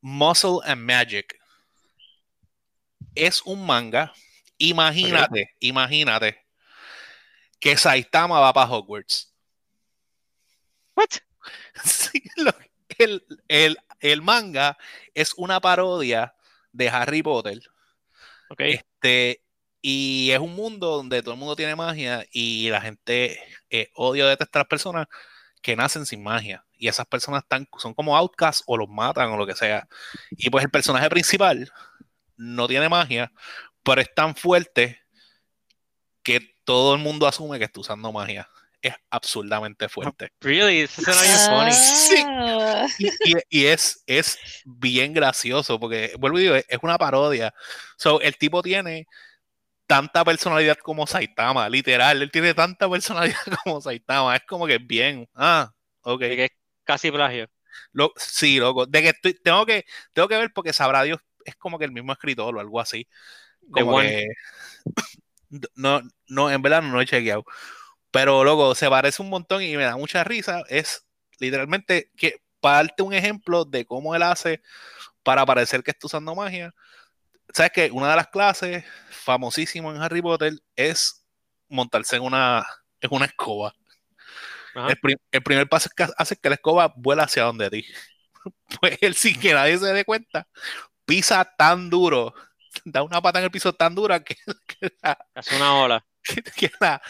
Muscle 0.00 0.60
and 0.64 0.82
Magic. 0.82 1.38
Es 3.14 3.42
un 3.42 3.66
manga. 3.66 4.12
Imagínate, 4.58 5.54
imagínate 5.60 6.47
que 7.60 7.76
Saitama 7.76 8.40
va 8.40 8.52
para 8.52 8.70
Hogwarts. 8.70 9.32
¿What? 10.96 11.08
Sí, 11.84 12.22
lo- 12.36 12.52
el, 12.98 13.24
el- 13.48 13.78
el 14.00 14.22
manga 14.22 14.76
es 15.14 15.32
una 15.36 15.60
parodia 15.60 16.34
de 16.72 16.88
Harry 16.88 17.22
Potter. 17.22 17.60
Ok. 18.50 18.60
Este, 18.60 19.42
y 19.80 20.30
es 20.32 20.38
un 20.40 20.54
mundo 20.54 20.88
donde 20.96 21.22
todo 21.22 21.34
el 21.34 21.40
mundo 21.40 21.56
tiene 21.56 21.76
magia 21.76 22.26
y 22.32 22.68
la 22.70 22.80
gente 22.80 23.40
eh, 23.70 23.90
odia 23.94 24.30
a 24.32 24.36
las 24.38 24.66
personas 24.66 25.06
que 25.62 25.76
nacen 25.76 26.06
sin 26.06 26.22
magia. 26.22 26.64
Y 26.76 26.88
esas 26.88 27.06
personas 27.06 27.42
están, 27.42 27.68
son 27.78 27.94
como 27.94 28.16
outcasts 28.16 28.62
o 28.66 28.76
los 28.76 28.88
matan 28.88 29.30
o 29.30 29.36
lo 29.36 29.46
que 29.46 29.54
sea. 29.56 29.88
Y 30.30 30.50
pues 30.50 30.64
el 30.64 30.70
personaje 30.70 31.08
principal 31.10 31.70
no 32.36 32.68
tiene 32.68 32.88
magia, 32.88 33.32
pero 33.82 34.00
es 34.00 34.12
tan 34.14 34.36
fuerte 34.36 35.00
que 36.22 36.56
todo 36.68 36.92
el 36.94 37.00
mundo 37.00 37.26
asume 37.26 37.58
que 37.58 37.64
está 37.64 37.80
usando 37.80 38.12
magia. 38.12 38.46
Es 38.82 38.92
absurdamente 39.08 39.88
fuerte. 39.88 40.32
Really, 40.40 40.80
eso 40.80 41.00
suena 41.00 41.22
bien 41.22 41.38
funny. 41.48 41.72
Sí. 41.72 42.24
Y, 42.98 43.08
y- 43.36 43.42
y 43.48 43.64
es, 43.66 44.02
es 44.06 44.38
bien 44.66 45.14
gracioso 45.14 45.80
porque, 45.80 46.12
vuelvo 46.18 46.38
y 46.38 46.42
digo, 46.42 46.54
es 46.56 46.78
una 46.82 46.98
parodia. 46.98 47.54
So, 47.96 48.20
el 48.20 48.36
tipo 48.36 48.62
tiene 48.62 49.06
tanta 49.86 50.26
personalidad 50.26 50.76
como 50.76 51.06
Saitama, 51.06 51.70
literal. 51.70 52.20
Él 52.20 52.30
tiene 52.30 52.52
tanta 52.52 52.86
personalidad 52.90 53.38
como 53.64 53.80
Saitama. 53.80 54.36
Es 54.36 54.42
como 54.46 54.66
que 54.66 54.74
es 54.74 54.86
bien. 54.86 55.26
Ah, 55.34 55.72
ok. 56.02 56.20
Que 56.20 56.44
es 56.44 56.50
casi 56.84 57.10
plagio. 57.10 57.48
Lo- 57.92 58.12
sí, 58.16 58.58
loco. 58.58 58.84
De 58.84 59.00
que 59.00 59.08
estoy, 59.08 59.32
tengo 59.42 59.64
que, 59.64 59.86
tengo 60.12 60.28
que 60.28 60.36
ver 60.36 60.52
porque 60.54 60.74
sabrá 60.74 61.02
Dios, 61.02 61.18
es 61.46 61.56
como 61.56 61.78
que 61.78 61.86
el 61.86 61.92
mismo 61.92 62.12
escritor 62.12 62.54
o 62.54 62.60
algo 62.60 62.78
así. 62.78 63.08
The 63.74 63.80
Como 63.80 63.96
One. 63.96 64.08
que- 64.08 64.26
no, 65.74 66.02
no, 66.28 66.50
en 66.50 66.62
verdad 66.62 66.82
no 66.82 67.00
he 67.00 67.06
chequeado. 67.06 67.44
Pero, 68.12 68.44
loco, 68.44 68.74
se 68.74 68.88
parece 68.90 69.22
un 69.22 69.30
montón 69.30 69.62
y 69.62 69.76
me 69.76 69.84
da 69.84 69.96
mucha 69.96 70.24
risa. 70.24 70.62
Es 70.68 71.06
literalmente 71.40 72.10
que, 72.16 72.42
para 72.60 72.78
darte 72.78 73.02
un 73.04 73.14
ejemplo 73.14 73.64
de 73.64 73.86
cómo 73.86 74.14
él 74.16 74.22
hace 74.22 74.62
para 75.22 75.46
parecer 75.46 75.82
que 75.84 75.92
está 75.92 76.06
usando 76.08 76.34
magia. 76.34 76.74
¿Sabes 77.54 77.72
que 77.72 77.90
Una 77.92 78.10
de 78.10 78.16
las 78.16 78.28
clases 78.28 78.84
famosísimo 79.10 79.92
en 79.94 80.02
Harry 80.02 80.22
Potter 80.22 80.54
es 80.76 81.26
montarse 81.68 82.16
en 82.16 82.22
una, 82.24 82.66
en 83.00 83.10
una 83.14 83.26
escoba. 83.26 83.74
El, 84.86 84.96
pri- 84.98 85.16
el 85.32 85.42
primer 85.42 85.68
paso 85.68 85.88
es 85.88 85.94
que 85.94 86.12
hace 86.16 86.36
que 86.36 86.48
la 86.48 86.54
escoba 86.56 86.92
vuela 86.96 87.24
hacia 87.24 87.44
donde 87.44 87.70
ti. 87.70 87.84
Pues 88.80 88.98
él, 89.02 89.14
sin 89.14 89.40
que 89.40 89.52
nadie 89.54 89.78
se 89.78 89.86
dé 89.86 90.04
cuenta, 90.04 90.48
pisa 91.06 91.44
tan 91.58 91.90
duro, 91.90 92.34
da 92.84 93.02
una 93.02 93.20
pata 93.22 93.38
en 93.38 93.46
el 93.46 93.50
piso 93.50 93.72
tan 93.72 93.94
dura 93.94 94.22
que, 94.24 94.36
que, 94.66 94.92
la- 95.02 95.18
Hace 95.34 95.56
una 95.56 95.74
ola. 95.82 96.06
que, 96.22 96.42
que 96.56 96.70
la- 96.80 97.02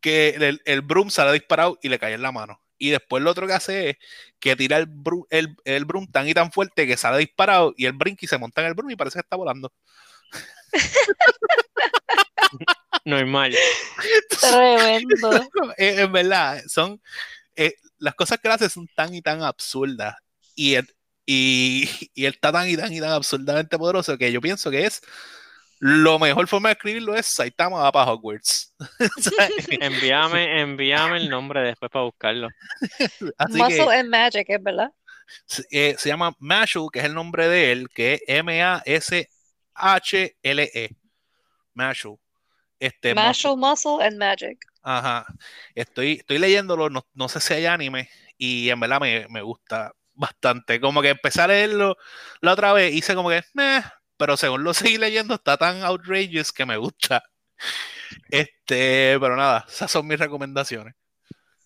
que 0.00 0.28
el, 0.30 0.60
el 0.64 0.80
broom 0.82 1.10
sale 1.10 1.32
disparado 1.32 1.78
y 1.82 1.88
le 1.88 1.98
cae 1.98 2.14
en 2.14 2.22
la 2.22 2.32
mano. 2.32 2.60
Y 2.78 2.90
después 2.90 3.22
lo 3.22 3.30
otro 3.30 3.46
que 3.46 3.54
hace 3.54 3.90
es 3.90 3.96
que 4.38 4.54
tira 4.54 4.76
el, 4.76 4.86
bru- 4.88 5.26
el, 5.30 5.56
el 5.64 5.84
broom 5.86 6.06
tan 6.10 6.28
y 6.28 6.34
tan 6.34 6.52
fuerte 6.52 6.86
que 6.86 6.96
sale 6.96 7.18
disparado 7.18 7.72
y 7.76 7.86
él 7.86 7.92
brinca 7.94 8.20
y 8.24 8.28
se 8.28 8.38
monta 8.38 8.60
en 8.60 8.68
el 8.68 8.74
broom 8.74 8.90
y 8.90 8.96
parece 8.96 9.14
que 9.14 9.20
está 9.20 9.36
volando. 9.36 9.72
Normal. 13.04 13.54
Tremendo. 14.40 15.48
En 15.76 16.12
verdad, 16.12 16.62
son 16.68 17.00
eh, 17.54 17.74
las 17.98 18.14
cosas 18.14 18.38
que 18.38 18.48
él 18.48 18.52
hace 18.54 18.68
son 18.68 18.88
tan 18.94 19.14
y 19.14 19.22
tan 19.22 19.42
absurdas 19.42 20.16
y 20.54 20.74
él, 20.74 20.94
y, 21.26 21.88
y 22.14 22.24
él 22.24 22.34
está 22.34 22.52
tan 22.52 22.68
y 22.68 22.76
tan 22.76 22.92
y 22.92 23.00
tan 23.00 23.10
absurdamente 23.10 23.76
poderoso 23.76 24.16
que 24.16 24.32
yo 24.32 24.40
pienso 24.40 24.70
que 24.70 24.86
es 24.86 25.02
lo 25.78 26.18
mejor 26.18 26.48
forma 26.48 26.70
de 26.70 26.74
escribirlo 26.74 27.14
es 27.14 27.26
Saitama 27.26 27.80
va 27.80 27.92
para 27.92 28.10
Hogwarts. 28.10 28.74
Envíame, 29.80 30.60
envíame 30.62 31.18
el 31.18 31.28
nombre 31.28 31.60
después 31.60 31.90
para 31.90 32.06
buscarlo. 32.06 32.48
así 33.36 33.52
que 33.52 33.58
Muscle 33.58 33.94
and 33.94 34.08
Magic, 34.08 34.46
¿es 34.48 34.62
verdad? 34.62 34.90
se, 35.44 35.64
eh, 35.70 35.96
se 35.98 36.08
llama 36.08 36.34
Mashu, 36.38 36.88
que 36.88 37.00
es 37.00 37.04
el 37.04 37.14
nombre 37.14 37.48
de 37.48 37.72
él, 37.72 37.88
que 37.90 38.14
es 38.14 38.22
M-A-S-H-L-E. 38.26 39.30
Mashu. 41.74 42.18
Este, 42.78 43.14
Muscle- 43.14 43.14
Marshall 43.14 43.56
Muscle 43.58 44.04
and 44.06 44.18
Magic. 44.18 44.58
Ajá. 44.82 45.26
Estoy, 45.74 46.12
estoy 46.12 46.38
leyéndolo, 46.38 46.88
no, 46.88 47.06
no 47.14 47.28
sé 47.28 47.40
si 47.40 47.54
hay 47.54 47.66
anime, 47.66 48.08
y 48.38 48.70
en 48.70 48.80
verdad 48.80 49.00
me, 49.00 49.26
me 49.28 49.42
gusta 49.42 49.92
bastante. 50.16 50.80
Como 50.80 51.02
que 51.02 51.10
empecé 51.10 51.42
a 51.42 51.48
leerlo 51.48 51.96
la 52.40 52.52
otra 52.52 52.72
vez, 52.72 52.94
hice 52.94 53.14
como 53.14 53.30
que, 53.30 53.42
"Meh", 53.54 53.82
pero 54.16 54.36
según 54.36 54.64
lo 54.64 54.74
seguí 54.94 54.98
leyendo, 54.98 55.34
está 55.34 55.56
tan 55.56 55.82
outrageous 55.84 56.52
que 56.52 56.66
me 56.66 56.76
gusta. 56.76 57.22
Este, 58.30 59.18
pero 59.20 59.36
nada, 59.36 59.64
esas 59.68 59.90
son 59.90 60.06
mis 60.06 60.18
recomendaciones. 60.18 60.94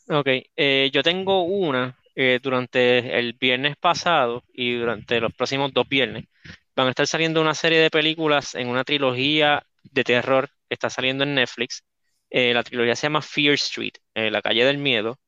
Ok, 0.08 0.26
eh, 0.56 0.90
yo 0.92 1.02
tengo 1.02 1.44
una 1.44 1.96
eh, 2.16 2.40
durante 2.42 3.18
el 3.18 3.34
viernes 3.34 3.76
pasado 3.76 4.42
y 4.52 4.74
durante 4.74 5.20
los 5.20 5.32
próximos 5.32 5.72
dos 5.72 5.88
viernes. 5.88 6.24
Van 6.74 6.86
a 6.88 6.90
estar 6.90 7.06
saliendo 7.06 7.40
una 7.40 7.54
serie 7.54 7.78
de 7.78 7.90
películas 7.90 8.54
en 8.54 8.68
una 8.68 8.84
trilogía 8.84 9.62
de 9.84 10.04
terror 10.04 10.48
que 10.68 10.74
está 10.74 10.90
saliendo 10.90 11.24
en 11.24 11.34
Netflix. 11.34 11.84
Eh, 12.30 12.52
la 12.54 12.62
trilogía 12.62 12.96
se 12.96 13.06
llama 13.06 13.22
Fear 13.22 13.54
Street, 13.54 13.94
La 14.14 14.42
calle 14.42 14.64
del 14.64 14.78
miedo. 14.78 15.18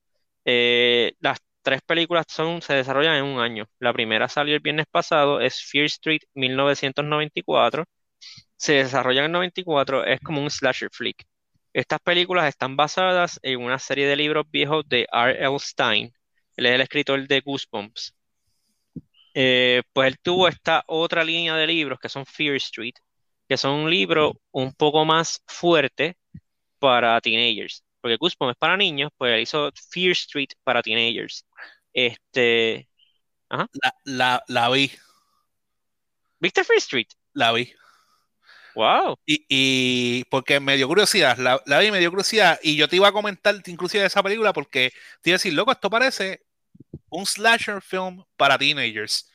Las 0.44 1.38
tres 1.62 1.82
películas 1.82 2.26
son, 2.28 2.62
se 2.62 2.74
desarrollan 2.74 3.16
en 3.16 3.24
un 3.24 3.40
año. 3.40 3.66
La 3.78 3.92
primera 3.92 4.28
salió 4.28 4.54
el 4.54 4.60
viernes 4.60 4.86
pasado, 4.90 5.40
es 5.40 5.62
Fear 5.64 5.86
Street 5.86 6.22
1994. 6.34 7.84
Se 8.56 8.74
desarrolla 8.74 9.20
en 9.20 9.26
el 9.26 9.32
94, 9.32 10.04
es 10.04 10.20
como 10.20 10.42
un 10.42 10.50
slasher 10.50 10.90
flick. 10.92 11.24
Estas 11.72 12.00
películas 12.00 12.48
están 12.48 12.76
basadas 12.76 13.40
en 13.42 13.60
una 13.62 13.78
serie 13.78 14.06
de 14.06 14.16
libros 14.16 14.46
viejos 14.50 14.88
de 14.88 15.06
R.L. 15.12 15.58
Stein. 15.58 16.12
Él 16.56 16.66
es 16.66 16.72
el 16.74 16.80
escritor 16.82 17.26
de 17.26 17.40
Goosebumps. 17.40 18.14
Eh, 19.34 19.82
pues 19.92 20.08
él 20.08 20.18
tuvo 20.20 20.48
esta 20.48 20.84
otra 20.86 21.24
línea 21.24 21.56
de 21.56 21.66
libros 21.66 21.98
que 21.98 22.08
son 22.08 22.26
Fear 22.26 22.56
Street, 22.56 22.94
que 23.48 23.56
son 23.56 23.72
un 23.80 23.90
libro 23.90 24.40
un 24.50 24.72
poco 24.74 25.04
más 25.04 25.42
fuerte 25.46 26.16
para 26.78 27.20
teenagers. 27.20 27.84
Porque 28.02 28.16
Goosebumps 28.18 28.52
es 28.52 28.58
para 28.58 28.76
niños, 28.76 29.10
pues 29.16 29.40
hizo 29.42 29.70
Fear 29.90 30.10
Street 30.12 30.50
para 30.64 30.82
teenagers. 30.82 31.46
Este, 31.94 32.88
La, 33.48 33.94
la, 34.04 34.44
la 34.48 34.68
vi, 34.70 34.90
¿viste 36.38 36.64
Fear 36.64 36.78
Street? 36.78 37.06
la 37.32 37.52
vi. 37.52 37.72
Wow. 38.74 39.16
Y, 39.26 39.44
y 39.48 40.24
porque 40.24 40.58
me 40.58 40.76
dio 40.76 40.88
curiosidad, 40.88 41.36
la, 41.38 41.62
la 41.66 41.78
vi 41.78 41.90
me 41.90 41.98
dio 42.00 42.10
curiosidad, 42.10 42.58
y 42.62 42.74
yo 42.76 42.88
te 42.88 42.96
iba 42.96 43.08
a 43.08 43.12
comentar 43.12 43.54
inclusive 43.66 44.00
de 44.00 44.06
esa 44.08 44.22
película 44.22 44.52
porque 44.52 44.92
te 45.20 45.30
iba 45.30 45.34
a 45.34 45.38
decir, 45.38 45.52
loco, 45.52 45.70
esto 45.72 45.88
parece 45.90 46.42
un 47.10 47.24
slasher 47.26 47.80
film 47.82 48.24
para 48.36 48.58
teenagers. 48.58 49.30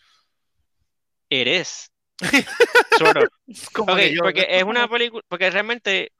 Eres. 1.29 1.91
Sort 2.97 3.17
of. 3.17 3.27
Como 3.73 3.93
Ok, 3.93 3.99
que 3.99 4.15
yo- 4.15 4.23
porque 4.23 4.47
es 4.49 4.63
una 4.63 4.87
película, 4.87 5.23
porque 5.27 5.49
realmente 5.51 6.11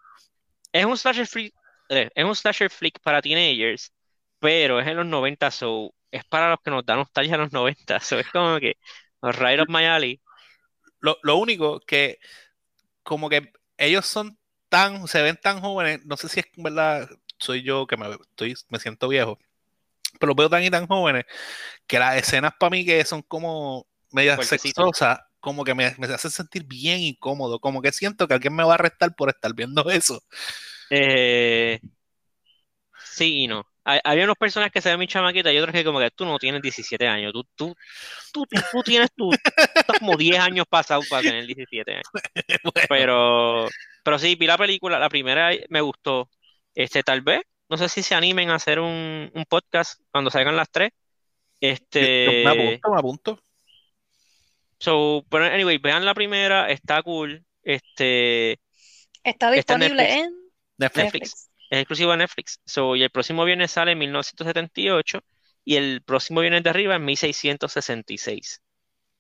es 0.72 0.86
un 0.86 0.98
slasher 0.98 1.28
eh, 1.36 1.52
es 1.90 2.26
un 2.26 2.36
slasher 2.36 2.70
flick 2.70 3.00
para 3.02 3.22
teenagers, 3.22 3.94
pero 4.40 4.80
es 4.80 4.88
en 4.88 4.98
los 4.98 5.06
90, 5.06 5.52
so 5.52 5.94
es 6.12 6.24
para 6.26 6.50
los 6.50 6.60
que 6.64 6.72
nos 6.72 6.86
dan 6.86 6.98
nostalgia 6.98 7.36
a 7.36 7.40
los 7.40 7.52
90, 7.52 8.00
so 8.00 8.20
es 8.20 8.28
como 8.30 8.60
que 8.60 8.78
right 9.22 9.60
up 9.60 9.70
my 9.70 9.86
alley. 9.86 10.22
lo, 11.00 11.18
lo 11.24 11.38
único 11.38 11.80
que 11.82 12.20
como 13.04 13.30
que 13.30 13.52
ellos 13.78 14.06
son 14.06 14.38
tan, 14.70 15.08
se 15.08 15.22
ven 15.22 15.38
tan 15.42 15.62
jóvenes, 15.62 16.06
no 16.06 16.18
sé 16.18 16.30
si 16.30 16.42
es 16.42 16.48
verdad, 16.58 17.10
soy 17.40 17.64
yo 17.64 17.88
que 17.88 17.98
me, 17.98 18.12
estoy, 18.12 18.56
me 18.70 18.80
siento 18.80 19.08
viejo, 19.08 19.40
pero 20.20 20.30
los 20.30 20.36
veo 20.36 20.50
tan 20.50 20.64
y 20.64 20.70
tan 20.70 20.88
jóvenes 20.88 21.26
que 21.88 22.00
las 22.00 22.18
escenas 22.18 22.54
para 22.60 22.72
mí 22.72 22.86
que 22.86 23.06
son 23.06 23.22
como 23.22 23.88
medias 24.12 24.46
sexosas, 24.46 25.20
como 25.40 25.64
que 25.64 25.74
me, 25.74 25.96
me 25.98 26.08
hacen 26.08 26.32
sentir 26.32 26.66
bien 26.66 27.00
incómodo, 27.00 27.60
como 27.60 27.82
que 27.82 27.92
siento 27.92 28.28
que 28.28 28.34
alguien 28.34 28.56
me 28.56 28.64
va 28.64 28.74
a 28.74 28.76
arrestar 28.76 29.16
por 29.16 29.30
estar 29.30 29.54
viendo 29.54 29.90
eso. 29.90 30.22
Eh, 30.90 31.80
sí 33.04 33.44
y 33.44 33.48
no. 33.48 33.66
Hay, 33.84 34.00
hay 34.04 34.20
unos 34.22 34.36
personajes 34.36 34.74
que 34.74 34.82
se 34.82 34.90
ven 34.90 35.00
mi 35.00 35.08
chamaquita 35.08 35.52
y 35.52 35.58
otros 35.58 35.74
que 35.74 35.84
como 35.86 36.00
que 36.00 36.12
tú 36.12 36.26
no 36.26 36.38
tienes 36.40 36.62
17 36.62 37.08
años, 37.08 37.32
tú, 37.32 37.46
tú, 37.56 37.74
tú, 38.34 38.46
tú, 38.46 38.60
tú 38.72 38.84
tienes 38.84 39.10
tú, 39.16 39.32
estás 39.34 40.00
como 40.00 40.18
10 40.18 40.40
años 40.40 40.66
pasados 40.70 41.08
para 41.08 41.24
tener 41.24 41.46
17 41.46 41.94
años. 41.94 42.04
Bueno, 42.64 42.86
Pero, 42.90 43.68
pero 44.04 44.20
sí, 44.20 44.36
vi 44.36 44.46
la 44.46 44.58
película, 44.58 45.00
la 45.00 45.10
primera 45.10 45.52
me 45.70 45.82
gustó. 45.82 46.30
Este, 46.76 47.02
tal 47.02 47.22
vez, 47.22 47.42
no 47.70 47.78
sé 47.78 47.88
si 47.90 48.04
se 48.04 48.14
animen 48.16 48.50
a 48.50 48.56
hacer 48.56 48.80
un, 48.80 49.32
un 49.34 49.46
podcast 49.46 50.02
cuando 50.12 50.30
salgan 50.32 50.56
las 50.58 50.70
tres. 50.70 50.92
yo- 51.62 51.70
yo 51.70 51.74
Este, 51.74 52.42
me 52.44 52.50
apunto, 52.52 52.92
me 52.92 53.00
apunto. 53.00 53.40
so, 54.80 55.26
pero 55.30 55.46
anyway, 55.46 55.78
vean 55.78 56.06
la 56.06 56.14
primera, 56.14 56.70
está 56.70 57.02
cool. 57.04 57.44
Este, 57.64 58.60
Está 59.24 59.54
Está 59.56 59.74
en 59.76 59.80
disponible 59.82 60.14
en 60.20 60.34
Netflix. 60.78 61.04
Netflix. 61.04 61.50
es 61.70 61.80
exclusivo 61.80 62.12
de 62.12 62.18
Netflix. 62.18 62.60
So, 62.66 62.96
y 62.96 63.04
el 63.04 63.10
próximo 63.10 63.44
viernes 63.46 63.72
sale 63.72 63.92
en 63.92 63.98
1978 64.00 65.20
y 65.66 65.76
el 65.76 66.02
próximo 66.04 66.42
viernes 66.42 66.64
de 66.64 66.70
arriba 66.70 66.96
en 66.96 67.06
1666. 67.06 68.62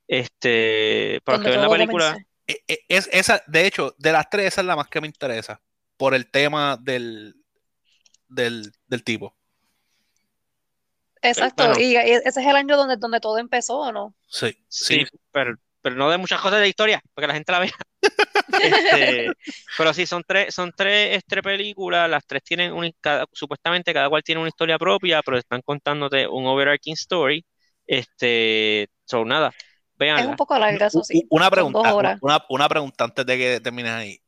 Este, 0.07 1.21
para 1.25 1.39
que 1.41 1.49
ven 1.49 1.61
la 1.61 1.69
película. 1.69 2.17
E- 2.47 2.63
e- 2.67 2.85
Es, 2.87 3.09
esa, 3.11 3.43
de 3.47 3.67
hecho, 3.67 3.93
de 3.97 4.11
las 4.13 4.29
tres, 4.29 4.47
esa 4.47 4.61
es 4.61 4.67
la 4.67 4.75
más 4.75 4.87
que 4.87 5.01
me 5.01 5.07
interesa. 5.07 5.61
Por 5.97 6.13
el 6.13 6.29
tema 6.29 6.77
del, 6.77 7.35
del, 8.29 8.71
del 8.87 9.03
tipo. 9.03 9.35
Exacto. 11.21 11.67
bueno. 11.67 11.79
Y 11.79 11.93
y 11.93 11.95
ese 11.97 12.27
es 12.27 12.37
el 12.37 12.55
año 12.55 12.77
donde, 12.77 12.95
donde 12.97 13.19
todo 13.19 13.37
empezó, 13.39 13.79
¿o 13.79 13.91
no? 13.91 14.15
Sí, 14.27 14.57
sí, 14.67 15.05
sí. 15.05 15.19
pero, 15.31 15.57
pero 15.89 15.95
no 15.97 16.09
de 16.09 16.17
muchas 16.17 16.41
cosas 16.41 16.59
de 16.59 16.67
historia, 16.69 17.01
para 17.13 17.23
que 17.23 17.27
la 17.29 17.33
gente 17.35 17.51
la 17.51 17.59
vea. 17.59 17.71
Este, 18.61 19.29
pero 19.77 19.93
sí, 19.93 20.05
son 20.05 20.23
tres, 20.25 20.53
son 20.53 20.71
tres, 20.75 21.17
este, 21.17 21.41
películas, 21.43 22.09
las 22.09 22.25
tres 22.25 22.43
tienen 22.43 22.71
un, 22.73 22.91
cada- 23.01 23.25
supuestamente 23.31 23.93
cada 23.93 24.09
cual 24.09 24.23
tiene 24.23 24.39
una 24.41 24.49
historia 24.49 24.79
propia, 24.79 25.21
pero 25.21 25.37
están 25.37 25.61
contándote 25.61 26.27
un 26.27 26.45
overarching 26.47 26.93
story. 26.93 27.45
Este, 27.85 28.87
son 29.05 29.27
nada, 29.27 29.49
Es 29.49 29.55
véanla. 29.97 30.27
un 30.27 30.35
poco 30.35 30.57
larga, 30.57 30.87
eso 30.87 31.03
sí. 31.03 31.23
Una 31.29 31.49
pregunta, 31.51 31.93
una, 32.21 32.45
una 32.49 32.69
pregunta 32.69 33.03
antes 33.05 33.25
de 33.25 33.37
que 33.37 33.59
termines 33.59 33.91
ahí. 33.91 34.19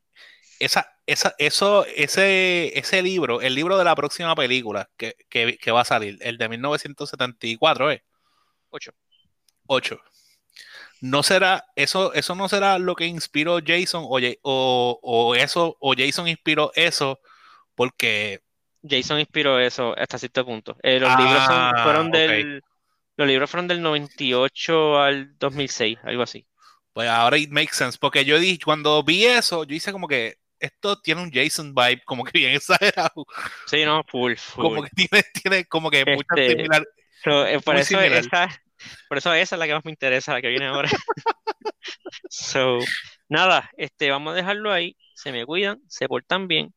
Esa, 0.58 0.86
esa, 1.06 1.34
eso, 1.38 1.86
ese, 1.86 2.78
ese 2.78 3.02
libro, 3.02 3.40
el 3.40 3.54
libro 3.54 3.78
de 3.78 3.84
la 3.84 3.96
próxima 3.96 4.34
película 4.34 4.88
que, 4.96 5.16
que, 5.28 5.56
que 5.58 5.70
va 5.72 5.80
a 5.80 5.84
salir, 5.84 6.18
el 6.20 6.36
de 6.38 6.48
1974, 6.48 7.90
¿eh? 7.92 8.04
Ocho. 8.70 8.92
8. 9.66 9.98
¿No 11.00 11.22
será, 11.22 11.64
eso, 11.76 12.12
eso 12.12 12.34
no 12.34 12.48
será 12.48 12.78
lo 12.78 12.94
que 12.94 13.06
inspiró 13.06 13.58
Jason 13.64 14.04
o, 14.06 14.18
o, 14.42 15.00
o 15.02 15.34
eso, 15.34 15.76
o 15.80 15.94
Jason 15.96 16.28
inspiró 16.28 16.72
eso 16.74 17.18
porque 17.74 18.40
Jason 18.86 19.18
inspiró 19.20 19.58
eso 19.58 19.94
hasta 19.98 20.18
cierto 20.18 20.44
punto. 20.44 20.76
Eh, 20.82 21.00
los 21.00 21.10
Ah, 21.10 21.16
libros 21.18 21.44
son- 21.46 21.82
fueron 21.84 22.06
ok. 22.08 22.12
del, 22.14 22.62
los 23.16 23.28
libros 23.28 23.50
fueron 23.50 23.68
del 23.68 23.80
98 23.82 24.98
al 25.00 25.38
2006, 25.38 25.98
algo 26.04 26.22
así. 26.22 26.46
Pues 26.92 27.08
ahora 27.08 27.38
it 27.38 27.50
makes 27.50 27.74
sense, 27.76 27.96
porque 28.00 28.24
yo 28.24 28.38
dije, 28.38 28.58
cuando 28.64 29.02
vi 29.02 29.24
eso, 29.24 29.64
yo 29.64 29.74
hice 29.76 29.92
como 29.92 30.08
que 30.08 30.36
esto 30.58 31.00
tiene 31.00 31.22
un 31.22 31.30
Jason 31.32 31.74
vibe, 31.74 32.02
como 32.04 32.24
que 32.24 32.32
bien 32.38 32.52
exagerado, 32.54 33.26
Sí, 33.66 33.84
no, 33.84 34.02
full, 34.06 34.34
full. 34.36 34.62
como 34.64 34.82
que 34.82 34.90
tiene, 34.90 35.24
tiene 35.42 35.64
como 35.66 35.90
que 35.90 36.04
mucha 36.04 36.34
Este, 36.36 36.48
similar. 36.50 36.86
So, 37.24 37.46
eh, 37.46 37.60
por 37.60 37.76
eso 37.76 37.88
similar. 37.88 38.24
esa, 38.24 38.62
por 39.08 39.18
eso 39.18 39.32
esa 39.32 39.56
es 39.56 39.58
la 39.58 39.66
que 39.66 39.74
más 39.74 39.84
me 39.84 39.90
interesa, 39.90 40.32
la 40.32 40.42
que 40.42 40.48
viene 40.48 40.66
ahora. 40.66 40.88
So, 42.28 42.78
nada, 43.28 43.70
este, 43.76 44.10
vamos 44.10 44.32
a 44.32 44.36
dejarlo 44.36 44.72
ahí. 44.72 44.96
Se 45.14 45.32
me 45.32 45.44
cuidan, 45.44 45.80
se 45.88 46.08
portan 46.08 46.48
bien. 46.48 46.72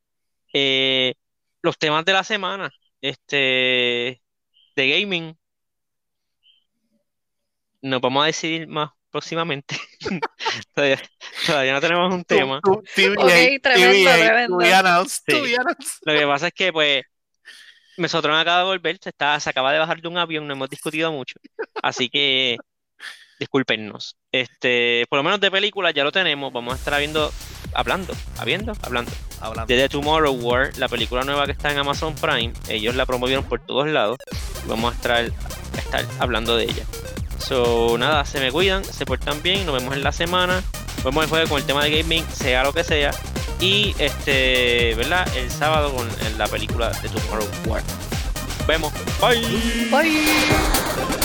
Eh, 0.53 1.13
los 1.61 1.77
temas 1.77 2.05
de 2.05 2.13
la 2.13 2.23
semana, 2.23 2.71
este, 3.01 4.21
de 4.75 5.01
gaming, 5.01 5.37
nos 7.81 8.01
vamos 8.01 8.23
a 8.23 8.27
decidir 8.27 8.67
más 8.67 8.91
próximamente. 9.11 9.77
todavía, 10.73 11.01
todavía 11.45 11.73
no 11.73 11.81
tenemos 11.81 12.13
un 12.13 12.23
tema. 12.23 12.59
Lo 16.05 16.13
que 16.13 16.25
pasa 16.25 16.47
es 16.47 16.53
que, 16.53 16.73
pues, 16.73 17.03
Mesotron 17.97 18.37
acaba 18.37 18.59
de 18.59 18.65
volver, 18.65 18.97
se, 19.01 19.09
está, 19.09 19.39
se 19.39 19.49
acaba 19.49 19.71
de 19.71 19.79
bajar 19.79 20.01
de 20.01 20.07
un 20.07 20.17
avión, 20.17 20.47
no 20.47 20.53
hemos 20.53 20.69
discutido 20.69 21.11
mucho. 21.11 21.35
Así 21.81 22.09
que, 22.09 22.57
discúlpenos. 23.39 24.15
Este, 24.31 25.05
por 25.09 25.17
lo 25.17 25.23
menos 25.23 25.39
de 25.39 25.51
películas 25.51 25.93
ya 25.93 26.03
lo 26.03 26.11
tenemos, 26.11 26.51
vamos 26.51 26.73
a 26.73 26.77
estar 26.77 26.97
viendo, 26.97 27.31
hablando, 27.73 28.13
habiendo, 28.37 28.73
hablando. 28.81 29.11
Hablando. 29.41 29.73
De 29.73 29.79
The 29.81 29.89
Tomorrow 29.89 30.33
War, 30.33 30.77
la 30.77 30.87
película 30.87 31.23
nueva 31.23 31.45
que 31.45 31.51
está 31.51 31.71
en 31.71 31.77
Amazon 31.77 32.15
Prime, 32.15 32.53
ellos 32.69 32.95
la 32.95 33.05
promovieron 33.05 33.43
por 33.43 33.59
todos 33.65 33.87
lados 33.87 34.17
y 34.63 34.69
vamos 34.69 34.93
a 34.93 34.95
estar, 34.95 35.17
a 35.17 35.77
estar 35.77 36.05
hablando 36.19 36.55
de 36.55 36.65
ella. 36.65 36.85
So, 37.39 37.97
nada, 37.97 38.23
se 38.23 38.39
me 38.39 38.51
cuidan, 38.51 38.85
se 38.85 39.05
portan 39.05 39.43
bien, 39.43 39.65
nos 39.65 39.75
vemos 39.75 39.95
en 39.95 40.03
la 40.03 40.13
semana, 40.13 40.63
nos 40.95 41.03
vemos 41.03 41.25
el 41.25 41.29
jueves 41.29 41.49
con 41.49 41.59
el 41.59 41.65
tema 41.65 41.83
de 41.83 42.01
gaming, 42.01 42.25
sea 42.29 42.63
lo 42.63 42.71
que 42.71 42.85
sea, 42.85 43.11
y 43.59 43.95
este, 43.99 44.95
¿verdad? 44.95 45.27
El 45.35 45.49
sábado 45.49 45.93
con 45.93 46.07
la 46.37 46.47
película 46.47 46.89
de 46.89 47.09
Tomorrow 47.09 47.47
War. 47.65 47.81
Vemos, 48.67 48.93
bye. 49.19 49.41
Bye. 49.91 51.22